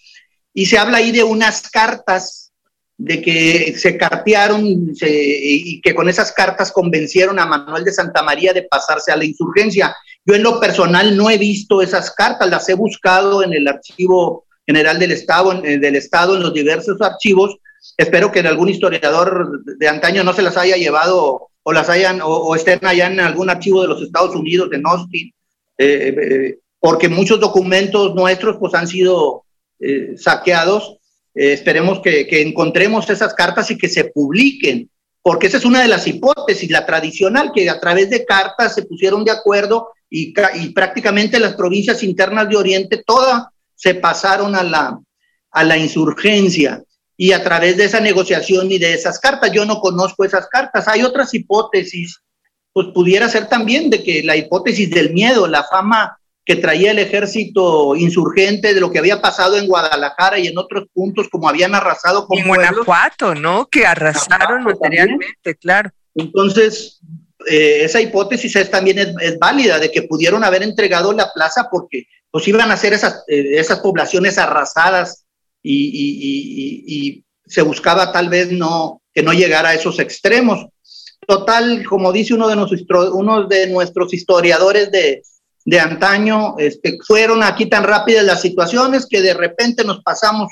y 0.53 0.65
se 0.65 0.77
habla 0.77 0.97
ahí 0.97 1.11
de 1.11 1.23
unas 1.23 1.69
cartas 1.69 2.51
de 2.97 3.21
que 3.21 3.75
se 3.77 3.97
cartearon 3.97 4.61
y 4.65 5.81
que 5.81 5.93
con 5.93 6.07
esas 6.07 6.31
cartas 6.31 6.71
convencieron 6.71 7.37
a 7.37 7.45
Manuel 7.45 7.83
de 7.83 7.91
Santa 7.91 8.23
María 8.23 8.53
de 8.53 8.63
pasarse 8.63 9.11
a 9.11 9.17
la 9.17 9.25
insurgencia. 9.25 9.93
Yo 10.25 10.35
en 10.35 10.43
lo 10.43 10.59
personal 10.59 11.17
no 11.17 11.29
he 11.29 11.37
visto 11.37 11.81
esas 11.81 12.11
cartas, 12.11 12.49
las 12.49 12.69
he 12.69 12.75
buscado 12.75 13.43
en 13.43 13.53
el 13.53 13.67
Archivo 13.67 14.45
General 14.65 14.97
del 14.97 15.11
Estado, 15.11 15.51
en, 15.51 15.65
eh, 15.65 15.77
del 15.79 15.95
Estado, 15.95 16.37
en 16.37 16.43
los 16.43 16.53
diversos 16.53 17.01
archivos. 17.01 17.57
Espero 17.97 18.31
que 18.31 18.39
algún 18.39 18.69
historiador 18.69 19.61
de 19.65 19.87
antaño 19.89 20.23
no 20.23 20.33
se 20.33 20.41
las 20.41 20.55
haya 20.55 20.77
llevado 20.77 21.49
o 21.63 21.73
las 21.73 21.89
hayan 21.89 22.21
o, 22.23 22.55
estén 22.55 22.85
allá 22.85 23.07
en 23.07 23.19
algún 23.19 23.49
archivo 23.49 23.81
de 23.81 23.87
los 23.87 24.01
Estados 24.01 24.35
Unidos, 24.35 24.69
de 24.69 24.81
Austin, 24.83 25.33
eh, 25.77 26.15
eh, 26.17 26.59
porque 26.79 27.07
muchos 27.07 27.39
documentos 27.39 28.13
nuestros 28.13 28.57
pues 28.57 28.73
han 28.73 28.87
sido 28.87 29.45
eh, 29.79 30.15
saqueados. 30.17 30.97
Eh, 31.33 31.53
esperemos 31.53 31.99
que, 32.01 32.27
encontremos 32.41 33.09
esas 33.09 33.33
cartas 33.33 33.71
y 33.71 33.77
que 33.77 33.89
se 33.89 34.05
publiquen, 34.05 34.89
porque 35.21 35.47
esa 35.47 35.57
es 35.57 35.65
una 35.65 35.81
de 35.81 35.87
las 35.87 36.07
hipótesis, 36.07 36.69
la 36.69 36.85
tradicional, 36.85 37.51
que 37.53 37.69
a 37.69 37.79
través 37.79 38.09
de 38.09 38.25
cartas 38.25 38.75
se 38.75 38.83
pusieron 38.83 39.23
de 39.23 39.31
acuerdo 39.31 39.91
y, 40.09 40.33
prácticamente 40.73 41.39
las 41.39 41.55
provincias 41.55 42.03
internas 42.03 42.49
de 42.49 42.57
Oriente 42.57 43.03
todas 43.05 43.45
se 43.75 43.95
pasaron 43.95 44.55
a 44.55 44.63
la, 44.63 44.99
a 45.51 45.63
la 45.63 45.77
insurgencia 45.77 46.83
y 47.17 47.31
a 47.31 47.43
través 47.43 47.77
de 47.77 47.85
esa 47.85 47.99
negociación 47.99 48.71
y 48.71 48.77
de 48.77 48.93
esas 48.93 49.19
cartas, 49.19 49.51
yo 49.51 49.65
no 49.65 49.79
conozco 49.79 50.23
esas 50.25 50.47
cartas, 50.47 50.87
hay 50.87 51.03
otras 51.03 51.33
hipótesis, 51.33 52.21
pues 52.73 52.87
pudiera 52.93 53.29
ser 53.29 53.47
también 53.47 53.89
de 53.89 54.03
que 54.03 54.23
la 54.23 54.35
hipótesis 54.35 54.89
del 54.89 55.13
miedo, 55.13 55.47
la 55.47 55.63
fama 55.63 56.17
que 56.45 56.55
traía 56.57 56.91
el 56.91 56.99
ejército 56.99 57.95
insurgente 57.95 58.73
de 58.73 58.81
lo 58.81 58.91
que 58.91 58.99
había 58.99 59.21
pasado 59.21 59.57
en 59.57 59.67
Guadalajara 59.67 60.39
y 60.39 60.47
en 60.47 60.57
otros 60.57 60.87
puntos, 60.93 61.29
como 61.29 61.47
habían 61.47 61.73
arrasado 61.73 62.27
con. 62.27 62.37
En 62.37 62.47
Guanajuato, 62.47 63.33
¿no? 63.33 63.67
Que 63.67 63.85
arrasaron 63.85 64.63
materialmente, 64.63 65.55
claro. 65.55 65.91
Entonces, 66.15 66.99
eh, 67.49 67.83
esa 67.83 68.01
hipótesis 68.01 68.55
es, 68.55 68.69
también 68.69 68.99
es, 68.99 69.39
válida, 69.39 69.79
de 69.79 69.91
que 69.91 70.03
pudieron 70.03 70.43
haber 70.43 70.63
entregado 70.63 71.13
la 71.13 71.31
plaza 71.33 71.69
porque 71.71 72.07
pues 72.29 72.47
iban 72.47 72.71
a 72.71 72.77
ser 72.77 72.93
esas, 72.93 73.23
eh, 73.27 73.59
esas 73.59 73.79
poblaciones 73.79 74.37
arrasadas 74.37 75.25
y, 75.61 75.87
y, 75.87 76.83
y, 76.87 77.23
se 77.45 77.61
buscaba 77.61 78.11
tal 78.11 78.29
vez 78.29 78.51
no, 78.51 79.01
que 79.13 79.21
no 79.21 79.33
llegara 79.33 79.69
a 79.69 79.73
esos 79.73 79.99
extremos. 79.99 80.65
Total, 81.27 81.83
como 81.85 82.11
dice 82.11 82.33
uno 82.33 82.47
de, 82.47 82.55
nuestros, 82.55 83.49
de 83.49 83.67
nuestros 83.67 84.13
historiadores 84.13 84.91
de, 84.91 85.21
de 85.65 85.79
antaño, 85.79 86.55
este, 86.57 86.97
fueron 87.05 87.43
aquí 87.43 87.67
tan 87.67 87.83
rápidas 87.83 88.25
las 88.25 88.41
situaciones 88.41 89.05
que 89.09 89.21
de 89.21 89.33
repente 89.33 89.83
nos 89.83 90.01
pasamos 90.03 90.51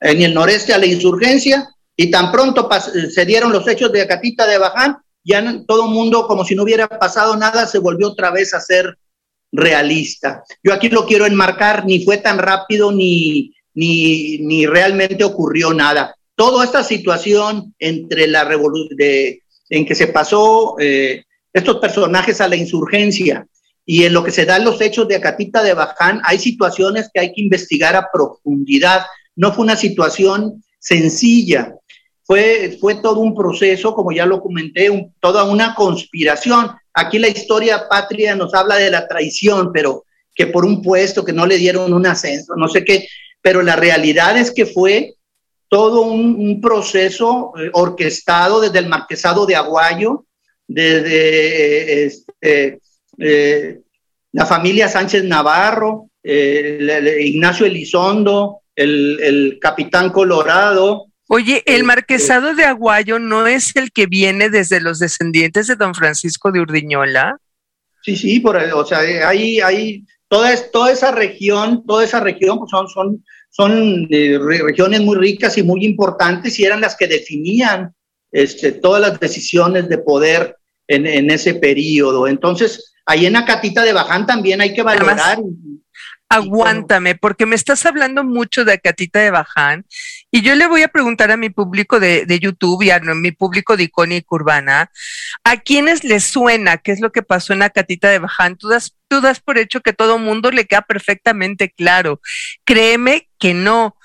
en 0.00 0.22
el 0.22 0.34
noreste 0.34 0.72
a 0.72 0.78
la 0.78 0.86
insurgencia 0.86 1.68
y 1.96 2.10
tan 2.10 2.30
pronto 2.30 2.68
se 3.10 3.24
dieron 3.24 3.52
los 3.52 3.66
hechos 3.66 3.90
de 3.90 4.02
Acatita 4.02 4.46
de 4.46 4.58
Baján, 4.58 4.98
ya 5.24 5.42
todo 5.66 5.86
el 5.86 5.90
mundo, 5.90 6.26
como 6.26 6.44
si 6.44 6.54
no 6.54 6.62
hubiera 6.62 6.86
pasado 6.86 7.36
nada, 7.36 7.66
se 7.66 7.78
volvió 7.78 8.08
otra 8.08 8.30
vez 8.30 8.54
a 8.54 8.60
ser 8.60 8.96
realista. 9.50 10.44
Yo 10.62 10.72
aquí 10.72 10.88
lo 10.88 11.06
quiero 11.06 11.26
enmarcar, 11.26 11.84
ni 11.84 12.04
fue 12.04 12.18
tan 12.18 12.38
rápido 12.38 12.92
ni, 12.92 13.54
ni, 13.74 14.38
ni 14.38 14.66
realmente 14.66 15.24
ocurrió 15.24 15.72
nada. 15.72 16.14
Toda 16.36 16.64
esta 16.64 16.84
situación 16.84 17.74
entre 17.78 18.26
la 18.26 18.44
revolución, 18.44 18.96
en 19.68 19.84
que 19.84 19.94
se 19.94 20.08
pasó 20.08 20.76
eh, 20.78 21.24
estos 21.52 21.76
personajes 21.76 22.40
a 22.40 22.48
la 22.48 22.56
insurgencia, 22.56 23.46
y 23.88 24.04
en 24.04 24.12
lo 24.12 24.24
que 24.24 24.32
se 24.32 24.44
dan 24.44 24.64
los 24.64 24.80
hechos 24.80 25.06
de 25.06 25.14
Acatita 25.14 25.62
de 25.62 25.72
Baján, 25.72 26.20
hay 26.24 26.40
situaciones 26.40 27.08
que 27.14 27.20
hay 27.20 27.32
que 27.32 27.40
investigar 27.40 27.94
a 27.94 28.08
profundidad. 28.12 29.06
No 29.36 29.52
fue 29.52 29.64
una 29.64 29.76
situación 29.76 30.64
sencilla, 30.80 31.72
fue, 32.24 32.76
fue 32.80 32.96
todo 32.96 33.20
un 33.20 33.34
proceso, 33.34 33.94
como 33.94 34.10
ya 34.10 34.26
lo 34.26 34.42
comenté, 34.42 34.90
toda 35.20 35.44
una 35.44 35.76
conspiración. 35.76 36.72
Aquí 36.92 37.20
la 37.20 37.28
historia 37.28 37.88
patria 37.88 38.34
nos 38.34 38.52
habla 38.54 38.74
de 38.74 38.90
la 38.90 39.06
traición, 39.06 39.70
pero 39.72 40.04
que 40.34 40.48
por 40.48 40.64
un 40.64 40.82
puesto, 40.82 41.24
que 41.24 41.32
no 41.32 41.46
le 41.46 41.56
dieron 41.56 41.92
un 41.92 42.06
ascenso, 42.06 42.56
no 42.56 42.68
sé 42.68 42.84
qué, 42.84 43.06
pero 43.40 43.62
la 43.62 43.76
realidad 43.76 44.36
es 44.36 44.50
que 44.50 44.66
fue 44.66 45.14
todo 45.68 46.02
un, 46.02 46.60
proceso 46.60 47.52
eh, 47.58 47.70
orquestado 47.72 48.60
desde 48.60 48.78
el 48.78 48.88
marquesado 48.88 49.46
de 49.46 49.56
Aguayo, 49.56 50.24
desde 50.66 52.04
este, 52.04 52.80
eh, 53.18 53.80
la 54.32 54.46
familia 54.46 54.88
Sánchez 54.88 55.24
Navarro, 55.24 56.10
eh, 56.22 57.18
Ignacio 57.20 57.66
Elizondo, 57.66 58.60
el, 58.74 59.58
capitán 59.60 60.10
Colorado. 60.10 61.06
Oye, 61.28 61.62
el 61.66 61.74
este, 61.74 61.82
marquesado 61.84 62.54
de 62.54 62.64
Aguayo 62.64 63.18
no 63.18 63.46
es 63.46 63.74
el 63.76 63.90
que 63.90 64.06
viene 64.06 64.50
desde 64.50 64.80
los 64.80 64.98
descendientes 64.98 65.66
de 65.66 65.76
don 65.76 65.94
Francisco 65.94 66.52
de 66.52 66.60
Urdiñola. 66.60 67.38
Sí, 68.02 68.16
sí, 68.16 68.38
por, 68.40 68.56
o 68.56 68.84
sea, 68.84 68.98
hay, 69.00 69.60
hay 69.60 70.04
toda, 70.28 70.54
toda 70.70 70.92
esa 70.92 71.10
región, 71.10 71.84
toda 71.86 72.04
esa 72.04 72.20
región 72.20 72.58
pues 72.58 72.70
son, 72.70 72.88
son, 72.88 73.24
son 73.56 74.06
eh, 74.10 74.38
regiones 74.38 75.00
muy 75.00 75.16
ricas 75.16 75.56
y 75.56 75.62
muy 75.62 75.82
importantes 75.86 76.58
y 76.58 76.64
eran 76.64 76.82
las 76.82 76.94
que 76.94 77.06
definían 77.06 77.94
este, 78.30 78.72
todas 78.72 79.00
las 79.00 79.18
decisiones 79.18 79.88
de 79.88 79.96
poder 79.96 80.56
en, 80.86 81.06
en 81.06 81.30
ese 81.30 81.54
periodo. 81.54 82.28
Entonces, 82.28 82.92
ahí 83.06 83.24
en 83.24 83.34
Acatita 83.34 83.82
de 83.82 83.94
Baján 83.94 84.26
también 84.26 84.60
hay 84.60 84.74
que 84.74 84.82
valorar. 84.82 85.38
Aguántame, 86.28 87.14
porque 87.14 87.46
me 87.46 87.56
estás 87.56 87.86
hablando 87.86 88.24
mucho 88.24 88.64
de 88.64 88.74
Acatita 88.74 89.20
de 89.20 89.30
Baján 89.30 89.86
y 90.30 90.42
yo 90.42 90.54
le 90.56 90.66
voy 90.66 90.82
a 90.82 90.88
preguntar 90.88 91.30
a 91.30 91.36
mi 91.36 91.50
público 91.50 92.00
de, 92.00 92.26
de 92.26 92.38
YouTube 92.40 92.82
y 92.82 92.90
a 92.90 92.98
mi 93.00 93.32
público 93.32 93.76
de 93.76 93.84
Icónica 93.84 94.26
Urbana, 94.30 94.90
¿a 95.44 95.56
quiénes 95.58 96.04
les 96.04 96.24
suena 96.24 96.78
qué 96.78 96.92
es 96.92 97.00
lo 97.00 97.12
que 97.12 97.22
pasó 97.22 97.52
en 97.52 97.62
Acatita 97.62 98.08
de 98.10 98.18
Baján? 98.18 98.56
Tú 98.56 98.68
das, 98.68 98.96
tú 99.08 99.20
das 99.20 99.40
por 99.40 99.58
hecho 99.58 99.80
que 99.80 99.92
todo 99.92 100.18
mundo 100.18 100.50
le 100.50 100.66
queda 100.66 100.82
perfectamente 100.82 101.70
claro. 101.70 102.20
Créeme 102.64 103.28
que 103.38 103.54
no. 103.54 103.96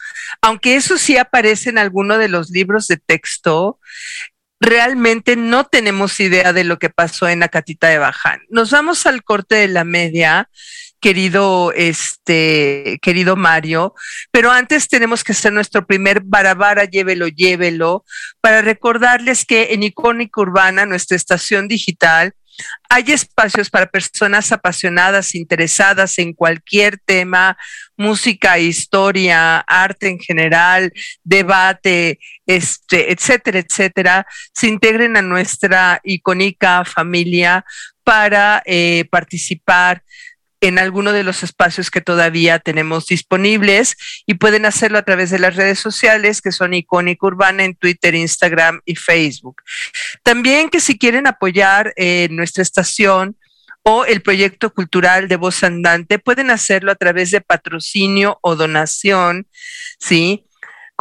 Aunque 0.41 0.75
eso 0.75 0.97
sí 0.97 1.17
aparece 1.17 1.69
en 1.69 1.77
alguno 1.77 2.17
de 2.17 2.27
los 2.27 2.49
libros 2.49 2.87
de 2.87 2.97
texto, 2.97 3.79
realmente 4.59 5.35
no 5.35 5.65
tenemos 5.65 6.19
idea 6.19 6.53
de 6.53 6.63
lo 6.63 6.77
que 6.77 6.89
pasó 6.89 7.27
en 7.27 7.43
Acatita 7.43 7.87
de 7.87 7.97
Baján. 7.97 8.41
Nos 8.49 8.69
vamos 8.69 9.05
al 9.07 9.23
corte 9.23 9.55
de 9.55 9.67
la 9.67 9.83
media, 9.83 10.49
querido, 11.01 11.73
este, 11.75 12.99
querido 13.01 13.35
Mario, 13.35 13.93
pero 14.31 14.51
antes 14.51 14.87
tenemos 14.87 15.23
que 15.23 15.33
hacer 15.33 15.51
nuestro 15.51 15.85
primer 15.85 16.21
barabara, 16.21 16.85
llévelo, 16.85 17.27
llévelo, 17.27 18.05
para 18.39 18.61
recordarles 18.61 19.43
que 19.45 19.73
en 19.73 19.83
Icónica 19.83 20.39
Urbana, 20.41 20.85
nuestra 20.85 21.17
estación 21.17 21.67
digital, 21.67 22.33
hay 22.89 23.11
espacios 23.11 23.69
para 23.69 23.87
personas 23.87 24.51
apasionadas, 24.51 25.35
interesadas 25.35 26.19
en 26.19 26.33
cualquier 26.33 26.99
tema, 26.99 27.57
música, 27.97 28.59
historia, 28.59 29.59
arte 29.59 30.09
en 30.09 30.19
general, 30.19 30.91
debate, 31.23 32.19
este, 32.45 33.11
etcétera, 33.11 33.59
etcétera, 33.59 34.27
se 34.53 34.67
integren 34.67 35.17
a 35.17 35.21
nuestra 35.21 35.99
icónica 36.03 36.83
familia 36.85 37.65
para 38.03 38.61
eh, 38.65 39.05
participar 39.09 40.03
en 40.61 40.77
alguno 40.77 41.11
de 41.11 41.23
los 41.23 41.43
espacios 41.43 41.89
que 41.89 42.01
todavía 42.01 42.59
tenemos 42.59 43.07
disponibles 43.07 43.97
y 44.27 44.35
pueden 44.35 44.65
hacerlo 44.65 44.99
a 44.99 45.03
través 45.03 45.31
de 45.31 45.39
las 45.39 45.55
redes 45.55 45.79
sociales 45.79 46.41
que 46.41 46.51
son 46.51 46.75
Icónica 46.75 47.25
Urbana 47.25 47.63
en 47.63 47.75
Twitter, 47.75 48.13
Instagram 48.13 48.81
y 48.85 48.95
Facebook. 48.95 49.63
También 50.23 50.69
que 50.69 50.79
si 50.79 50.97
quieren 50.97 51.25
apoyar 51.25 51.93
eh, 51.97 52.27
nuestra 52.29 52.61
estación 52.61 53.35
o 53.83 54.05
el 54.05 54.21
proyecto 54.21 54.71
cultural 54.71 55.27
de 55.27 55.35
Voz 55.37 55.63
Andante, 55.63 56.19
pueden 56.19 56.51
hacerlo 56.51 56.91
a 56.91 56.95
través 56.95 57.31
de 57.31 57.41
patrocinio 57.41 58.37
o 58.41 58.55
donación, 58.55 59.47
¿sí? 59.99 60.45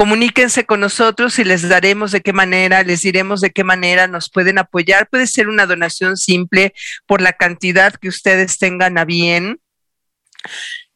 Comuníquense 0.00 0.64
con 0.64 0.80
nosotros 0.80 1.38
y 1.38 1.44
les 1.44 1.68
daremos 1.68 2.10
de 2.10 2.22
qué 2.22 2.32
manera, 2.32 2.82
les 2.82 3.02
diremos 3.02 3.42
de 3.42 3.50
qué 3.50 3.64
manera 3.64 4.06
nos 4.06 4.30
pueden 4.30 4.56
apoyar. 4.56 5.10
Puede 5.10 5.26
ser 5.26 5.46
una 5.46 5.66
donación 5.66 6.16
simple 6.16 6.72
por 7.04 7.20
la 7.20 7.34
cantidad 7.34 7.92
que 7.92 8.08
ustedes 8.08 8.56
tengan 8.56 8.96
a 8.96 9.04
bien. 9.04 9.60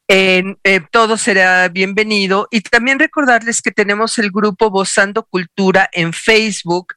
Eh, 0.08 0.54
todo 0.90 1.18
será 1.18 1.68
bienvenido. 1.68 2.48
Y 2.50 2.62
también 2.62 2.98
recordarles 2.98 3.60
que 3.60 3.72
tenemos 3.72 4.18
el 4.18 4.30
grupo 4.30 4.70
Vozando 4.70 5.26
Cultura 5.26 5.86
en 5.92 6.14
Facebook 6.14 6.94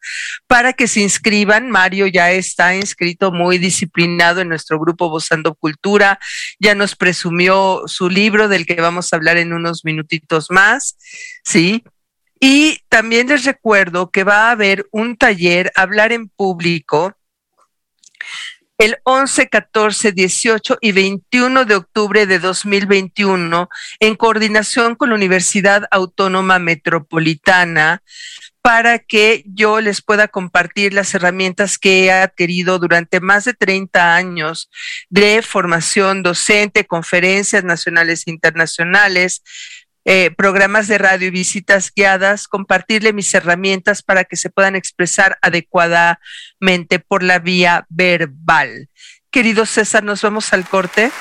para 0.48 0.72
que 0.72 0.88
se 0.88 1.02
inscriban. 1.02 1.70
Mario 1.70 2.08
ya 2.08 2.32
está 2.32 2.74
inscrito 2.74 3.34
muy 3.34 3.58
disciplinado 3.58 4.40
en 4.40 4.48
nuestro 4.48 4.80
grupo 4.80 5.10
Vozando 5.10 5.56
Cultura. 5.56 6.20
Ya 6.58 6.74
nos 6.74 6.96
presumió 6.96 7.82
su 7.86 8.10
libro 8.10 8.48
del 8.48 8.66
que 8.66 8.76
vamos 8.80 9.12
a 9.12 9.18
hablar 9.18 9.36
en 9.36 9.52
unos 9.52 9.84
minutitos 9.84 10.50
más. 10.50 10.96
Sí, 11.44 11.84
y 12.40 12.80
también 12.90 13.28
les 13.28 13.46
recuerdo 13.46 14.12
que 14.12 14.24
va 14.24 14.48
a 14.48 14.52
haber 14.52 14.88
un 14.92 15.18
taller, 15.18 15.72
hablar 15.76 16.12
en 16.12 16.30
público, 16.30 17.16
el 18.78 18.98
11, 19.04 19.50
14, 19.50 20.12
18 20.12 20.78
y 20.82 20.92
21 20.92 21.66
de 21.66 21.76
octubre 21.76 22.28
de 22.28 22.38
2021, 22.38 23.70
en 24.00 24.16
coordinación 24.16 24.96
con 24.96 25.10
la 25.10 25.16
Universidad 25.16 25.86
Autónoma 25.90 26.60
Metropolitana, 26.60 28.04
para 28.62 29.00
que 29.00 29.44
yo 29.48 29.80
les 29.80 30.02
pueda 30.02 30.28
compartir 30.28 30.94
las 30.94 31.16
herramientas 31.16 31.80
que 31.80 32.06
he 32.06 32.12
adquirido 32.12 32.78
durante 32.78 33.20
más 33.20 33.46
de 33.46 33.54
30 33.54 34.14
años 34.14 34.70
de 35.10 35.42
formación 35.42 36.22
docente, 36.22 36.86
conferencias 36.86 37.64
nacionales 37.64 38.28
e 38.28 38.32
internacionales, 38.32 39.42
eh, 40.10 40.32
programas 40.32 40.88
de 40.88 40.98
radio 40.98 41.28
y 41.28 41.32
visitas 41.32 41.92
guiadas, 41.94 42.48
compartirle 42.48 43.12
mis 43.12 43.34
herramientas 43.34 44.02
para 44.02 44.24
que 44.24 44.38
se 44.38 44.50
puedan 44.50 44.78
expresar 44.78 45.38
adecuadamente 45.42 47.00
por 47.06 47.24
la 47.24 47.40
vía 47.40 47.86
verbal. 47.90 48.88
Querido 49.32 49.66
César, 49.66 50.06
nos 50.06 50.22
vamos 50.22 50.54
al 50.54 50.66
corte. 50.66 51.12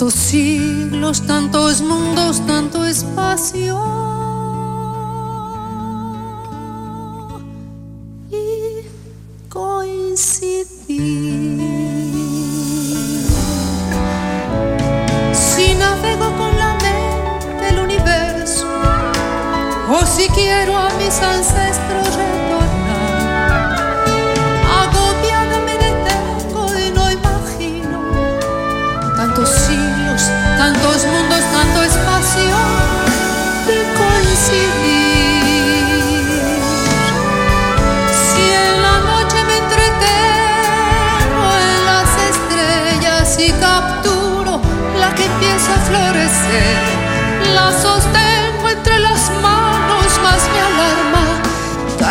Tantos 0.00 0.14
siglos, 0.14 1.20
tantos 1.26 1.82
mundos, 1.82 2.40
tanto 2.46 2.86
espacio. 2.86 3.78
Y 8.30 8.86
coincidir. 9.50 10.80
o 19.92 20.06
si 20.06 20.28
quiero 20.28 20.78
a 20.78 20.88
mis 20.94 21.20
ancestros 21.20 22.09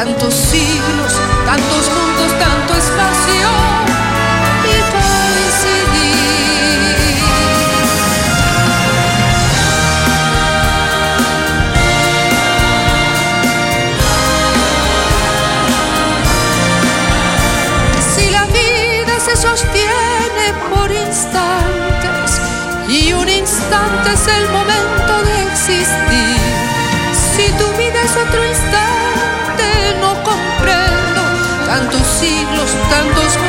tantos 0.06 0.34
siglos, 0.34 1.14
tantos 1.46 1.92
mundos, 1.92 2.32
tanto 2.40 2.74
espacio 2.74 3.50
y 4.64 4.76
coincidir. 4.94 6.40
Si 18.16 18.30
la 18.30 18.46
vida 18.46 19.20
se 19.20 19.36
sostiene 19.36 20.54
por 20.74 20.90
instantes 20.94 22.40
y 22.88 23.12
un 23.12 23.28
instante 23.28 24.14
es 24.14 24.28
el 24.28 24.50
momento 24.50 24.79
siglos, 32.20 32.76
tantos 32.90 33.49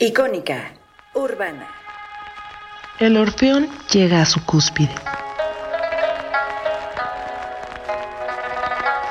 Icónica 0.00 0.70
Urbana. 1.12 1.66
El 3.00 3.16
Orfeón 3.16 3.68
llega 3.90 4.22
a 4.22 4.26
su 4.26 4.44
cúspide. 4.44 4.94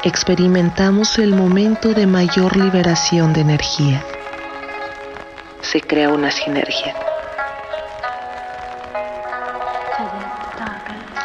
Experimentamos 0.06 1.20
el 1.20 1.36
momento 1.36 1.94
de 1.94 2.08
mayor 2.08 2.56
liberación 2.56 3.34
de 3.34 3.42
energía. 3.42 4.02
Se 5.60 5.82
crea 5.82 6.08
una 6.08 6.32
sinergia. 6.32 6.96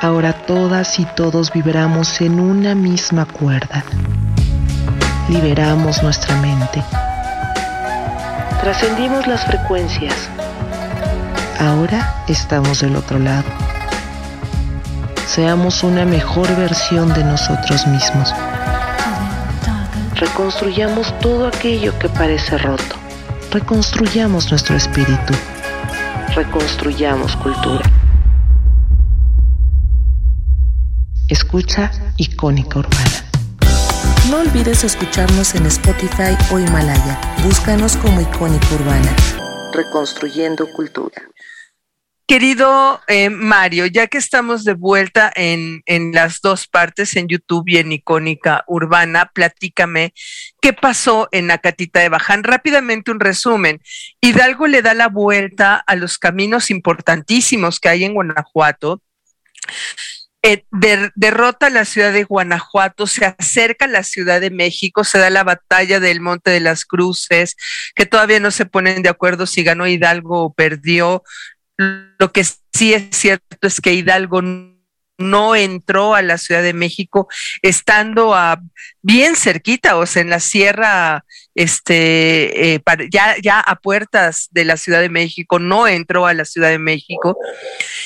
Ahora 0.01 0.33
todas 0.33 0.99
y 0.99 1.05
todos 1.05 1.53
vibramos 1.53 2.21
en 2.21 2.41
una 2.41 2.75
misma 2.75 3.27
cuerda. 3.27 3.85
Liberamos 5.29 6.03
nuestra 6.03 6.35
mente. 6.39 6.83
Trascendimos 8.63 9.27
las 9.27 9.45
frecuencias. 9.45 10.15
Ahora 11.59 12.23
estamos 12.29 12.81
del 12.81 12.95
otro 12.95 13.19
lado. 13.19 13.43
Seamos 15.27 15.83
una 15.83 16.05
mejor 16.05 16.47
versión 16.55 17.13
de 17.13 17.25
nosotros 17.25 17.85
mismos. 17.89 18.33
Reconstruyamos 20.15 21.13
todo 21.19 21.49
aquello 21.49 21.99
que 21.99 22.09
parece 22.09 22.57
roto. 22.57 22.95
Reconstruyamos 23.51 24.49
nuestro 24.53 24.77
espíritu. 24.77 25.35
Reconstruyamos 26.37 27.35
cultura. 27.35 27.83
Escucha 31.29 31.91
Icónica 32.17 32.79
Urbana. 32.79 33.12
No 34.33 34.39
olvides 34.39 34.83
escucharnos 34.83 35.55
en 35.55 35.67
Spotify 35.67 36.35
o 36.51 36.59
Himalaya. 36.59 37.21
Búscanos 37.45 37.99
como 37.99 38.19
Icónica 38.19 38.67
Urbana. 38.77 39.15
Reconstruyendo 39.75 40.67
cultura. 40.73 41.21
Querido 42.27 43.03
eh, 43.09 43.29
Mario, 43.29 43.85
ya 43.85 44.07
que 44.07 44.17
estamos 44.17 44.65
de 44.65 44.73
vuelta 44.73 45.31
en, 45.37 45.83
en, 45.85 46.13
las 46.13 46.41
dos 46.41 46.67
partes, 46.67 47.15
en 47.17 47.29
YouTube 47.29 47.65
y 47.67 47.77
en 47.77 47.93
Icónica 47.93 48.65
Urbana, 48.69 49.31
platícame 49.35 50.15
qué 50.63 50.73
pasó 50.73 51.29
en 51.31 51.51
Acatita 51.51 52.01
de 52.01 52.09
Baján. 52.09 52.43
Rápidamente 52.43 53.11
un 53.11 53.21
resumen. 53.21 53.83
Hidalgo 54.23 54.67
le 54.67 54.81
da 54.81 54.95
la 54.95 55.09
vuelta 55.09 55.77
a 55.77 55.95
los 55.95 56.17
caminos 56.17 56.71
importantísimos 56.71 57.79
que 57.79 57.91
hay 57.91 58.05
en 58.05 58.15
Guanajuato. 58.15 59.03
Eh, 60.45 60.65
der, 60.73 61.13
derrota 61.15 61.71
la 61.71 61.85
ciudad 61.85 62.13
de 62.13 62.25
Guanajuato, 62.25 63.07
se 63.07 63.25
acerca 63.25 63.85
a 63.85 63.89
la 63.89 64.03
Ciudad 64.03 64.41
de 64.41 64.51
México, 64.51 65.05
se 65.05 65.19
da 65.19 65.31
la 65.31 65.45
batalla 65.45 66.01
del 66.01 66.21
Monte 66.21 66.51
de 66.51 66.59
las 66.59 66.85
Cruces, 66.85 67.57
que 67.95 68.07
todavía 68.07 68.41
no 68.41 68.51
se 68.51 68.67
ponen 68.67 69.03
de 69.03 69.09
acuerdo 69.09 69.47
si 69.47 69.63
ganó 69.63 69.87
Hidalgo 69.87 70.43
o 70.43 70.53
perdió. 70.53 71.23
Lo 71.77 72.33
que 72.33 72.45
sí 72.45 72.93
es 72.93 73.05
cierto 73.13 73.69
es 73.69 73.81
que 73.81 73.93
Hidalgo 73.93 74.43
no 75.19 75.55
entró 75.55 76.15
a 76.15 76.23
la 76.23 76.39
Ciudad 76.39 76.63
de 76.63 76.73
México 76.73 77.29
estando 77.63 78.35
a 78.35 78.61
bien 79.03 79.37
cerquita, 79.37 79.97
o 79.97 80.07
sea, 80.07 80.23
en 80.23 80.31
la 80.31 80.41
sierra, 80.41 81.25
este, 81.55 82.75
eh, 82.75 82.83
ya, 83.11 83.37
ya 83.43 83.61
a 83.61 83.77
puertas 83.77 84.49
de 84.53 84.65
la 84.65 84.77
Ciudad 84.77 85.01
de 85.01 85.09
México, 85.09 85.59
no 85.59 85.87
entró 85.87 86.27
a 86.27 86.35
la 86.35 86.45
Ciudad 86.45 86.71
de 86.71 86.79
México. 86.79 87.37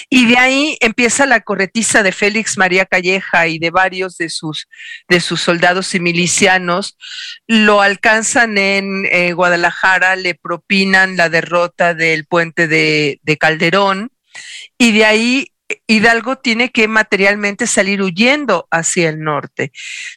Y 0.09 0.27
de 0.27 0.39
ahí 0.39 0.79
empieza 0.81 1.27
la 1.27 1.41
corretiza 1.41 2.03
de 2.03 2.13
Félix 2.13 2.57
María 2.59 2.87
Calleja 2.87 3.47
y 3.47 3.59
de 3.59 3.71
varios 3.71 4.17
de 4.17 4.31
sus, 4.31 4.69
de 5.09 5.21
sus 5.21 5.41
soldados 5.41 5.95
y 5.95 6.01
milicianos. 6.01 6.97
Lo 7.47 7.83
alcanzan 7.83 8.59
en 8.59 9.07
eh, 9.11 9.33
Guadalajara, 9.33 10.17
le 10.17 10.35
propinan 10.35 11.17
la 11.17 11.29
derrota 11.29 11.95
del 11.95 12.27
puente 12.27 12.69
de, 12.69 13.21
de 13.23 13.37
Calderón. 13.37 14.13
Y 14.79 14.93
de 14.93 15.05
ahí 15.05 15.53
Hidalgo 15.87 16.37
tiene 16.37 16.71
que 16.71 16.87
materialmente 16.87 17.67
salir 17.67 18.03
huyendo 18.03 18.69
hacia 18.71 19.09
el 19.09 19.21
norte. 19.21 19.73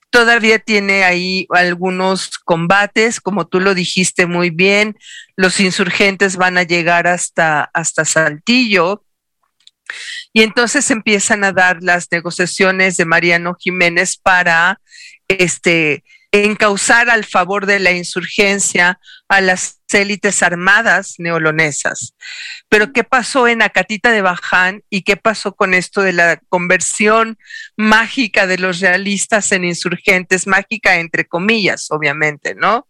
Todavía 0.10 0.60
tiene 0.60 1.04
ahí 1.04 1.48
algunos 1.50 2.38
combates, 2.38 3.20
como 3.20 3.48
tú 3.48 3.60
lo 3.60 3.74
dijiste 3.74 4.28
muy 4.28 4.52
bien, 4.52 4.98
los 5.36 5.60
insurgentes 5.60 6.36
van 6.36 6.58
a 6.58 6.64
llegar 6.64 7.08
hasta, 7.08 7.70
hasta 7.74 8.06
Saltillo. 8.06 9.04
Y 10.34 10.44
entonces 10.44 10.92
empiezan 10.92 11.44
a 11.44 11.52
dar 11.52 11.82
las 11.82 12.08
negociaciones 12.12 12.98
de 12.98 13.06
Mariano 13.06 13.56
Jiménez 13.60 14.18
para 14.18 14.80
este, 15.28 16.04
encauzar 16.32 17.10
al 17.10 17.26
favor 17.26 17.66
de 17.66 17.80
la 17.80 17.92
insurgencia 17.92 19.00
a 19.28 19.42
las 19.42 19.80
élites 19.92 20.44
armadas 20.44 21.16
neolonesas. 21.18 22.14
Pero 22.70 22.94
¿qué 22.94 23.04
pasó 23.04 23.48
en 23.48 23.62
Acatita 23.62 24.12
de 24.12 24.22
Baján 24.22 24.84
y 24.90 25.02
qué 25.02 25.18
pasó 25.18 25.56
con 25.56 25.74
esto 25.74 26.02
de 26.02 26.14
la 26.14 26.40
conversión 26.50 27.38
mágica 27.76 28.46
de 28.46 28.60
los 28.60 28.80
realistas 28.80 29.52
en 29.52 29.66
insurgentes? 29.66 30.46
Mágica 30.46 31.00
entre 31.00 31.26
comillas, 31.26 31.88
obviamente, 31.90 32.54
¿no? 32.54 32.88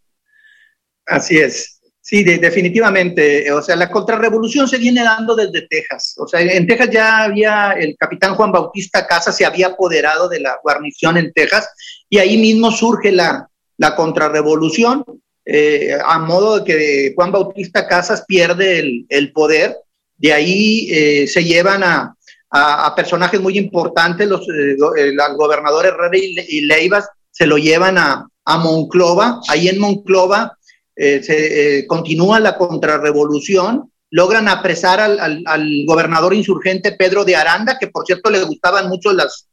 Así 1.06 1.38
es. 1.38 1.80
Sí, 2.02 2.24
de, 2.24 2.40
definitivamente. 2.40 3.52
O 3.52 3.62
sea, 3.62 3.76
la 3.76 3.90
contrarrevolución 3.90 4.68
se 4.68 4.80
viene 4.80 5.04
dando 5.04 5.36
desde 5.36 5.68
Texas. 5.68 6.16
O 6.18 6.28
sea, 6.28 6.42
en 6.42 6.66
Texas 6.66 6.90
ya 6.92 7.24
había 7.24 7.74
el 7.74 7.96
capitán 8.00 8.36
Juan 8.36 8.52
Bautista 8.52 9.06
Casas 9.06 9.38
se 9.38 9.46
había 9.46 9.68
apoderado 9.68 10.28
de 10.28 10.40
la 10.40 10.58
guarnición 10.64 11.18
en 11.18 11.32
Texas 11.34 11.70
y 12.10 12.18
ahí 12.18 12.38
mismo 12.38 12.72
surge 12.72 13.12
la, 13.12 13.50
la 13.78 13.96
contrarrevolución 13.96 15.04
eh, 15.46 15.98
a 16.06 16.20
modo 16.20 16.60
de 16.60 16.64
que 16.64 17.14
Juan 17.16 17.32
Bautista 17.32 17.88
Casas 17.88 18.24
pierde 18.28 18.80
el, 18.80 19.06
el 19.10 19.32
poder. 19.32 19.78
De 20.18 20.32
ahí 20.32 20.88
eh, 20.92 21.28
se 21.28 21.44
llevan 21.44 21.84
a, 21.84 22.16
a, 22.52 22.86
a, 22.86 22.96
personajes 22.96 23.42
muy 23.42 23.58
importantes, 23.58 24.28
los, 24.28 24.42
eh, 24.50 24.76
el 24.98 25.18
gobernador 25.38 25.88
Herrera 25.88 26.18
y, 26.18 26.36
y 26.48 26.62
Leivas 26.62 27.08
se 27.32 27.48
lo 27.48 27.58
llevan 27.58 27.98
a, 27.98 28.28
a 28.46 28.58
Monclova. 28.58 29.42
Ahí 29.48 29.70
en 29.70 29.80
Monclova 29.80 30.56
eh, 30.96 31.24
se 31.24 31.88
continúa 31.88 32.40
la 32.40 32.58
contrarrevolución, 32.58 33.92
logran 34.12 34.48
apresar 34.50 35.00
al, 35.00 35.44
gobernador 35.88 36.34
insurgente 36.34 36.92
Pedro 36.92 37.24
de 37.26 37.36
Aranda, 37.36 37.80
que 37.80 37.88
por 37.88 38.06
cierto 38.06 38.30
le 38.30 38.44
gustaban 38.44 38.88
mucho 38.90 39.14
las, 39.14 39.48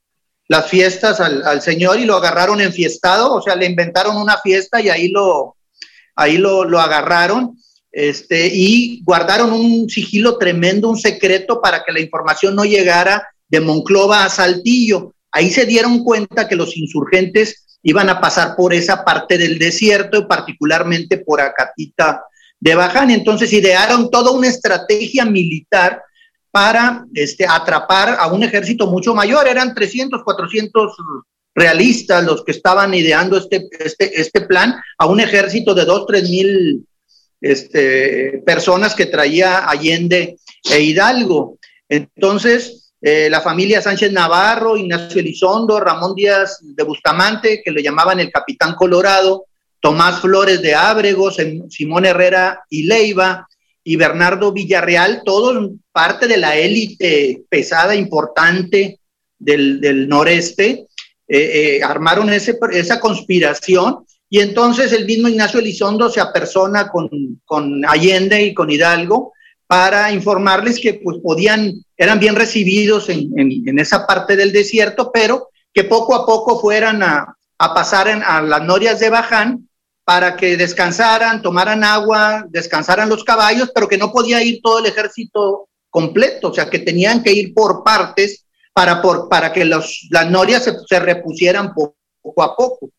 las 0.49 0.69
fiestas 0.69 1.21
al, 1.21 1.61
señor 1.61 1.99
y 1.99 2.05
lo 2.05 2.17
agarraron 2.17 2.61
enfiestado, 2.61 3.35
o 3.35 3.43
sea, 3.43 3.57
le 3.57 3.67
inventaron 3.67 4.17
una 4.17 4.39
fiesta 4.39 4.81
y 4.81 4.89
ahí 4.89 5.09
lo, 5.09 5.57
ahí 6.15 6.39
lo, 6.39 6.65
lo 6.65 6.81
agarraron. 6.81 7.59
Este, 7.91 8.51
y 8.53 9.03
guardaron 9.05 9.53
un 9.53 9.89
sigilo 9.89 10.37
tremendo, 10.37 10.91
un 10.91 10.99
secreto 10.99 11.63
para 11.63 11.83
que 11.83 11.93
la 11.93 12.01
información 12.01 12.55
no 12.55 12.65
llegara 12.65 13.27
de 13.49 13.61
Monclova 13.61 14.25
a 14.25 14.29
Saltillo. 14.29 15.15
Ahí 15.33 15.51
se 15.51 15.65
dieron 15.65 16.05
cuenta 16.05 16.47
que 16.47 16.57
los 16.57 16.77
insurgentes 16.77 17.79
iban 17.83 18.09
a 18.11 18.21
pasar 18.21 18.55
por 18.55 18.75
esa 18.75 19.05
parte 19.05 19.39
del 19.39 19.59
desierto, 19.59 20.29
particularmente 20.29 21.19
por 21.19 21.41
Acatita 21.41 22.23
de 22.61 22.75
Baján. 22.75 23.11
Entonces 23.11 23.53
idearon 23.53 24.11
toda 24.11 24.31
una 24.31 24.49
estrategia 24.49 25.25
militar 25.25 26.03
para 26.57 27.05
este, 27.13 27.45
atrapar 27.47 28.17
a 28.19 28.29
un 28.29 28.43
ejército 28.43 28.87
mucho 28.87 29.15
mayor. 29.15 29.47
Eran 29.47 29.75
300, 29.75 30.25
400 30.25 30.97
realistas 31.55 32.25
los 32.25 32.43
que 32.43 32.53
estaban 32.53 32.95
ideando 32.95 33.37
este, 33.37 33.69
este, 33.79 34.19
este 34.19 34.41
plan 34.41 34.75
a 34.97 35.05
un 35.05 35.21
ejército 35.21 35.75
de 35.75 35.85
2, 35.85 36.07
3 36.07 36.31
mil 36.31 36.87
este, 37.43 38.43
personas 38.47 38.95
que 38.95 39.05
traía 39.05 39.69
Allende 39.69 40.39
e 40.71 40.81
Hidalgo. 40.81 41.59
Entonces, 41.91 42.91
eh, 43.03 43.29
la 43.29 43.43
familia 43.43 43.83
Sánchez 43.83 44.11
Navarro, 44.11 44.79
Ignacio 44.79 45.21
Elizondo, 45.21 45.79
Ramón 45.79 46.15
Díaz 46.15 46.61
de 46.63 46.85
Bustamante, 46.85 47.61
que 47.63 47.71
le 47.71 47.83
llamaban 47.83 48.19
el 48.19 48.31
Capitán 48.33 48.75
Colorado, 48.77 49.45
Tomás 49.79 50.23
Flores 50.23 50.63
de 50.63 50.75
Ábrego, 50.75 51.31
Simón 51.69 52.07
Herrera 52.07 52.65
y 52.71 52.85
Leiva, 52.85 53.47
y 53.89 53.95
Bernardo 53.95 54.51
Villarreal, 54.51 55.23
todos 55.25 55.71
parte 55.93 56.27
de 56.27 56.39
la 56.39 56.57
élite 56.57 57.45
pesada, 57.49 57.95
importante 57.95 58.99
del, 59.39 60.09
noreste, 60.09 60.89
eh, 61.29 61.77
eh, 61.79 61.83
armaron 61.85 62.31
ese, 62.31 62.59
esa 62.73 62.99
conspiración 62.99 64.05
y 64.29 64.41
entonces 64.41 64.93
el 64.93 65.07
mismo 65.07 65.29
Ignacio 65.29 65.61
Elizondo 65.61 66.11
se 66.11 66.21
apersona 66.21 66.89
con, 66.89 67.09
con 67.45 67.85
Allende 67.87 68.43
y 68.43 68.55
con 68.55 68.71
Hidalgo 68.71 69.33
para 69.69 70.11
informarles 70.11 70.81
que 70.81 70.95
pues 70.95 71.19
podían, 71.23 71.73
eran 71.97 72.19
bien 72.19 72.35
recibidos 72.35 73.09
en, 73.09 73.31
en, 73.39 73.79
esa 73.79 74.05
parte 74.05 74.35
del 74.35 74.51
desierto, 74.51 75.13
pero 75.15 75.51
que 75.73 75.85
poco 75.85 76.17
a 76.17 76.27
poco 76.27 76.61
fueran 76.61 77.05
a, 77.05 77.37
a 77.59 77.73
pasar 77.73 78.09
a 78.09 78.43
las 78.43 78.63
norias 78.65 78.99
de 78.99 79.11
Baján 79.11 79.69
para 80.07 80.37
que 80.37 80.57
descansaran, 80.57 81.43
tomaran 81.43 81.83
agua, 81.83 82.47
descansaran 82.49 83.09
los 83.09 83.25
caballos, 83.25 83.73
pero 83.75 83.89
que 83.89 83.99
no 83.99 84.13
podía 84.13 84.41
ir 84.41 84.61
todo 84.63 84.79
el 84.79 84.87
ejército 84.87 85.69
completo, 85.91 86.51
o 86.51 86.55
sea, 86.55 86.71
que 86.71 86.79
tenían 86.79 87.25
que 87.25 87.33
ir 87.33 87.53
por 87.53 87.83
partes 87.83 88.47
para, 88.73 89.03
por, 89.03 89.29
para 89.29 89.53
que 89.53 89.65
los, 89.65 90.07
las 90.11 90.31
norias 90.31 90.63
se, 90.63 90.77
se 90.89 91.01
repusieran 91.01 91.75
poco 91.75 92.43
a 92.43 92.55
poco. 92.55 92.91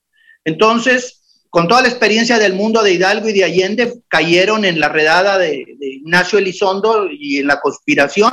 Entonces, 0.44 1.46
con 1.50 1.70
toda 1.70 1.82
la 1.82 1.88
experiencia 1.88 2.40
del 2.40 2.54
mundo 2.54 2.84
de 2.84 2.92
Hidalgo 2.92 3.30
y 3.30 3.34
de 3.34 3.46
Allende, 3.46 4.02
cayeron 4.10 4.66
en 4.66 4.82
la 4.82 4.90
redada 4.90 5.38
de, 5.38 5.64
Ignacio 5.80 6.40
Elizondo 6.40 7.08
y 7.10 7.38
en 7.38 7.48
la 7.48 7.62
conspiración, 7.62 8.32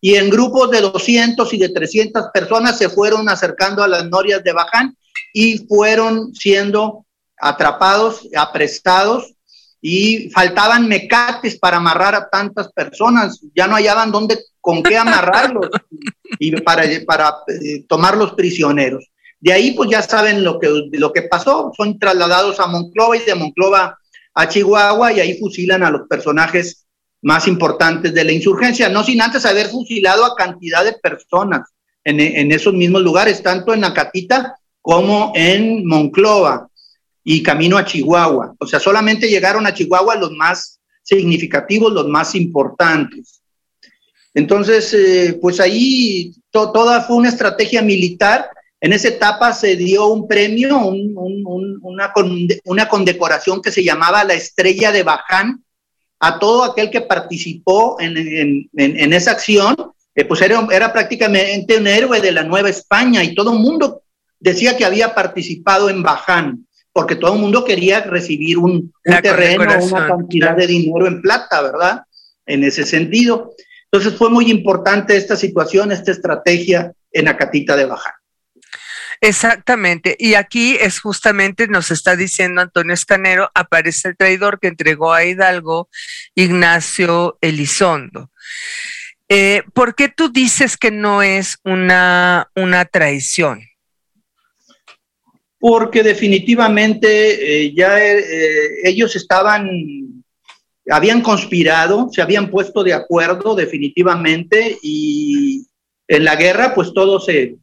y 0.00 0.16
en 0.16 0.30
grupos 0.30 0.72
de 0.72 0.80
200 0.80 1.54
y 1.54 1.58
de 1.58 1.68
300 1.68 2.26
personas 2.34 2.76
se 2.76 2.88
fueron 2.88 3.28
acercando 3.28 3.84
a 3.84 3.88
las 3.88 4.08
norias 4.08 4.42
de 4.42 4.52
Baján 4.52 4.96
y 5.32 5.58
fueron 5.68 6.34
siendo 6.34 7.05
atrapados, 7.38 8.28
apresados, 8.34 9.36
y 9.88 10.30
faltaban 10.30 10.88
mecates 10.88 11.56
para 11.58 11.76
amarrar 11.76 12.14
a 12.16 12.28
tantas 12.28 12.72
personas, 12.72 13.40
ya 13.54 13.68
no 13.68 13.76
hallaban 13.76 14.10
dónde, 14.10 14.36
con 14.60 14.82
qué 14.82 14.96
amarrarlos 14.96 15.68
y 16.40 16.50
para, 16.62 16.82
para 17.06 17.36
eh, 17.46 17.84
tomar 17.88 18.16
los 18.16 18.32
prisioneros. 18.32 19.08
De 19.38 19.52
ahí, 19.52 19.72
pues 19.72 19.88
ya 19.88 20.02
saben 20.02 20.42
lo 20.42 20.58
que, 20.58 20.88
lo 20.90 21.12
que 21.12 21.22
pasó. 21.22 21.70
Son 21.76 22.00
trasladados 22.00 22.58
a 22.58 22.66
Monclova 22.66 23.16
y 23.16 23.20
de 23.20 23.36
Monclova 23.36 23.96
a 24.34 24.48
Chihuahua 24.48 25.12
y 25.12 25.20
ahí 25.20 25.38
fusilan 25.38 25.84
a 25.84 25.90
los 25.90 26.08
personajes 26.08 26.84
más 27.22 27.46
importantes 27.46 28.12
de 28.12 28.24
la 28.24 28.32
insurgencia, 28.32 28.88
no 28.88 29.04
sin 29.04 29.20
antes 29.22 29.46
haber 29.46 29.68
fusilado 29.68 30.24
a 30.24 30.34
cantidad 30.34 30.84
de 30.84 30.94
personas 30.94 31.62
en, 32.02 32.20
en 32.20 32.50
esos 32.50 32.74
mismos 32.74 33.02
lugares, 33.02 33.40
tanto 33.42 33.72
en 33.72 33.84
Acatita 33.84 34.56
como 34.82 35.32
en 35.34 35.86
Monclova 35.86 36.68
y 37.28 37.42
camino 37.42 37.76
a 37.76 37.84
Chihuahua. 37.84 38.54
O 38.58 38.66
sea, 38.66 38.78
solamente 38.78 39.28
llegaron 39.28 39.66
a 39.66 39.74
Chihuahua 39.74 40.14
los 40.14 40.30
más 40.30 40.78
significativos, 41.02 41.92
los 41.92 42.06
más 42.06 42.36
importantes. 42.36 43.42
Entonces, 44.32 44.94
eh, 44.94 45.38
pues 45.42 45.58
ahí 45.58 46.32
toda 46.50 47.02
fue 47.02 47.16
una 47.16 47.28
estrategia 47.28 47.82
militar 47.82 48.48
en 48.80 48.92
esa 48.92 49.08
etapa 49.08 49.52
se 49.52 49.74
dio 49.74 50.06
un 50.06 50.28
premio, 50.28 50.78
una, 50.86 52.12
condecoración 52.88 53.62
que 53.62 53.72
se 53.72 53.82
llamaba 53.82 54.22
la 54.22 54.34
Estrella 54.34 54.92
de 54.92 55.02
Baján 55.02 55.64
a 56.20 56.38
todo 56.38 56.62
aquel 56.62 56.90
que 56.90 57.00
participó 57.00 57.96
en, 57.98 59.12
esa 59.12 59.32
acción, 59.32 59.74
eh, 60.14 60.24
pues 60.24 60.42
era, 60.42 60.66
era, 60.70 60.92
prácticamente 60.92 61.78
un 61.78 61.86
héroe 61.86 62.20
de 62.20 62.32
la 62.32 62.42
Nueva 62.42 62.68
España 62.68 63.24
y 63.24 63.34
todo 63.34 63.54
el 63.54 63.58
mundo 63.58 64.02
decía 64.38 64.76
que 64.76 64.84
había 64.84 65.14
participado 65.14 65.88
en 65.88 66.02
Baján, 66.02 66.66
porque 66.96 67.16
todo 67.16 67.34
el 67.34 67.40
mundo 67.40 67.62
quería 67.62 68.00
recibir 68.00 68.56
un, 68.56 68.90
terreno, 69.04 69.64
una 69.84 70.08
cantidad 70.08 70.56
de 70.56 70.66
dinero 70.66 71.06
en 71.06 71.20
plata, 71.20 71.60
¿verdad? 71.60 72.04
En 72.46 72.64
ese 72.64 72.86
sentido. 72.86 73.54
Entonces 73.92 74.18
fue 74.18 74.30
muy 74.30 74.50
importante 74.50 75.14
esta 75.14 75.36
situación, 75.36 75.92
esta 75.92 76.10
estrategia 76.10 76.94
en 77.12 77.28
Acatita 77.28 77.76
de 77.76 77.84
Baján. 77.84 78.14
Exactamente. 79.20 80.16
Y 80.18 80.36
aquí 80.36 80.78
es 80.80 80.98
justamente, 80.98 81.68
nos 81.68 81.90
está 81.90 82.16
diciendo 82.16 82.62
Antonio 82.62 82.94
Escanero, 82.94 83.50
aparece 83.52 84.08
el 84.08 84.16
traidor 84.16 84.58
que 84.58 84.68
entregó 84.68 85.12
a 85.12 85.22
Hidalgo, 85.22 85.90
Ignacio 86.34 87.36
Elizondo. 87.42 88.30
Eh, 89.28 89.64
¿Por 89.74 89.94
qué 89.94 90.08
tú 90.08 90.32
dices 90.32 90.78
que 90.78 90.90
no 90.90 91.22
es 91.22 91.58
una, 91.62 92.50
una 92.54 92.86
traición? 92.86 93.60
Porque 95.68 96.04
definitivamente 96.04 97.64
eh, 97.64 97.74
ya 97.74 97.98
eh, 98.00 98.82
ellos 98.84 99.16
estaban, 99.16 99.68
habían 100.88 101.22
conspirado, 101.22 102.08
se 102.12 102.22
habían 102.22 102.52
puesto 102.52 102.84
de 102.84 102.92
acuerdo 102.92 103.56
definitivamente 103.56 104.78
y 104.80 105.66
en 106.06 106.24
la 106.24 106.36
guerra 106.36 106.72
pues 106.72 106.94
todo 106.94 107.18
se, 107.18 107.56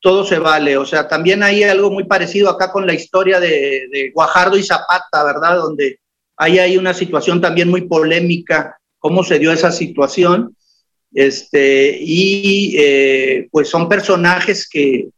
todo 0.00 0.24
se 0.24 0.38
vale. 0.38 0.78
O 0.78 0.86
sea, 0.86 1.08
también 1.08 1.42
hay 1.42 1.62
algo 1.62 1.90
muy 1.90 2.04
parecido 2.04 2.48
acá 2.48 2.72
con 2.72 2.86
la 2.86 2.94
historia 2.94 3.38
de, 3.38 4.10
Guajardo 4.14 4.56
y 4.56 4.62
Zapata, 4.62 5.24
¿verdad? 5.24 5.58
Donde 5.58 6.00
ahí 6.38 6.58
hay 6.58 6.78
una 6.78 6.94
situación 6.94 7.42
también 7.42 7.68
muy 7.68 7.82
polémica, 7.82 8.78
cómo 8.98 9.22
se 9.22 9.38
dio 9.38 9.52
esa 9.52 9.72
situación. 9.72 10.56
Este, 11.12 11.98
y 12.00 12.76
eh, 12.78 13.48
pues 13.50 13.68
son 13.68 13.90
personajes 13.90 14.66
que, 14.66 15.10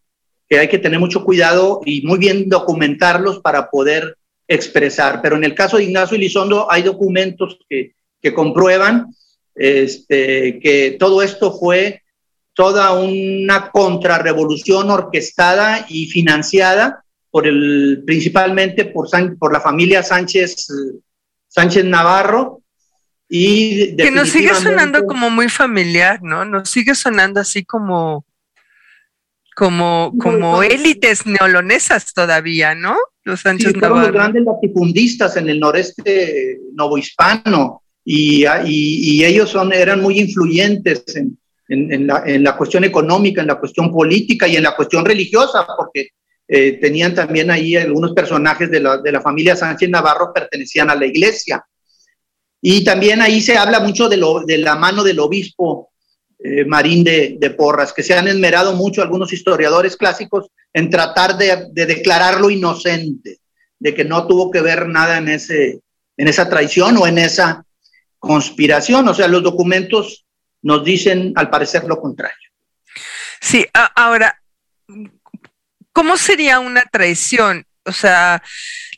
hay 0.51 0.69
que 0.69 0.79
tener 0.79 1.01
mucho 1.01 1.25
cuidado 1.25 1.81
y 1.85 2.03
muy 2.07 2.19
bien 2.19 2.49
documentarlos 2.49 3.41
para 3.41 3.71
poder 3.71 4.17
expresar. 4.47 5.21
Pero 5.23 5.37
en 5.37 5.45
el 5.45 5.55
caso 5.55 5.77
de 5.77 5.85
Ignacio 5.85 6.17
Elizondo 6.17 6.71
hay 6.71 6.83
documentos 6.83 7.59
que, 7.69 7.95
que 8.21 8.33
comprueban 8.35 9.09
este, 9.55 10.59
que 10.61 10.97
todo 10.99 11.23
esto 11.23 11.57
fue 11.57 12.03
toda 12.55 12.93
una 12.93 13.71
contrarrevolución 13.71 14.91
orquestada 14.91 15.87
y 15.89 16.07
financiada 16.07 17.05
por 17.31 17.47
el, 17.47 18.03
principalmente 18.07 18.85
por, 18.85 19.09
por 19.39 19.53
la 19.53 19.61
familia 19.61 20.03
Sánchez, 20.03 20.69
Sánchez 21.49 21.85
Navarro. 21.85 22.63
Y 23.29 23.97
que 23.97 24.11
nos 24.11 24.29
sigue 24.29 24.55
sonando 24.55 25.05
como 25.07 25.31
muy 25.31 25.49
familiar, 25.49 26.23
¿no? 26.23 26.45
Nos 26.45 26.71
sigue 26.71 26.95
sonando 26.95 27.41
así 27.41 27.65
como, 27.65 28.25
como, 29.55 30.13
como 30.19 30.63
élites 30.63 31.27
neolonesas 31.27 32.13
todavía, 32.13 32.75
¿no? 32.75 32.97
Los 33.23 33.41
Sánchez 33.41 33.77
Navarro. 33.77 34.03
los 34.03 34.13
grandes 34.13 34.45
latifundistas 34.45 35.37
en 35.37 35.49
el 35.49 35.61
noreste 35.61 36.59
novohispano 36.75 37.83
y, 38.05 38.45
y, 38.45 38.67
y 38.67 39.25
ellos 39.25 39.51
son, 39.51 39.73
eran 39.73 40.03
muy 40.03 40.21
influyentes 40.21 41.05
en, 41.17 41.39
en, 41.69 42.07
la, 42.45 42.57
cuestión 42.57 42.85
económica, 42.85 43.41
en 43.41 43.49
la 43.49 43.59
cuestión 43.59 43.91
política 43.91 44.47
y 44.47 44.57
en 44.57 44.65
la 44.65 44.77
cuestión 44.77 45.05
religiosa, 45.05 45.67
porque 45.77 46.09
eh, 46.47 46.73
tenían 46.81 47.15
también 47.15 47.51
ahí 47.51 47.77
algunos 47.77 48.13
personajes 48.13 48.71
de 48.71 48.81
la, 48.81 49.21
familia 49.23 49.57
Sánchez 49.57 49.89
Navarro 49.89 50.33
pertenecían 50.33 50.91
a 50.91 50.95
la 50.95 51.07
iglesia. 51.07 51.65
Y 52.61 52.85
también 52.85 53.21
ahí 53.21 53.41
se 53.41 53.57
habla 53.57 53.81
mucho 53.81 54.09
de, 54.09 54.17
lo, 54.17 54.41
de 54.45 54.59
la 54.59 54.77
mano 54.77 55.03
del 55.03 55.21
obispo 55.21 55.91
eh, 56.47 56.67
Marín 56.67 57.03
de, 57.03 57.55
Porras, 57.57 57.95
que 57.95 58.03
se 58.03 58.13
han 58.13 58.29
esmerado 58.29 58.75
mucho 58.75 59.01
algunos 59.01 59.33
historiadores 59.33 59.97
clásicos 59.97 60.49
en 60.75 60.91
tratar 60.91 61.39
de, 61.39 61.71
declararlo 61.73 62.51
inocente, 62.51 63.39
de 63.79 63.95
que 63.95 64.05
no 64.05 64.27
tuvo 64.27 64.51
que 64.51 64.61
ver 64.61 64.87
nada 64.87 65.17
en, 65.17 65.29
ese, 65.29 65.81
en 66.19 66.29
esa 66.29 66.47
traición 66.51 66.99
o 66.99 67.07
en 67.07 67.17
esa 67.17 67.65
conspiración. 68.19 69.09
O 69.09 69.15
sea, 69.15 69.27
los 69.27 69.43
documentos 69.43 70.27
nos 70.61 70.85
dicen 70.85 71.33
al 71.35 71.49
parecer 71.49 71.85
lo 71.85 71.99
contrario. 71.99 72.51
Sí, 73.41 73.67
ahora, 73.95 74.39
¿cómo 75.95 76.19
sería 76.19 76.61
una 76.61 76.83
traición? 76.93 77.65
O 77.87 77.93
sea, 77.93 78.43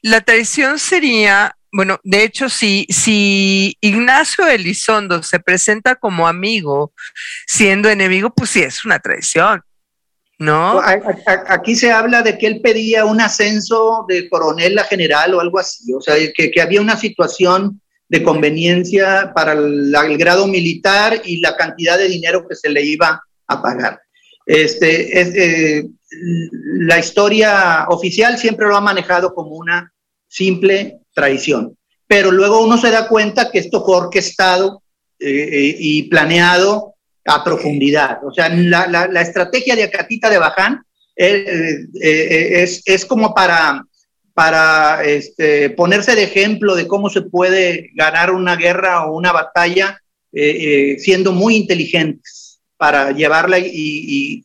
la 0.03 0.21
traición 0.21 0.81
sería, 0.81 1.56
bueno, 1.77 2.01
de 2.05 2.25
hecho, 2.25 2.49
si, 2.49 2.87
si 2.89 3.77
Ignacio 3.83 4.47
Elizondo 4.49 5.23
se 5.23 5.41
presenta 5.41 5.95
como 5.95 6.27
amigo, 6.27 6.95
siendo 7.47 7.91
enemigo, 7.91 8.31
pues 8.31 8.49
sí 8.49 8.63
es 8.63 8.87
una 8.87 8.99
traición. 8.99 9.63
¿No? 10.39 10.81
Aquí 11.49 11.77
se 11.77 11.93
habla 11.93 12.23
de 12.23 12.39
que 12.39 12.47
él 12.47 12.63
pedía 12.63 13.05
un 13.05 13.21
ascenso 13.21 14.07
de 14.09 14.27
coronel 14.31 14.79
a 14.79 14.85
general 14.85 15.35
o 15.35 15.41
algo 15.41 15.59
así, 15.59 15.93
o 15.93 16.01
sea, 16.01 16.15
que, 16.35 16.51
que 16.51 16.63
había 16.63 16.81
una 16.81 16.97
situación 16.97 17.83
de 18.09 18.23
conveniencia 18.23 19.33
para 19.35 19.53
el, 19.53 20.17
grado 20.17 20.47
militar 20.47 21.21
y 21.25 21.41
la 21.41 21.59
cantidad 21.59 21.99
de 21.99 22.09
dinero 22.09 22.49
que 22.49 22.55
se 22.55 22.71
le 22.71 22.83
iba 22.83 23.23
a 23.49 23.63
pagar. 23.63 24.01
Este, 24.47 25.21
es, 25.21 25.35
eh, 25.35 25.89
la 26.79 26.99
historia 26.99 27.85
oficial 27.89 28.39
siempre 28.39 28.67
lo 28.67 28.77
ha 28.77 28.81
manejado 28.81 29.35
como 29.35 29.57
una 29.57 29.93
simple 30.27 31.01
traición, 31.17 31.77
pero 32.07 32.31
luego 32.31 32.63
uno 32.63 32.77
se 32.77 32.91
da 32.91 33.09
cuenta 33.09 33.51
que 33.51 33.59
esto 33.59 33.85
fue 33.85 33.97
orquestado 33.97 34.83
eh, 35.19 35.29
eh, 35.29 35.77
y 35.79 36.03
planeado 36.05 36.95
a 37.25 37.43
profundidad. 37.43 38.21
O 38.25 38.33
sea, 38.33 38.49
la, 38.51 38.87
la, 38.87 39.21
estrategia 39.21 39.75
de 39.75 39.85
Acatita 39.85 40.31
de 40.31 40.39
Baján 40.39 40.83
es, 41.17 42.83
es 42.85 43.05
como 43.07 43.35
para 43.35 43.83
para 44.37 45.03
este, 45.03 45.71
ponerse 45.71 46.15
de 46.15 46.25
ejemplo 46.25 46.75
de 46.75 46.87
cómo 46.87 47.09
se 47.09 47.23
puede 47.23 47.89
ganar 47.95 48.31
una 48.31 48.55
guerra 48.55 49.07
o 49.07 49.17
una 49.17 49.33
batalla 49.33 50.03
eh, 50.31 50.51
eh, 50.51 50.99
siendo 50.99 51.33
muy 51.33 51.57
inteligentes 51.57 52.61
para 52.77 53.13
llevarla 53.13 53.59
y, 53.59 54.45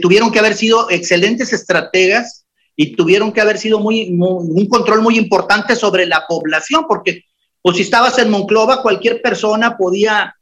tuvieron 0.00 0.30
que 0.30 0.38
haber 0.38 0.54
sido 0.54 0.88
excelentes 0.88 1.52
estrategas 1.52 2.41
y 2.76 2.96
tuvieron 2.96 3.32
que 3.32 3.40
haber 3.40 3.58
sido 3.58 3.78
muy, 3.78 4.10
un 4.10 4.66
control 4.68 5.02
muy 5.02 5.18
importante 5.18 5.76
sobre 5.76 6.06
la 6.06 6.24
población, 6.26 6.84
porque 6.88 7.24
pues, 7.60 7.76
si 7.76 7.82
estabas 7.82 8.18
en 8.18 8.30
Monclova, 8.30 8.82
cualquier 8.82 9.20
persona 9.22 9.76
podía 9.76 10.34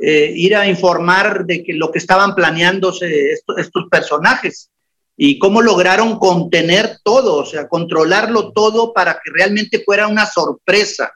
eh, 0.00 0.32
ir 0.34 0.54
a 0.54 0.68
informar 0.68 1.44
de 1.44 1.64
que 1.64 1.74
lo 1.74 1.90
que 1.90 1.98
estaban 1.98 2.34
planeándose 2.34 3.32
estos 3.32 3.88
personajes 3.90 4.70
y 5.16 5.38
cómo 5.40 5.60
lograron 5.60 6.18
contener 6.18 6.98
todo, 7.02 7.36
o 7.36 7.44
sea, 7.44 7.68
controlarlo 7.68 8.52
todo 8.52 8.92
para 8.92 9.14
que 9.14 9.32
realmente 9.32 9.82
fuera 9.84 10.06
una 10.06 10.26
sorpresa 10.26 11.12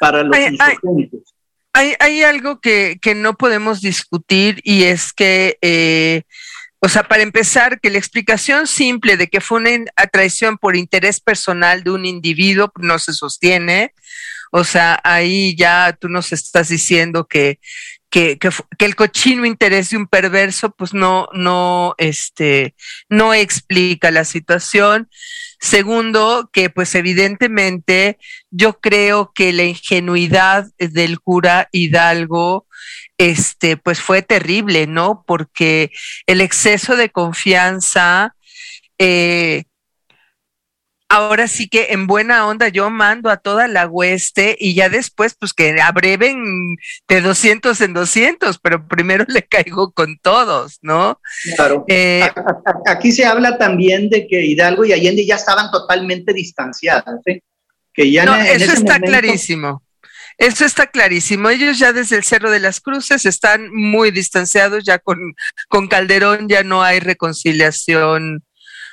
para 0.00 0.22
los 0.22 0.36
hay, 0.36 0.54
hay, 1.72 1.94
hay, 2.00 2.22
algo 2.22 2.60
que, 2.60 2.98
no 3.14 3.34
podemos 3.34 3.82
discutir 3.82 4.60
y 4.64 4.84
es 4.84 5.12
que, 5.12 5.58
eh, 5.60 6.22
o 6.80 6.88
sea, 6.88 7.04
para 7.04 7.22
empezar, 7.22 7.80
que 7.80 7.90
la 7.90 7.98
explicación 7.98 8.66
simple 8.66 9.16
de 9.16 9.28
que 9.28 9.40
fue 9.40 9.58
una 9.60 9.84
traición 10.12 10.58
por 10.58 10.76
interés 10.76 11.20
personal 11.20 11.82
de 11.82 11.90
un 11.90 12.04
individuo 12.04 12.70
no 12.76 12.98
se 12.98 13.12
sostiene. 13.12 13.94
O 14.52 14.62
sea, 14.62 15.00
ahí 15.02 15.56
ya 15.56 15.96
tú 15.98 16.08
nos 16.08 16.32
estás 16.32 16.68
diciendo 16.68 17.26
que, 17.26 17.58
que, 18.10 18.38
el 18.78 18.94
cochino 18.94 19.44
interés 19.46 19.90
de 19.90 19.96
un 19.96 20.06
perverso, 20.06 20.70
pues 20.70 20.94
no, 20.94 21.28
no, 21.32 21.94
este, 21.98 22.74
no 23.08 23.34
explica 23.34 24.10
la 24.10 24.24
situación. 24.24 25.10
Segundo, 25.60 26.50
que 26.52 26.70
pues 26.70 26.94
evidentemente 26.94 28.18
yo 28.50 28.80
creo 28.80 29.32
que 29.34 29.52
la 29.52 29.64
ingenuidad 29.64 30.66
del 30.78 31.20
cura 31.20 31.68
Hidalgo, 31.72 32.66
este, 33.18 33.76
pues 33.76 34.00
fue 34.00 34.22
terrible, 34.22 34.86
¿no? 34.86 35.24
Porque 35.26 35.90
el 36.26 36.40
exceso 36.40 36.96
de 36.96 37.10
confianza, 37.10 38.34
eh, 38.98 39.64
ahora 41.08 41.48
sí 41.48 41.68
que 41.68 41.88
en 41.90 42.06
buena 42.06 42.46
onda 42.46 42.68
yo 42.68 42.90
mando 42.90 43.30
a 43.30 43.36
toda 43.36 43.68
la 43.68 43.86
hueste 43.86 44.56
y 44.58 44.74
ya 44.74 44.88
después 44.88 45.34
pues 45.38 45.52
que 45.52 45.80
abreven 45.80 46.76
de 47.08 47.20
200 47.20 47.80
en 47.80 47.94
200, 47.94 48.58
pero 48.58 48.86
primero 48.86 49.24
le 49.28 49.42
caigo 49.42 49.92
con 49.92 50.18
todos, 50.18 50.78
¿no? 50.82 51.20
Claro. 51.56 51.84
Eh, 51.88 52.28
aquí 52.86 53.12
se 53.12 53.24
habla 53.24 53.58
también 53.58 54.08
de 54.10 54.26
que 54.26 54.44
Hidalgo 54.44 54.84
y 54.84 54.92
Allende 54.92 55.26
ya 55.26 55.36
estaban 55.36 55.70
totalmente 55.70 56.32
distanciados, 56.32 57.20
¿sí? 57.24 57.42
Que 57.92 58.10
ya 58.10 58.24
no, 58.24 58.36
eso 58.36 58.72
está 58.72 58.98
clarísimo. 59.00 59.82
Eso 60.38 60.66
está 60.66 60.86
clarísimo. 60.88 61.48
Ellos 61.48 61.78
ya 61.78 61.94
desde 61.94 62.16
el 62.16 62.24
Cerro 62.24 62.50
de 62.50 62.60
las 62.60 62.82
Cruces 62.82 63.24
están 63.24 63.72
muy 63.72 64.10
distanciados, 64.10 64.84
ya 64.84 64.98
con, 64.98 65.18
con 65.68 65.88
Calderón 65.88 66.46
ya 66.46 66.62
no 66.62 66.82
hay 66.82 67.00
reconciliación, 67.00 68.44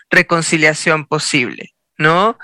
reconciliación 0.09 1.05
posible. 1.05 1.72
¿No? 2.03 2.37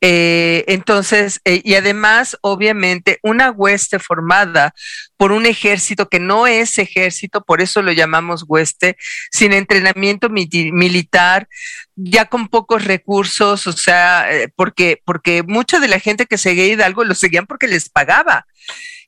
Eh, 0.00 0.64
entonces, 0.68 1.40
eh, 1.44 1.60
y 1.64 1.74
además, 1.74 2.36
obviamente, 2.42 3.18
una 3.22 3.50
hueste 3.50 3.98
formada 3.98 4.72
por 5.16 5.32
un 5.32 5.44
ejército 5.44 6.08
que 6.08 6.20
no 6.20 6.46
es 6.46 6.78
ejército, 6.78 7.42
por 7.44 7.60
eso 7.60 7.82
lo 7.82 7.90
llamamos 7.90 8.44
hueste, 8.46 8.96
sin 9.32 9.52
entrenamiento 9.52 10.28
militar, 10.30 11.48
ya 11.96 12.26
con 12.26 12.46
pocos 12.48 12.84
recursos, 12.84 13.66
o 13.66 13.72
sea, 13.72 14.32
eh, 14.32 14.48
porque, 14.54 15.02
porque 15.04 15.42
mucha 15.42 15.80
de 15.80 15.88
la 15.88 15.98
gente 15.98 16.26
que 16.26 16.38
seguía 16.38 16.66
Hidalgo 16.66 17.02
lo 17.02 17.16
seguían 17.16 17.46
porque 17.46 17.66
les 17.66 17.88
pagaba. 17.88 18.46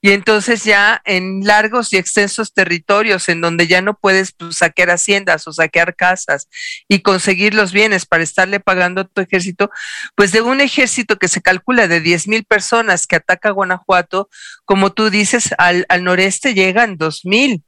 Y 0.02 0.12
entonces 0.12 0.64
ya 0.64 1.02
en 1.04 1.42
largos 1.44 1.92
y 1.92 1.98
extensos 1.98 2.54
territorios 2.54 3.28
en 3.28 3.42
donde 3.42 3.66
ya 3.66 3.82
no 3.82 3.94
puedes 3.94 4.32
pues, 4.32 4.56
saquear 4.56 4.90
haciendas 4.90 5.46
o 5.46 5.52
saquear 5.52 5.94
casas 5.94 6.48
y 6.88 7.00
conseguir 7.00 7.52
los 7.52 7.72
bienes 7.72 8.06
para 8.06 8.22
estarle 8.22 8.60
pagando 8.60 9.02
a 9.02 9.04
tu 9.04 9.20
ejército, 9.20 9.70
pues 10.14 10.32
de 10.32 10.40
un 10.40 10.62
ejército 10.62 11.16
que 11.18 11.28
se 11.28 11.42
calcula 11.42 11.86
de 11.86 12.00
10 12.00 12.28
mil 12.28 12.44
personas 12.44 13.06
que 13.06 13.16
ataca 13.16 13.50
Guanajuato, 13.50 14.30
como 14.64 14.90
tú 14.90 15.10
dices, 15.10 15.50
al, 15.58 15.84
al 15.90 16.02
noreste 16.02 16.54
llegan 16.54 16.96
2 16.96 17.26
mil. 17.26 17.62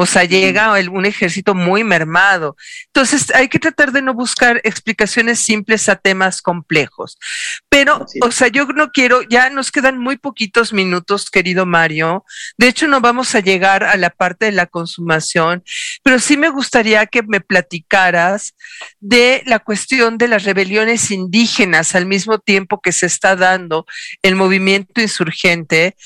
O 0.00 0.06
sea, 0.06 0.22
llega 0.22 0.74
un 0.92 1.06
ejército 1.06 1.56
muy 1.56 1.82
mermado. 1.82 2.56
Entonces, 2.86 3.34
hay 3.34 3.48
que 3.48 3.58
tratar 3.58 3.90
de 3.90 4.00
no 4.00 4.14
buscar 4.14 4.60
explicaciones 4.62 5.40
simples 5.40 5.88
a 5.88 5.96
temas 5.96 6.40
complejos. 6.40 7.18
Pero, 7.68 8.06
o 8.22 8.30
sea, 8.30 8.46
yo 8.46 8.66
no 8.66 8.92
quiero, 8.92 9.22
ya 9.22 9.50
nos 9.50 9.72
quedan 9.72 9.98
muy 9.98 10.16
poquitos 10.16 10.72
minutos, 10.72 11.32
querido 11.32 11.66
Mario. 11.66 12.24
De 12.56 12.68
hecho, 12.68 12.86
no 12.86 13.00
vamos 13.00 13.34
a 13.34 13.40
llegar 13.40 13.82
a 13.82 13.96
la 13.96 14.10
parte 14.10 14.46
de 14.46 14.52
la 14.52 14.66
consumación, 14.66 15.64
pero 16.04 16.20
sí 16.20 16.36
me 16.36 16.50
gustaría 16.50 17.04
que 17.06 17.24
me 17.24 17.40
platicaras 17.40 18.54
de 19.00 19.42
la 19.46 19.58
cuestión 19.58 20.16
de 20.16 20.28
las 20.28 20.44
rebeliones 20.44 21.10
indígenas 21.10 21.96
al 21.96 22.06
mismo 22.06 22.38
tiempo 22.38 22.80
que 22.80 22.92
se 22.92 23.06
está 23.06 23.34
dando 23.34 23.84
el 24.22 24.36
movimiento 24.36 25.00
insurgente 25.00 25.96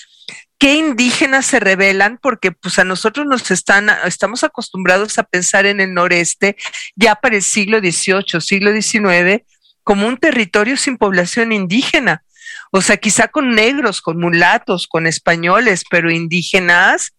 qué 0.58 0.74
indígenas 0.74 1.46
se 1.46 1.58
rebelan, 1.58 2.18
porque 2.22 2.52
pues 2.52 2.78
a 2.78 2.84
nosotros 2.84 3.26
nos 3.26 3.50
están, 3.50 3.90
estamos 4.04 4.44
acostumbrados 4.44 5.18
a 5.18 5.24
pensar 5.24 5.66
en 5.66 5.80
el 5.80 5.92
noreste 5.92 6.56
ya 6.94 7.16
para 7.16 7.34
el 7.34 7.42
siglo 7.42 7.80
XVIII, 7.80 8.40
siglo 8.40 8.72
XIX, 8.72 9.42
como 9.82 10.06
un 10.06 10.16
territorio 10.16 10.76
sin 10.76 10.98
población 10.98 11.50
indígena. 11.50 12.22
O 12.70 12.80
sea, 12.80 12.96
quizá 12.96 13.28
con 13.28 13.50
negros, 13.50 14.00
con 14.00 14.18
mulatos, 14.18 14.86
con 14.86 15.06
españoles, 15.06 15.84
pero 15.90 16.10
indígenas. 16.10 17.12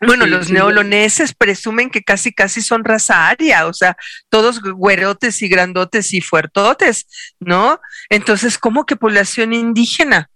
Bueno, 0.00 0.26
los 0.26 0.50
neoloneses 0.50 1.32
presumen 1.32 1.90
que 1.90 2.02
casi 2.02 2.32
casi 2.32 2.60
son 2.60 2.82
raza 2.82 3.28
aria, 3.28 3.66
o 3.66 3.72
sea, 3.72 3.96
todos 4.30 4.60
güerotes 4.60 5.42
y 5.42 5.48
grandotes 5.48 6.12
y 6.12 6.20
fuertotes, 6.20 7.06
¿no? 7.38 7.78
Entonces, 8.08 8.58
¿cómo 8.58 8.84
que 8.84 8.96
población 8.96 9.52
indígena? 9.52 10.28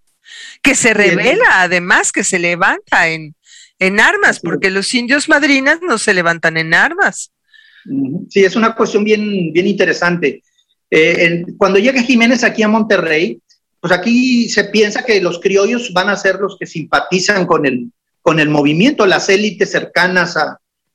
Que 0.61 0.75
se 0.75 0.93
revela 0.93 1.61
además, 1.61 2.11
que 2.11 2.23
se 2.23 2.39
levanta 2.39 3.07
en, 3.07 3.35
en 3.79 3.99
armas, 3.99 4.39
porque 4.39 4.69
los 4.69 4.93
indios 4.93 5.29
madrinas 5.29 5.79
no 5.81 5.97
se 5.97 6.13
levantan 6.13 6.57
en 6.57 6.73
armas. 6.73 7.31
Sí, 8.29 8.43
es 8.43 8.55
una 8.55 8.75
cuestión 8.75 9.03
bien, 9.03 9.53
bien 9.53 9.67
interesante. 9.67 10.43
Eh, 10.89 11.45
cuando 11.57 11.79
llega 11.79 12.01
Jiménez 12.01 12.43
aquí 12.43 12.63
a 12.63 12.67
Monterrey, 12.67 13.39
pues 13.79 13.93
aquí 13.93 14.49
se 14.49 14.65
piensa 14.65 15.03
que 15.03 15.21
los 15.21 15.39
criollos 15.39 15.93
van 15.93 16.09
a 16.09 16.17
ser 16.17 16.35
los 16.35 16.57
que 16.59 16.65
simpatizan 16.65 17.45
con 17.45 17.65
el, 17.65 17.91
con 18.21 18.39
el 18.39 18.49
movimiento, 18.49 19.05
las 19.05 19.29
élites 19.29 19.71
cercanas 19.71 20.35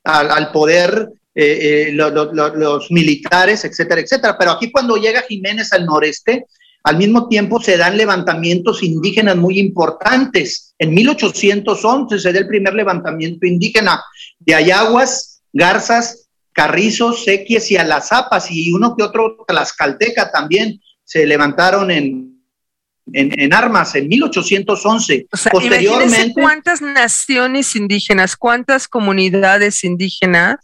al 0.04 0.52
poder, 0.52 1.08
eh, 1.34 1.88
eh, 1.88 1.92
los 1.92 2.90
militares, 2.90 3.64
etcétera, 3.64 4.00
etcétera. 4.00 4.36
Pero 4.38 4.50
aquí 4.50 4.70
cuando 4.70 4.96
llega 4.96 5.22
Jiménez 5.22 5.72
al 5.72 5.86
noreste, 5.86 6.44
al 6.84 6.96
mismo 6.96 7.28
tiempo 7.28 7.60
se 7.60 7.76
dan 7.76 7.96
levantamientos 7.96 8.82
indígenas 8.82 9.36
muy 9.36 9.58
importantes. 9.58 10.74
En 10.78 10.92
1811 10.94 12.18
se 12.18 12.32
da 12.32 12.40
el 12.40 12.48
primer 12.48 12.74
levantamiento 12.74 13.46
indígena 13.46 14.02
de 14.40 14.54
Ayaguas, 14.54 15.42
Garzas, 15.52 16.28
Carrizos, 16.52 17.24
Sequies 17.24 17.70
y 17.70 17.76
Alazapas, 17.76 18.50
y 18.50 18.72
uno 18.72 18.96
que 18.96 19.04
otro 19.04 19.44
Tlaxcalteca 19.46 20.30
también 20.30 20.80
se 21.04 21.24
levantaron 21.26 21.90
en, 21.90 22.32
en, 23.12 23.54
armas 23.54 23.94
en 23.94 24.08
1811. 24.08 25.26
O 25.30 25.36
sea, 25.36 25.52
Posteriormente, 25.52 26.32
cuántas 26.34 26.82
naciones 26.82 27.76
indígenas, 27.76 28.36
cuántas 28.36 28.88
comunidades 28.88 29.84
indígenas 29.84 30.56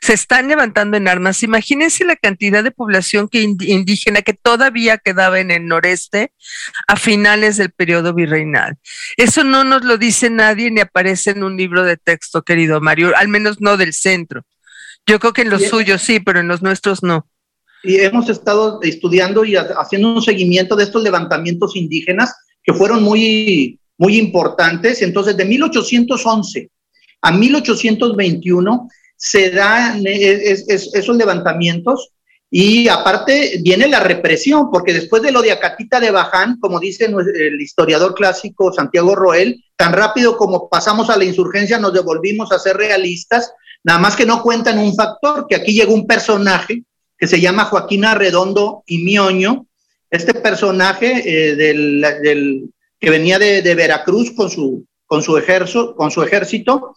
se 0.00 0.12
están 0.12 0.48
levantando 0.48 0.96
en 0.96 1.08
armas. 1.08 1.42
Imagínense 1.42 2.04
la 2.04 2.16
cantidad 2.16 2.62
de 2.62 2.70
población 2.70 3.28
que 3.28 3.42
indígena 3.42 4.22
que 4.22 4.34
todavía 4.34 4.98
quedaba 4.98 5.40
en 5.40 5.50
el 5.50 5.66
noreste 5.66 6.32
a 6.86 6.96
finales 6.96 7.56
del 7.56 7.70
periodo 7.70 8.14
virreinal. 8.14 8.76
Eso 9.16 9.44
no 9.44 9.64
nos 9.64 9.84
lo 9.84 9.98
dice 9.98 10.30
nadie 10.30 10.70
ni 10.70 10.80
aparece 10.80 11.30
en 11.30 11.44
un 11.44 11.56
libro 11.56 11.84
de 11.84 11.96
texto, 11.96 12.42
querido 12.42 12.80
Mario, 12.80 13.12
al 13.16 13.28
menos 13.28 13.60
no 13.60 13.76
del 13.76 13.92
centro. 13.92 14.44
Yo 15.06 15.18
creo 15.20 15.32
que 15.32 15.42
en 15.42 15.50
los 15.50 15.62
suyos 15.62 16.02
sí, 16.02 16.20
pero 16.20 16.40
en 16.40 16.48
los 16.48 16.62
nuestros 16.62 17.02
no. 17.02 17.28
Y 17.82 17.96
hemos 18.00 18.30
estado 18.30 18.80
estudiando 18.82 19.44
y 19.44 19.56
haciendo 19.56 20.14
un 20.14 20.22
seguimiento 20.22 20.74
de 20.74 20.84
estos 20.84 21.02
levantamientos 21.02 21.76
indígenas 21.76 22.34
que 22.62 22.72
fueron 22.72 23.02
muy, 23.02 23.78
muy 23.98 24.16
importantes. 24.16 25.02
Entonces, 25.02 25.36
de 25.36 25.44
1811 25.44 26.70
a 27.20 27.32
1821 27.32 28.88
se 29.24 29.50
dan 29.50 30.02
esos 30.06 31.16
levantamientos 31.16 32.10
y 32.50 32.88
aparte 32.88 33.58
viene 33.62 33.88
la 33.88 34.00
represión, 34.00 34.70
porque 34.70 34.92
después 34.92 35.22
de 35.22 35.32
lo 35.32 35.40
de 35.40 35.50
Acatita 35.50 35.98
de 35.98 36.10
Baján, 36.10 36.58
como 36.60 36.78
dice 36.78 37.06
el 37.06 37.58
historiador 37.58 38.14
clásico 38.14 38.70
Santiago 38.70 39.14
Roel, 39.14 39.64
tan 39.76 39.94
rápido 39.94 40.36
como 40.36 40.68
pasamos 40.68 41.08
a 41.08 41.16
la 41.16 41.24
insurgencia 41.24 41.78
nos 41.78 41.94
devolvimos 41.94 42.52
a 42.52 42.58
ser 42.58 42.76
realistas, 42.76 43.50
nada 43.82 43.98
más 43.98 44.14
que 44.14 44.26
no 44.26 44.42
cuentan 44.42 44.78
un 44.78 44.94
factor, 44.94 45.46
que 45.48 45.56
aquí 45.56 45.72
llegó 45.72 45.94
un 45.94 46.06
personaje 46.06 46.84
que 47.16 47.26
se 47.26 47.40
llama 47.40 47.64
Joaquín 47.64 48.04
Arredondo 48.04 48.84
y 48.86 48.98
Mioño, 48.98 49.66
este 50.10 50.34
personaje 50.34 51.22
eh, 51.24 51.56
del, 51.56 52.70
que 53.00 53.10
venía 53.10 53.38
de, 53.38 53.74
Veracruz 53.74 54.32
con 54.32 54.50
su, 54.50 54.84
con 55.06 55.22
su, 55.22 55.38
ejército, 55.38 55.96
con 55.96 56.10
su 56.10 56.22
ejército, 56.22 56.94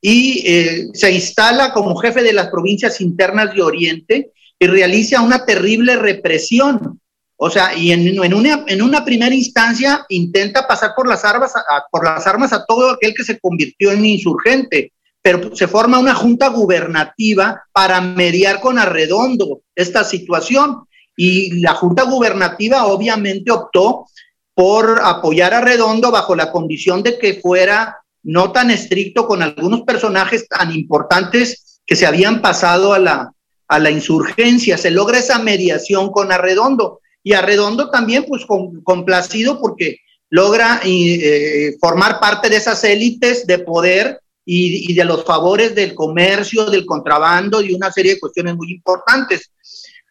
y 0.00 0.42
eh, 0.46 0.88
se 0.94 1.12
instala 1.12 1.72
como 1.72 1.96
jefe 1.96 2.22
de 2.22 2.32
las 2.32 2.48
provincias 2.48 3.00
internas 3.00 3.54
de 3.54 3.62
Oriente 3.62 4.32
y 4.58 4.66
realiza 4.66 5.20
una 5.20 5.44
terrible 5.44 5.96
represión. 5.96 7.00
O 7.36 7.50
sea, 7.50 7.76
y 7.76 7.92
en, 7.92 8.22
en, 8.22 8.34
una, 8.34 8.64
en 8.66 8.82
una 8.82 9.04
primera 9.04 9.34
instancia 9.34 10.04
intenta 10.08 10.66
pasar 10.66 10.92
por 10.96 11.08
las, 11.08 11.24
armas 11.24 11.54
a, 11.54 11.84
por 11.90 12.04
las 12.04 12.26
armas 12.26 12.52
a 12.52 12.64
todo 12.64 12.90
aquel 12.90 13.14
que 13.14 13.24
se 13.24 13.38
convirtió 13.38 13.92
en 13.92 14.04
insurgente, 14.04 14.92
pero 15.22 15.54
se 15.54 15.68
forma 15.68 15.98
una 15.98 16.14
junta 16.14 16.48
gubernativa 16.48 17.62
para 17.72 18.00
mediar 18.00 18.60
con 18.60 18.78
Arredondo 18.78 19.62
esta 19.74 20.02
situación. 20.02 20.84
Y 21.16 21.60
la 21.60 21.74
junta 21.74 22.04
gubernativa 22.04 22.86
obviamente 22.86 23.50
optó 23.50 24.06
por 24.54 25.00
apoyar 25.02 25.54
a 25.54 25.60
Redondo 25.60 26.10
bajo 26.10 26.34
la 26.34 26.50
condición 26.50 27.02
de 27.02 27.18
que 27.18 27.34
fuera 27.34 27.98
no 28.22 28.52
tan 28.52 28.70
estricto 28.70 29.26
con 29.26 29.42
algunos 29.42 29.82
personajes 29.82 30.48
tan 30.48 30.72
importantes 30.72 31.80
que 31.86 31.96
se 31.96 32.06
habían 32.06 32.42
pasado 32.42 32.92
a 32.92 32.98
la, 32.98 33.32
a 33.68 33.78
la 33.78 33.90
insurgencia. 33.90 34.76
Se 34.78 34.90
logra 34.90 35.18
esa 35.18 35.38
mediación 35.38 36.10
con 36.10 36.32
Arredondo 36.32 37.00
y 37.22 37.34
Arredondo 37.34 37.90
también 37.90 38.24
pues 38.26 38.44
complacido 38.84 39.60
porque 39.60 39.98
logra 40.30 40.80
eh, 40.84 41.76
formar 41.80 42.20
parte 42.20 42.48
de 42.48 42.56
esas 42.56 42.84
élites 42.84 43.46
de 43.46 43.58
poder 43.60 44.20
y, 44.50 44.94
de 44.94 45.04
los 45.04 45.24
favores 45.24 45.74
del 45.74 45.94
comercio, 45.94 46.66
del 46.66 46.86
contrabando 46.86 47.60
y 47.60 47.74
una 47.74 47.92
serie 47.92 48.14
de 48.14 48.20
cuestiones 48.20 48.56
muy 48.56 48.72
importantes. 48.72 49.50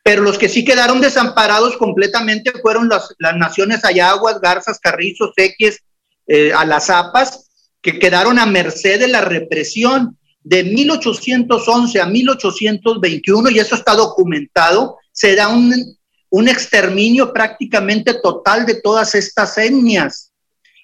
Pero 0.03 0.21
los 0.21 0.37
que 0.37 0.47
sí 0.47 0.63
quedaron 0.63 1.01
desamparados 1.01 1.75
completamente 1.75 2.51
fueron 2.61 2.87
las, 2.87 3.15
las 3.17 3.35
naciones 3.35 3.83
Ayaguas, 3.83 4.39
Garzas, 4.39 4.79
Carrizos, 4.79 5.31
Sequies, 5.35 5.79
eh, 6.27 6.53
Alazapas, 6.53 7.46
que 7.87 7.99
quedaron 7.99 8.37
a 8.37 8.45
merced 8.45 8.99
de 8.99 9.07
la 9.07 9.21
represión 9.21 10.17
de 10.43 10.65
1811 10.65 12.01
a 12.01 12.05
1821, 12.05 13.49
y 13.49 13.59
eso 13.59 13.75
está 13.75 13.95
documentado, 13.95 14.97
se 15.13 15.37
da 15.37 15.47
un, 15.47 15.73
un 16.29 16.49
exterminio 16.49 17.31
prácticamente 17.31 18.15
total 18.15 18.65
de 18.65 18.81
todas 18.81 19.15
estas 19.15 19.57
etnias. 19.57 20.33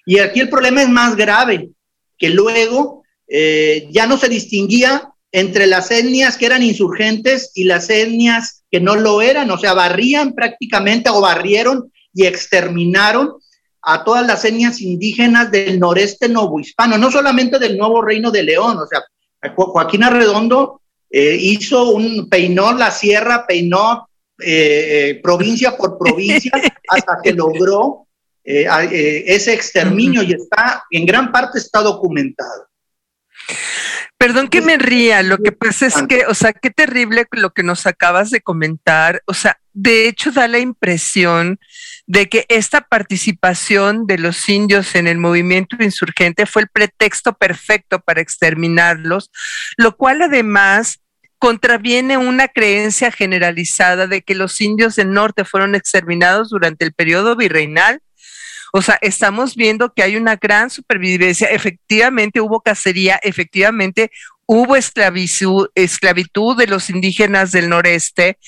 Y 0.06 0.18
aquí 0.18 0.40
el 0.40 0.48
problema 0.48 0.80
es 0.80 0.88
más 0.88 1.14
grave, 1.14 1.68
que 2.16 2.30
luego 2.30 3.02
eh, 3.28 3.86
ya 3.90 4.06
no 4.06 4.16
se 4.16 4.30
distinguía 4.30 5.10
entre 5.30 5.66
las 5.66 5.90
etnias 5.90 6.38
que 6.38 6.46
eran 6.46 6.62
insurgentes 6.62 7.50
y 7.54 7.64
las 7.64 7.90
etnias 7.90 8.64
que 8.70 8.80
no 8.80 8.96
lo 8.96 9.20
eran, 9.20 9.50
o 9.50 9.58
sea, 9.58 9.74
barrían 9.74 10.32
prácticamente 10.32 11.10
o 11.10 11.20
barrieron 11.20 11.92
y 12.14 12.24
exterminaron 12.24 13.34
a 13.84 14.04
todas 14.04 14.26
las 14.26 14.44
etnias 14.44 14.80
indígenas 14.80 15.50
del 15.50 15.78
noreste 15.78 16.28
novohispano, 16.28 16.96
no 16.98 17.10
solamente 17.10 17.58
del 17.58 17.76
nuevo 17.76 18.02
reino 18.02 18.30
de 18.30 18.42
León, 18.42 18.78
o 18.78 18.86
sea, 18.86 19.02
Joaquín 19.54 20.02
Arredondo 20.02 20.80
eh, 21.10 21.36
hizo 21.38 21.90
un, 21.90 22.28
peinó 22.28 22.72
la 22.72 22.90
sierra, 22.90 23.46
peinó 23.46 24.08
eh, 24.38 25.10
eh, 25.10 25.20
provincia 25.22 25.76
por 25.76 25.98
provincia 25.98 26.50
hasta 26.88 27.18
que 27.22 27.32
logró 27.32 28.06
ese 28.46 29.54
exterminio 29.54 30.22
y 30.22 30.34
está, 30.34 30.84
en 30.90 31.06
gran 31.06 31.32
parte 31.32 31.58
está 31.58 31.80
documentado. 31.80 32.68
Perdón 34.18 34.48
que 34.48 34.60
me 34.60 34.76
ría, 34.76 35.22
lo 35.22 35.38
que 35.38 35.52
pasa 35.52 35.86
es 35.86 35.94
que, 36.08 36.26
o 36.26 36.34
sea, 36.34 36.52
qué 36.52 36.70
terrible 36.70 37.26
lo 37.30 37.50
que 37.50 37.62
nos 37.62 37.86
acabas 37.86 38.30
de 38.30 38.42
comentar, 38.42 39.22
o 39.26 39.32
sea, 39.32 39.58
de 39.72 40.08
hecho 40.08 40.30
da 40.30 40.46
la 40.46 40.58
impresión 40.58 41.58
de 42.06 42.28
que 42.28 42.44
esta 42.48 42.82
participación 42.82 44.06
de 44.06 44.18
los 44.18 44.48
indios 44.48 44.94
en 44.94 45.06
el 45.06 45.18
movimiento 45.18 45.76
insurgente 45.80 46.46
fue 46.46 46.62
el 46.62 46.68
pretexto 46.68 47.32
perfecto 47.32 48.00
para 48.00 48.20
exterminarlos, 48.20 49.30
lo 49.76 49.96
cual 49.96 50.22
además 50.22 51.00
contraviene 51.38 52.16
una 52.16 52.48
creencia 52.48 53.10
generalizada 53.10 54.06
de 54.06 54.22
que 54.22 54.34
los 54.34 54.60
indios 54.60 54.96
del 54.96 55.12
norte 55.12 55.44
fueron 55.44 55.74
exterminados 55.74 56.50
durante 56.50 56.84
el 56.84 56.92
periodo 56.92 57.36
virreinal. 57.36 58.00
O 58.72 58.82
sea, 58.82 58.98
estamos 59.02 59.54
viendo 59.54 59.92
que 59.92 60.02
hay 60.02 60.16
una 60.16 60.36
gran 60.36 60.68
supervivencia. 60.68 61.48
Efectivamente 61.48 62.40
hubo 62.40 62.60
cacería, 62.60 63.20
efectivamente 63.22 64.10
hubo 64.46 64.76
esclavitud, 64.76 65.68
de 66.56 66.66
los 66.66 66.90
indígenas 66.90 67.52
del 67.52 67.68
noreste, 67.68 68.38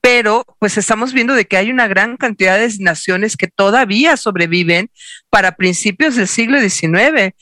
pero 0.00 0.44
pues 0.58 0.78
estamos 0.78 1.12
viendo 1.12 1.34
de 1.34 1.46
que 1.46 1.56
hay 1.56 1.70
una 1.70 1.88
gran 1.88 2.16
cantidad 2.16 2.58
de 2.58 2.70
naciones 2.78 3.36
que 3.36 3.48
todavía 3.48 4.16
sobreviven 4.16 4.90
para 5.28 5.56
principios 5.56 6.16
del 6.16 6.28
siglo 6.28 6.60
XIX. 6.60 7.34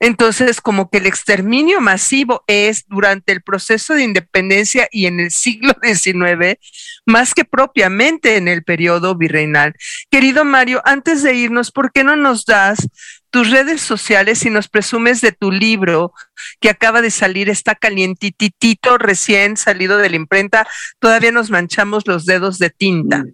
Entonces, 0.00 0.60
como 0.60 0.90
que 0.90 0.98
el 0.98 1.06
exterminio 1.06 1.80
masivo 1.80 2.42
es 2.46 2.86
durante 2.88 3.32
el 3.32 3.42
proceso 3.42 3.94
de 3.94 4.02
independencia 4.02 4.88
y 4.90 5.06
en 5.06 5.20
el 5.20 5.30
siglo 5.30 5.74
XIX, 5.82 6.58
más 7.06 7.34
que 7.34 7.44
propiamente 7.44 8.36
en 8.36 8.48
el 8.48 8.64
periodo 8.64 9.14
virreinal. 9.14 9.74
Querido 10.10 10.44
Mario, 10.44 10.82
antes 10.84 11.22
de 11.22 11.34
irnos, 11.34 11.70
¿por 11.70 11.92
qué 11.92 12.02
no 12.02 12.16
nos 12.16 12.44
das 12.46 12.88
tus 13.30 13.50
redes 13.50 13.80
sociales 13.80 14.44
y 14.44 14.50
nos 14.50 14.68
presumes 14.68 15.20
de 15.20 15.32
tu 15.32 15.52
libro 15.52 16.12
que 16.60 16.68
acaba 16.68 17.00
de 17.00 17.10
salir, 17.10 17.48
está 17.48 17.74
calientitito, 17.74 18.98
recién 18.98 19.56
salido 19.56 19.98
de 19.98 20.10
la 20.10 20.16
imprenta, 20.16 20.66
todavía 20.98 21.30
nos 21.30 21.50
manchamos 21.50 22.06
los 22.06 22.26
dedos 22.26 22.58
de 22.58 22.70
tinta. 22.70 23.24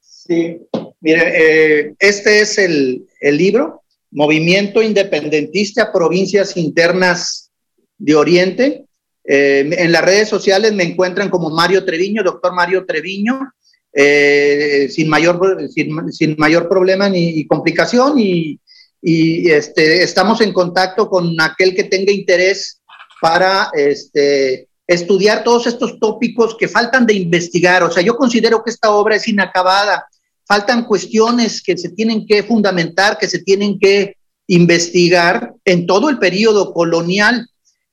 Sí, 0.00 0.58
mire, 1.00 1.32
eh, 1.80 1.94
este 1.98 2.40
es 2.40 2.58
el, 2.58 3.06
libro, 3.20 3.83
Movimiento 4.14 4.80
Independentista 4.80 5.92
Provincias 5.92 6.56
Internas 6.56 7.50
de 7.98 8.14
Oriente. 8.14 8.84
Eh, 9.24 9.68
en 9.78 9.92
las 9.92 10.04
redes 10.04 10.28
sociales 10.28 10.72
me 10.72 10.84
encuentran 10.84 11.28
como 11.28 11.50
Mario 11.50 11.84
Treviño, 11.84 12.22
doctor 12.22 12.54
Mario 12.54 12.86
Treviño. 12.86 13.40
Eh, 13.92 14.88
sin, 14.90 15.08
mayor, 15.08 15.68
sin, 16.10 16.34
mayor 16.36 16.68
problema 16.68 17.08
ni 17.08 17.46
complicación 17.46 18.18
y, 18.18 18.58
y, 19.00 19.48
este, 19.50 20.02
estamos 20.02 20.40
en 20.40 20.52
contacto 20.52 21.08
con 21.08 21.40
aquel 21.40 21.76
que 21.76 21.84
tenga 21.84 22.10
interés 22.10 22.80
para 23.20 23.70
este, 23.72 24.68
estudiar 24.86 25.44
todos 25.44 25.66
estos 25.66 25.98
tópicos 25.98 26.56
que 26.58 26.68
faltan 26.68 27.06
de 27.06 27.14
investigar. 27.14 27.82
O 27.82 27.90
sea, 27.90 28.02
yo 28.02 28.16
considero 28.16 28.62
que 28.62 28.70
esta 28.70 28.90
obra 28.90 29.16
es 29.16 29.26
inacabada. 29.28 30.06
Faltan 30.46 30.84
cuestiones 30.84 31.62
que 31.62 31.76
se 31.76 31.90
tienen 31.90 32.26
que 32.26 32.42
fundamentar, 32.42 33.18
que 33.18 33.28
se 33.28 33.40
tienen 33.40 33.78
que 33.78 34.16
investigar 34.46 35.54
en 35.64 35.86
todo 35.86 36.10
el 36.10 36.18
periodo 36.18 36.72
colonial, 36.72 37.48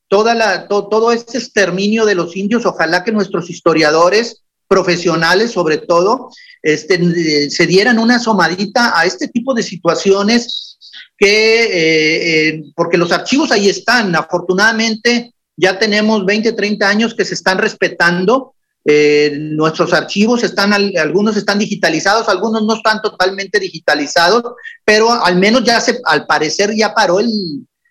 toda 0.08 0.36
la, 0.36 0.68
todo 0.68 1.12
este 1.12 1.38
exterminio 1.38 2.06
de 2.06 2.16
los 2.16 2.36
indios. 2.36 2.66
Ojalá 2.66 3.04
que 3.04 3.12
nuestros 3.12 3.50
historiadores 3.50 4.42
profesionales 4.72 5.52
sobre 5.52 5.80
todo, 5.80 6.30
este, 6.62 6.96
eh, 6.96 7.50
se 7.50 7.68
dieran 7.68 8.00
una 8.00 8.16
asomadita 8.16 8.98
a 8.98 9.06
este 9.06 9.28
tipo 9.28 9.54
de 9.54 9.64
situaciones 9.64 10.78
que, 11.18 11.64
eh, 11.64 12.48
eh, 12.48 12.64
porque 12.74 12.98
los 12.98 13.12
archivos 13.12 13.52
ahí 13.52 13.68
están, 13.68 14.16
afortunadamente 14.16 15.34
ya 15.58 15.78
tenemos 15.78 16.26
20, 16.26 16.54
30 16.54 16.88
años 16.88 17.14
que 17.14 17.26
se 17.26 17.34
están 17.34 17.58
respetando, 17.58 18.54
nuestros 18.84 19.94
archivos 19.94 20.44
están, 20.44 20.74
algunos 20.74 21.38
están 21.38 21.60
digitalizados, 21.60 22.28
algunos 22.28 22.64
no 22.66 22.76
están 22.76 23.02
totalmente 23.02 23.60
digitalizados, 23.60 24.44
pero 24.84 25.12
al 25.12 25.38
menos 25.38 25.64
ya 25.64 25.80
se, 25.80 26.00
al 26.06 26.26
parecer 26.26 26.74
ya 26.76 26.94
paró 26.94 27.20
el, 27.20 27.30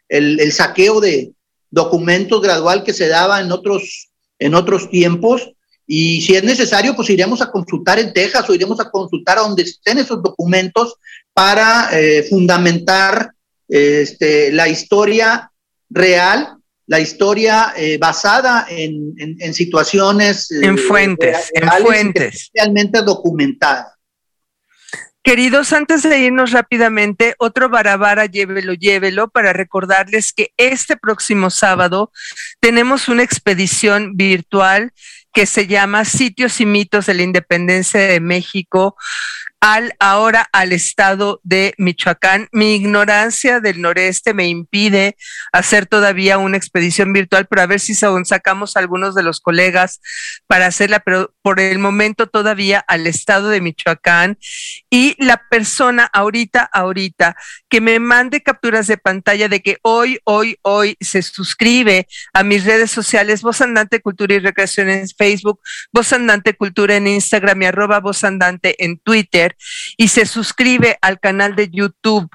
el, 0.09 0.41
el 0.41 0.53
saqueo 0.53 1.01
de 1.01 1.33
documentos 1.71 2.43
gradual 2.43 2.83
que 2.83 2.93
se 2.93 3.09
daba 3.09 3.41
en 3.41 3.53
otros, 3.53 4.09
en 4.39 4.55
otros 4.55 4.91
tiempos. 4.91 5.53
Y 5.87 6.21
si 6.23 6.35
es 6.35 6.45
necesario, 6.45 6.95
pues 6.95 7.11
iremos 7.11 7.43
a 7.43 7.51
consultar 7.51 7.99
en 7.99 8.13
Texas 8.13 8.49
o 8.49 8.55
iremos 8.55 8.79
a 8.81 8.91
consultar 8.91 9.39
a 9.39 9.43
donde 9.43 9.63
estén 9.63 9.99
esos 9.99 10.23
documentos 10.23 10.95
para 11.33 11.89
eh, 11.93 12.25
fundamentar 12.29 13.33
este, 13.69 14.53
la 14.53 14.69
historia 14.69 15.51
real, 15.89 16.60
la 16.91 16.99
historia 16.99 17.73
eh, 17.77 17.99
basada 17.99 18.67
en, 18.69 19.55
situaciones. 19.55 20.51
Eh, 20.51 20.59
en 20.65 20.77
fuentes, 20.77 21.49
en 21.55 21.69
fuentes. 21.85 22.51
Realmente 22.53 23.01
documentada. 23.03 23.97
Queridos, 25.23 25.73
antes 25.73 26.03
de 26.03 26.19
irnos 26.19 26.51
rápidamente, 26.51 27.37
otro 27.39 27.69
barabara, 27.69 28.27
llévelo, 28.27 28.75
llévelo, 28.75 29.29
para 29.29 29.53
recordarles 29.53 30.33
que 30.33 30.53
este 30.57 30.97
próximo 30.97 31.51
sábado 31.51 32.11
tenemos 32.59 33.09
una 33.09 33.23
expedición 33.23 34.17
virtual 34.17 34.93
que 35.33 35.47
se 35.47 35.69
llama 35.69 36.05
Sitios 36.05 36.61
y 36.61 36.67
mitos 36.67 37.07
de 37.07 37.15
la 37.15 37.23
independencia 37.23 38.01
de 38.01 38.19
México 38.19 38.97
al 39.61 39.95
ahora 39.99 40.49
al 40.53 40.73
estado 40.73 41.41
de 41.45 41.75
Michoacán. 41.77 42.49
Mi 42.51 42.75
ignorancia 42.75 43.61
del 43.61 43.83
noreste 43.83 44.33
me 44.33 44.49
impide 44.49 45.17
hacer 45.53 45.87
todavía 45.87 46.39
una 46.39 46.57
expedición 46.57 47.13
virtual, 47.13 47.47
pero 47.47 47.63
a 47.63 47.67
ver 47.67 47.79
si 47.79 47.95
sacamos 47.95 48.77
algunos 48.77 49.15
de 49.15 49.23
los 49.23 49.41
colegas 49.41 50.01
para 50.47 50.67
hacerla, 50.67 51.01
pero 51.01 51.35
por 51.43 51.61
el 51.61 51.79
momento 51.79 52.27
todavía 52.27 52.83
al 52.89 53.07
estado 53.07 53.51
de 53.51 53.61
Michoacán. 53.61 54.39
Y 54.89 55.15
la 55.23 55.43
persona 55.51 56.09
ahorita, 56.13 56.69
ahorita, 56.73 57.37
que 57.69 57.83
me 57.83 57.99
mande 58.01 58.43
capturas 58.43 58.87
de 58.87 58.97
pantalla 58.97 59.49
de 59.49 59.61
que 59.61 59.79
hoy, 59.83 60.19
hoy, 60.25 60.59
hoy 60.63 60.97
se 61.01 61.21
suscribe 61.21 62.09
a 62.33 62.43
mis 62.43 62.65
redes 62.65 62.91
sociales, 62.91 63.43
Voz 63.43 63.61
Andante 63.61 64.01
Cultura 64.01 64.35
y 64.35 64.39
Recreación 64.39 64.89
en 64.89 65.07
Facebook, 65.09 65.61
Voz 65.93 66.13
Andante 66.15 66.55
Cultura 66.55 66.97
en 66.97 67.07
Instagram 67.07 67.61
y 67.63 67.67
arroba 67.67 68.01
Voz 68.01 68.25
Andante 68.25 68.83
en 68.83 68.99
Twitter 68.99 69.50
y 69.97 70.09
se 70.09 70.27
suscribe 70.27 70.99
al 71.01 71.21
canal 71.21 71.57
de 71.57 71.69
YouTube. 71.71 72.31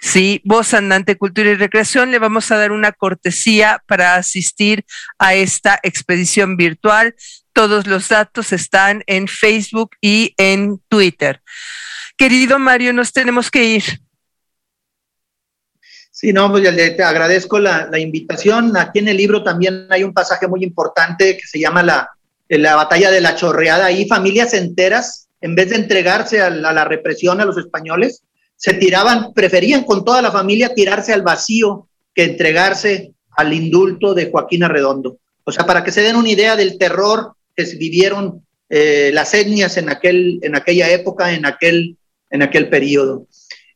Sí, 0.00 0.40
Voz 0.44 0.74
Andante 0.74 1.16
Cultura 1.16 1.50
y 1.50 1.54
Recreación, 1.54 2.10
le 2.10 2.18
vamos 2.18 2.50
a 2.50 2.56
dar 2.56 2.72
una 2.72 2.90
cortesía 2.90 3.82
para 3.86 4.16
asistir 4.16 4.84
a 5.18 5.34
esta 5.34 5.78
expedición 5.84 6.56
virtual. 6.56 7.14
Todos 7.52 7.86
los 7.86 8.08
datos 8.08 8.52
están 8.52 9.04
en 9.06 9.28
Facebook 9.28 9.90
y 10.00 10.34
en 10.38 10.80
Twitter. 10.88 11.40
Querido 12.16 12.58
Mario, 12.58 12.92
nos 12.92 13.12
tenemos 13.12 13.48
que 13.48 13.64
ir. 13.64 13.84
Sí, 16.22 16.32
no, 16.32 16.50
pues 16.50 16.62
te 16.74 17.02
agradezco 17.02 17.58
la, 17.58 17.88
invitación. 17.98 18.76
Aquí 18.76 18.98
en 18.98 19.08
el 19.08 19.16
libro 19.16 19.42
también 19.42 19.86
hay 19.90 20.04
un 20.04 20.12
pasaje 20.12 20.46
muy 20.46 20.64
importante 20.64 21.36
que 21.36 21.46
se 21.46 21.58
llama 21.58 21.82
la, 21.82 22.10
la 22.48 22.74
batalla 22.74 23.10
de 23.10 23.20
la 23.20 23.34
chorreada. 23.34 23.86
Ahí 23.86 24.06
familias 24.06 24.52
enteras 24.52 25.21
en 25.42 25.54
vez 25.54 25.70
de 25.70 25.76
entregarse 25.76 26.40
a 26.40 26.48
la, 26.50 26.84
represión 26.84 27.40
a 27.40 27.44
los 27.44 27.58
españoles, 27.58 28.22
se 28.56 28.74
tiraban, 28.74 29.34
preferían 29.34 29.84
con 29.84 30.04
toda 30.04 30.22
la 30.22 30.30
familia 30.30 30.72
tirarse 30.74 31.12
al 31.12 31.22
vacío 31.22 31.88
que 32.14 32.24
entregarse 32.24 33.12
al 33.32 33.52
indulto 33.52 34.14
de 34.14 34.30
Joaquín 34.30 34.62
Arredondo. 34.62 35.18
O 35.44 35.50
sea, 35.50 35.66
para 35.66 35.82
que 35.82 35.90
se 35.90 36.02
den 36.02 36.16
una 36.16 36.30
idea 36.30 36.54
del 36.54 36.78
terror 36.78 37.34
que 37.56 37.64
vivieron 37.76 38.46
eh, 38.68 39.10
las 39.12 39.34
etnias 39.34 39.76
en, 39.76 39.90
aquel, 39.90 40.38
en 40.42 40.54
aquella 40.54 40.90
época, 40.90 41.32
en 41.32 41.44
aquel, 41.44 41.96
en 42.30 42.42
aquel 42.42 42.68
periodo. 42.68 43.26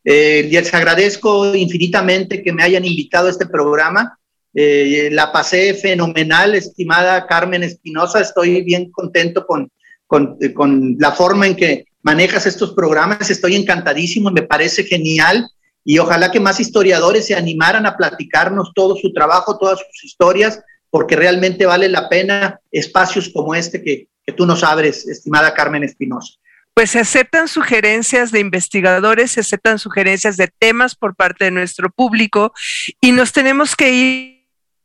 Eh, 0.04 0.48
les 0.50 0.72
agradezco 0.72 1.52
infinitamente 1.54 2.42
que 2.42 2.52
me 2.52 2.62
hayan 2.62 2.84
invitado 2.84 3.26
a 3.26 3.30
este 3.30 3.46
programa. 3.46 4.18
Eh, 4.54 5.08
la 5.10 5.32
pasé 5.32 5.74
fenomenal, 5.74 6.54
estimada 6.54 7.26
Carmen 7.26 7.64
Espinosa. 7.64 8.20
Estoy 8.20 8.62
bien 8.62 8.92
contento 8.92 9.44
con, 9.46 9.68
con, 10.06 10.38
con 10.54 10.96
la 10.98 11.12
forma 11.12 11.46
en 11.46 11.56
que 11.56 11.86
manejas 12.02 12.46
estos 12.46 12.72
programas. 12.72 13.30
Estoy 13.30 13.56
encantadísimo, 13.56 14.30
me 14.30 14.42
parece 14.42 14.84
genial 14.84 15.48
y 15.84 15.98
ojalá 15.98 16.30
que 16.32 16.40
más 16.40 16.58
historiadores 16.58 17.26
se 17.26 17.34
animaran 17.34 17.86
a 17.86 17.96
platicarnos 17.96 18.72
todo 18.74 18.96
su 18.96 19.12
trabajo, 19.12 19.56
todas 19.56 19.78
sus 19.78 20.04
historias, 20.04 20.60
porque 20.90 21.14
realmente 21.14 21.64
vale 21.64 21.88
la 21.88 22.08
pena 22.08 22.60
espacios 22.72 23.28
como 23.28 23.54
este 23.54 23.82
que, 23.82 24.08
que 24.24 24.32
tú 24.32 24.46
nos 24.46 24.64
abres, 24.64 25.06
estimada 25.06 25.54
Carmen 25.54 25.84
Espinosa. 25.84 26.34
Pues 26.74 26.90
se 26.90 26.98
aceptan 26.98 27.48
sugerencias 27.48 28.32
de 28.32 28.40
investigadores, 28.40 29.30
se 29.30 29.40
aceptan 29.40 29.78
sugerencias 29.78 30.36
de 30.36 30.48
temas 30.58 30.94
por 30.94 31.14
parte 31.14 31.46
de 31.46 31.50
nuestro 31.50 31.88
público 31.88 32.52
y 33.00 33.12
nos 33.12 33.32
tenemos 33.32 33.74
que 33.74 33.92
ir 33.92 34.35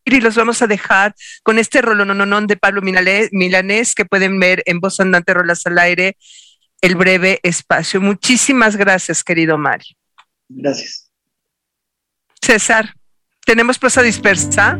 y 0.06 0.22
los 0.22 0.36
vamos 0.36 0.62
a 0.62 0.68
dejar 0.68 1.16
con 1.44 1.60
este 1.60 1.82
rolononón 1.82 2.48
de 2.48 2.58
Pablo 2.58 2.82
Milanés 2.82 3.96
que 3.96 4.06
pueden 4.06 4.40
ver 4.40 4.64
en 4.66 4.80
Voz 4.80 5.00
Andante 5.00 5.34
Rolas 5.34 5.66
al 5.66 5.78
Aire, 5.80 6.18
el 6.82 6.96
breve 6.96 7.40
espacio. 7.44 8.02
Muchísimas 8.02 8.76
gracias, 8.76 9.24
querido 9.24 9.58
Mario. 9.58 9.96
Gracias. 10.50 11.10
César, 12.42 12.96
¿tenemos 13.46 13.78
prosa 13.78 14.02
dispersa? 14.02 14.80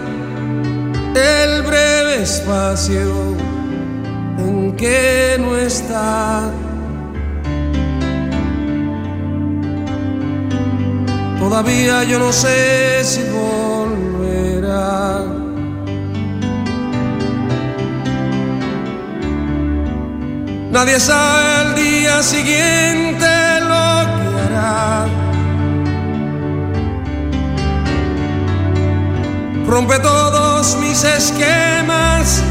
el 1.15 1.61
breve 1.63 2.23
espacio 2.23 3.35
en 4.37 4.75
que 4.75 5.37
no 5.39 5.55
está. 5.55 6.49
Todavía 11.39 12.03
yo 12.03 12.19
no 12.19 12.31
sé 12.31 13.03
si 13.03 13.21
volverá. 13.29 15.21
Nadie 20.71 20.99
sabe 20.99 21.69
el 21.69 21.75
día 21.75 22.23
siguiente 22.23 23.27
lo 23.59 23.85
que 24.15 24.27
hará. 24.45 25.05
Rompe 29.71 29.97
todos 29.99 30.75
mis 30.81 31.01
esquemas, 31.01 32.43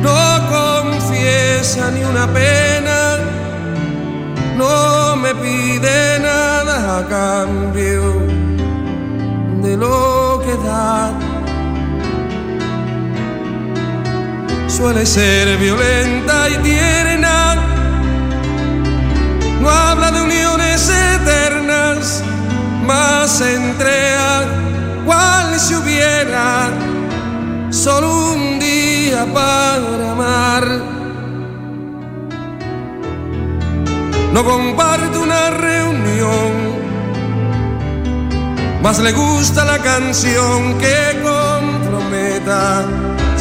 no 0.00 0.48
confiesa 0.48 1.90
ni 1.90 2.02
una 2.02 2.26
pena, 2.28 3.18
no 4.56 5.16
me 5.16 5.34
pide 5.34 6.18
nada 6.18 7.00
a 7.00 7.06
cambio 7.06 8.00
de 9.62 9.76
lo 9.76 10.40
que 10.42 10.56
da. 10.66 11.12
suele 14.66 15.04
ser 15.04 15.58
violenta 15.58 16.48
y 16.48 16.56
tierna. 16.62 17.54
No 19.60 19.68
habla 19.68 20.10
de 20.10 20.22
uniones 20.22 20.88
eternas, 20.88 22.22
más 22.86 23.30
se 23.30 23.56
entrega 23.56 24.59
cual 25.10 25.58
si 25.58 25.74
hubiera 25.74 26.70
solo 27.70 28.32
un 28.32 28.60
día 28.60 29.26
para 29.34 30.12
amar. 30.12 30.64
No 34.32 34.44
comparte 34.44 35.18
una 35.18 35.50
reunión, 35.50 36.52
más 38.82 39.00
le 39.00 39.12
gusta 39.12 39.64
la 39.64 39.78
canción 39.78 40.78
que 40.78 40.96
comprometa 41.28 42.84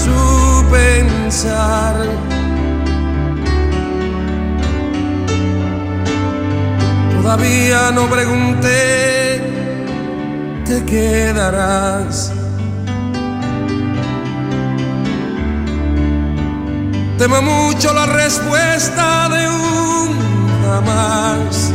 su 0.06 0.66
pensar. 0.72 1.96
Todavía 7.22 7.92
no 7.92 8.08
pregunté, 8.08 9.29
te 10.70 10.86
quedarás. 10.86 12.32
Temo 17.18 17.42
mucho 17.42 17.92
la 17.92 18.06
respuesta 18.06 19.30
de 19.30 19.50
un 19.50 20.10
jamás. 20.64 21.72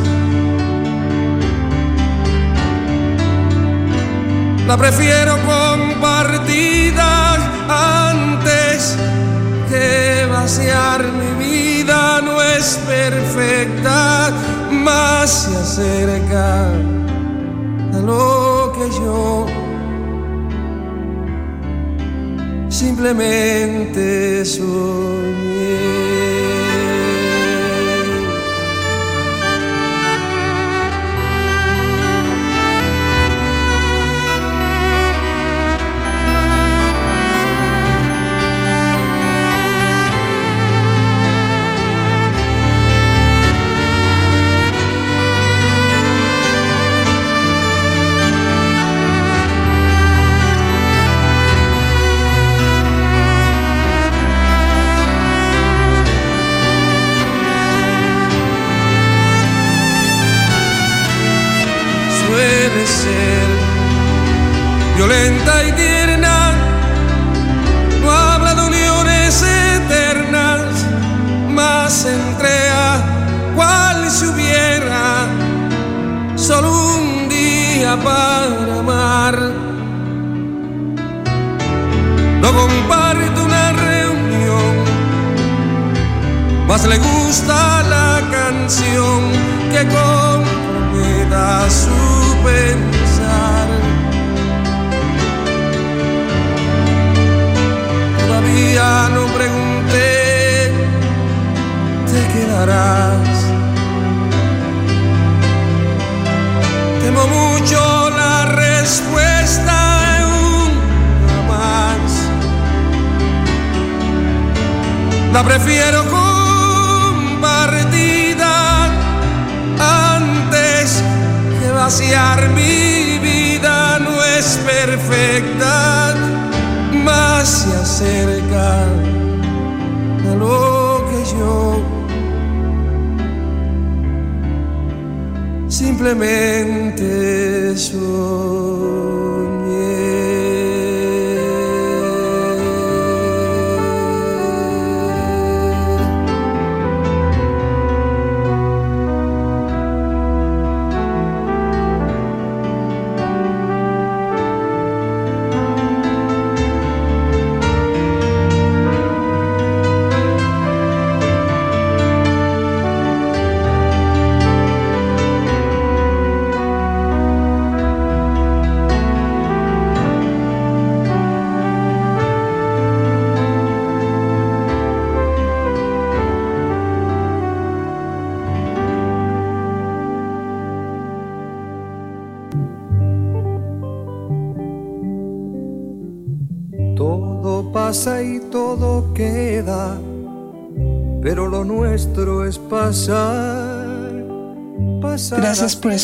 La 4.68 4.76
prefiero 4.76 5.34
compartida 5.44 7.10
antes 8.12 8.96
que 9.68 10.26
vaciar 10.30 11.02
mi 11.20 11.44
vida. 11.44 12.20
No 12.22 12.40
es 12.40 12.78
perfecta, 12.86 14.30
más 14.70 15.30
se 15.30 15.56
acerca 15.56 16.68
a 17.92 17.98
lo 17.98 18.43
que 18.84 18.90
yo 18.90 19.46
simplemente 22.68 24.44
soñé. 24.44 25.84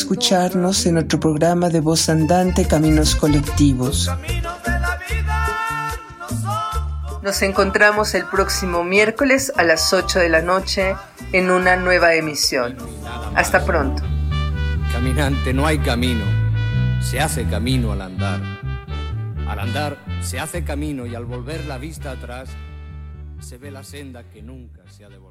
Escucharnos 0.00 0.86
en 0.86 0.94
nuestro 0.94 1.20
programa 1.20 1.68
de 1.68 1.80
voz 1.80 2.08
andante 2.08 2.66
Caminos 2.66 3.14
Colectivos. 3.14 4.10
Nos 7.22 7.42
encontramos 7.42 8.14
el 8.14 8.24
próximo 8.24 8.82
miércoles 8.82 9.52
a 9.58 9.62
las 9.62 9.92
8 9.92 10.20
de 10.20 10.30
la 10.30 10.40
noche 10.40 10.94
en 11.32 11.50
una 11.50 11.76
nueva 11.76 12.14
emisión. 12.14 12.78
Hasta 13.34 13.62
pronto. 13.66 14.02
Caminante, 14.90 15.52
no 15.52 15.66
hay 15.66 15.78
camino. 15.80 16.24
se 17.02 17.20
hace 17.20 17.44
camino 17.44 17.92
al 17.92 18.00
andar. 18.00 18.40
Al 19.46 19.58
andar 19.58 19.98
se 20.22 20.40
hace 20.40 20.64
camino 20.64 21.04
y 21.04 21.14
al 21.14 21.26
volver 21.26 21.66
la 21.66 21.76
vista 21.76 22.12
atrás 22.12 22.48
se 23.40 23.58
ve 23.58 23.70
la 23.70 23.84
senda 23.84 24.24
que 24.30 24.40
nunca 24.40 24.80
se 24.88 25.04
ha 25.04 25.10
de 25.10 25.18
volver 25.18 25.29